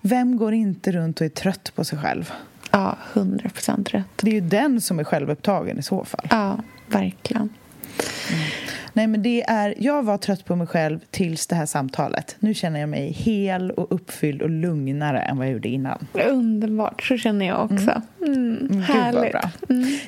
Vem 0.00 0.36
går 0.36 0.52
inte 0.54 0.92
runt 0.92 1.20
och 1.20 1.24
är 1.24 1.30
trött 1.30 1.72
på 1.74 1.84
sig 1.84 1.98
själv? 1.98 2.32
Ja, 2.70 2.96
hundra 3.12 3.48
procent 3.48 3.94
rätt. 3.94 4.06
Det 4.16 4.30
är 4.30 4.34
ju 4.34 4.40
den 4.40 4.80
som 4.80 4.98
är 4.98 5.04
självupptagen 5.04 5.78
i 5.78 5.82
så 5.82 6.04
fall. 6.04 6.26
Ja, 6.30 6.58
verkligen. 6.86 7.48
Nej, 8.96 9.06
men 9.06 9.22
det 9.22 9.42
är, 9.42 9.74
jag 9.78 10.02
var 10.02 10.18
trött 10.18 10.44
på 10.44 10.56
mig 10.56 10.66
själv 10.66 10.98
tills 11.10 11.46
det 11.46 11.54
här 11.54 11.66
samtalet. 11.66 12.36
Nu 12.38 12.54
känner 12.54 12.80
jag 12.80 12.88
mig 12.88 13.12
hel 13.12 13.70
och 13.70 13.94
uppfylld 13.94 14.42
och 14.42 14.50
lugnare 14.50 15.20
än 15.20 15.36
vad 15.38 15.46
jag 15.46 15.52
gjorde 15.52 15.68
innan. 15.68 16.06
Underbart, 16.30 17.02
så 17.02 17.16
känner 17.16 17.46
jag 17.46 17.64
också. 17.64 18.02
Mm, 18.26 18.58
Gud 18.60 18.70
vad 18.76 18.82
härligt. 18.84 19.32
bra. 19.32 19.50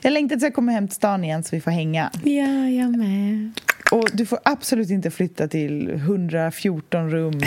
Jag 0.02 0.12
längtar 0.12 0.36
tills 0.36 0.42
jag 0.42 0.54
kommer 0.54 0.72
hem 0.72 0.88
till 0.88 0.94
stan 0.96 1.24
igen 1.24 1.44
så 1.44 1.56
vi 1.56 1.60
får 1.60 1.70
hänga. 1.70 2.10
Ja, 2.24 2.68
jag 2.68 2.96
med. 2.98 3.50
Och 3.92 4.08
du 4.12 4.26
får 4.26 4.38
absolut 4.42 4.90
inte 4.90 5.10
flytta 5.10 5.48
till 5.48 5.90
114 5.90 7.10
rum 7.10 7.40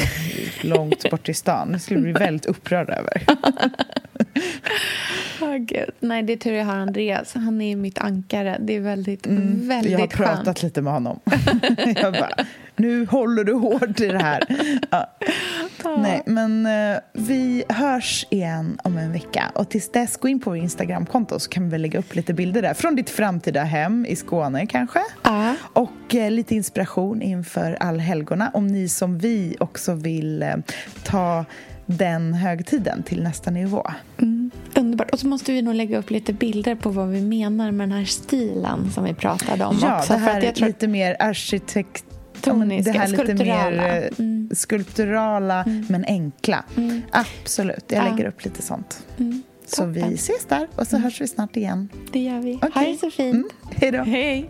långt 0.62 1.10
bort 1.12 1.30
i 1.30 1.34
stan. 1.34 1.72
Det 1.72 1.80
skulle 1.80 1.98
jag 2.00 2.04
bli 2.04 2.12
väldigt 2.14 2.46
upprörd 2.46 2.90
över. 2.90 3.24
Åh, 5.42 5.58
Gud. 5.58 5.90
Nej, 6.00 6.24
det 6.24 6.34
är 6.34 6.38
tur 6.38 6.54
jag 6.54 6.66
har 6.66 6.76
Andreas. 6.76 7.34
Han 7.34 7.62
är 7.62 7.76
mitt 7.76 7.98
ankare. 7.98 8.58
Det 8.62 8.76
är 8.76 8.80
väldigt, 8.80 9.28
väldigt 9.28 9.70
Mm, 9.70 9.92
jag 9.92 10.00
har 10.00 10.08
pratat 10.08 10.46
skönt. 10.46 10.64
lite 10.64 10.82
med 10.82 10.94
honom. 10.94 11.20
jag 12.02 12.14
bara, 12.14 12.46
nu 12.82 13.06
håller 13.06 13.44
du 13.44 13.54
hårt 13.54 14.00
i 14.00 14.08
det 14.08 14.20
här. 14.20 14.44
Ja. 14.92 15.18
Nej, 15.98 16.24
men 16.26 16.66
uh, 16.66 17.00
vi 17.14 17.64
hörs 17.70 18.26
igen 18.30 18.80
om 18.84 18.98
en 18.98 19.12
vecka. 19.12 19.52
Och 19.56 19.70
tills 19.70 19.92
dess, 19.92 20.18
gå 20.18 20.28
in 20.28 20.40
på 20.40 20.50
vår 20.50 20.58
Instagramkonto 20.58 21.40
så 21.40 21.50
kan 21.50 21.70
vi 21.70 21.78
lägga 21.78 22.00
upp 22.00 22.16
lite 22.16 22.34
bilder 22.34 22.62
där. 22.62 22.74
Från 22.74 22.96
ditt 22.96 23.10
framtida 23.10 23.64
hem 23.64 24.06
i 24.06 24.16
Skåne 24.16 24.66
kanske. 24.66 25.00
Ja. 25.24 25.56
Och 25.74 26.14
uh, 26.14 26.32
lite 26.32 26.56
inspiration 26.56 27.22
inför 27.22 27.78
allhelgona. 27.80 28.52
Om 28.54 28.68
ni 28.68 28.90
som 28.90 29.18
vi 29.18 29.56
också 29.60 29.94
vill 29.94 30.44
uh, 30.44 30.56
ta 31.04 31.46
den 31.86 32.34
högtiden 32.34 33.04
till 33.04 33.24
nästa 33.24 33.52
nivå. 33.52 33.92
Mm, 34.18 34.52
underbart. 34.76 35.12
Och 35.12 35.20
så 35.20 35.28
måste 35.28 35.52
vi 35.52 35.62
nog 35.62 35.76
lägga 35.76 35.98
upp 35.98 36.10
lite 36.10 36.34
bilder 36.34 36.76
på 36.76 36.90
vad 36.90 37.08
vi 37.08 37.22
menar 37.22 37.72
med 37.72 37.90
den 37.90 37.98
här 37.98 38.06
stilen 38.06 38.92
som 38.92 39.04
vi 39.04 39.14
pratade 39.14 39.66
om 39.66 39.80
ja, 39.82 40.00
också. 40.00 40.14
det 40.14 40.20
här 40.20 40.42
är 40.42 40.66
lite 40.66 40.88
mer 40.88 41.16
arkitekt 41.20 42.06
Toniska, 42.42 42.92
det 42.94 43.00
här 43.00 43.08
lite 43.08 43.34
mer 43.46 44.10
Mm. 44.20 44.50
skulpturala 44.54 45.66
men 45.90 46.06
enkla. 46.06 46.64
Mm. 46.78 47.02
Absolut, 47.12 47.86
jag 47.88 48.06
Ja. 48.06 48.10
lägger 48.12 48.26
upp 48.30 48.44
lite 48.46 48.62
sånt. 48.62 49.04
Mm, 49.20 49.44
Så 49.66 49.86
vi 49.86 50.02
ses 50.02 50.46
där 50.46 50.68
och 50.76 50.88
så 50.88 50.98
hörs 50.98 51.22
vi 51.22 51.28
snart 51.28 51.58
igen. 51.58 51.90
Det 52.12 52.20
gör 52.20 52.40
vi. 52.40 52.56
Okej. 52.56 52.70
Ha 52.74 52.82
det 52.92 52.98
så 53.00 53.12
fint. 53.12 53.34
Mm. 53.36 53.50
Hej 53.76 53.92
då. 53.92 54.04
Hej. 54.04 54.50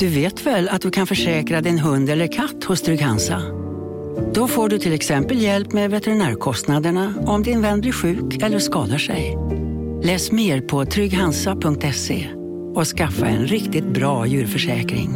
Du 0.00 0.08
vet 0.08 0.46
väl 0.46 0.68
att 0.68 0.82
du 0.82 0.90
kan 0.90 1.06
försäkra 1.06 1.60
din 1.60 1.78
hund 1.78 2.10
eller 2.10 2.26
katt 2.26 2.64
hos 2.64 2.82
Trygg-Hansa? 2.82 3.42
Då 4.34 4.48
får 4.48 4.68
du 4.68 4.78
till 4.78 4.92
exempel 4.92 5.42
hjälp 5.42 5.72
med 5.72 5.90
veterinärkostnaderna 5.90 7.14
om 7.26 7.42
din 7.42 7.62
vän 7.62 7.80
blir 7.80 7.92
sjuk 7.92 8.42
eller 8.42 8.58
skadar 8.58 8.98
sig. 8.98 9.36
Läs 10.02 10.32
mer 10.32 10.60
på 10.60 10.84
trygghansa.se 10.84 12.28
och 12.74 12.86
skaffa 12.86 13.26
en 13.26 13.46
riktigt 13.46 13.86
bra 13.86 14.26
djurförsäkring. 14.26 15.14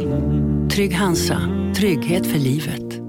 Trygg-Hansa, 0.69 1.41
trygghet 1.75 2.27
för 2.27 2.39
livet. 2.39 3.04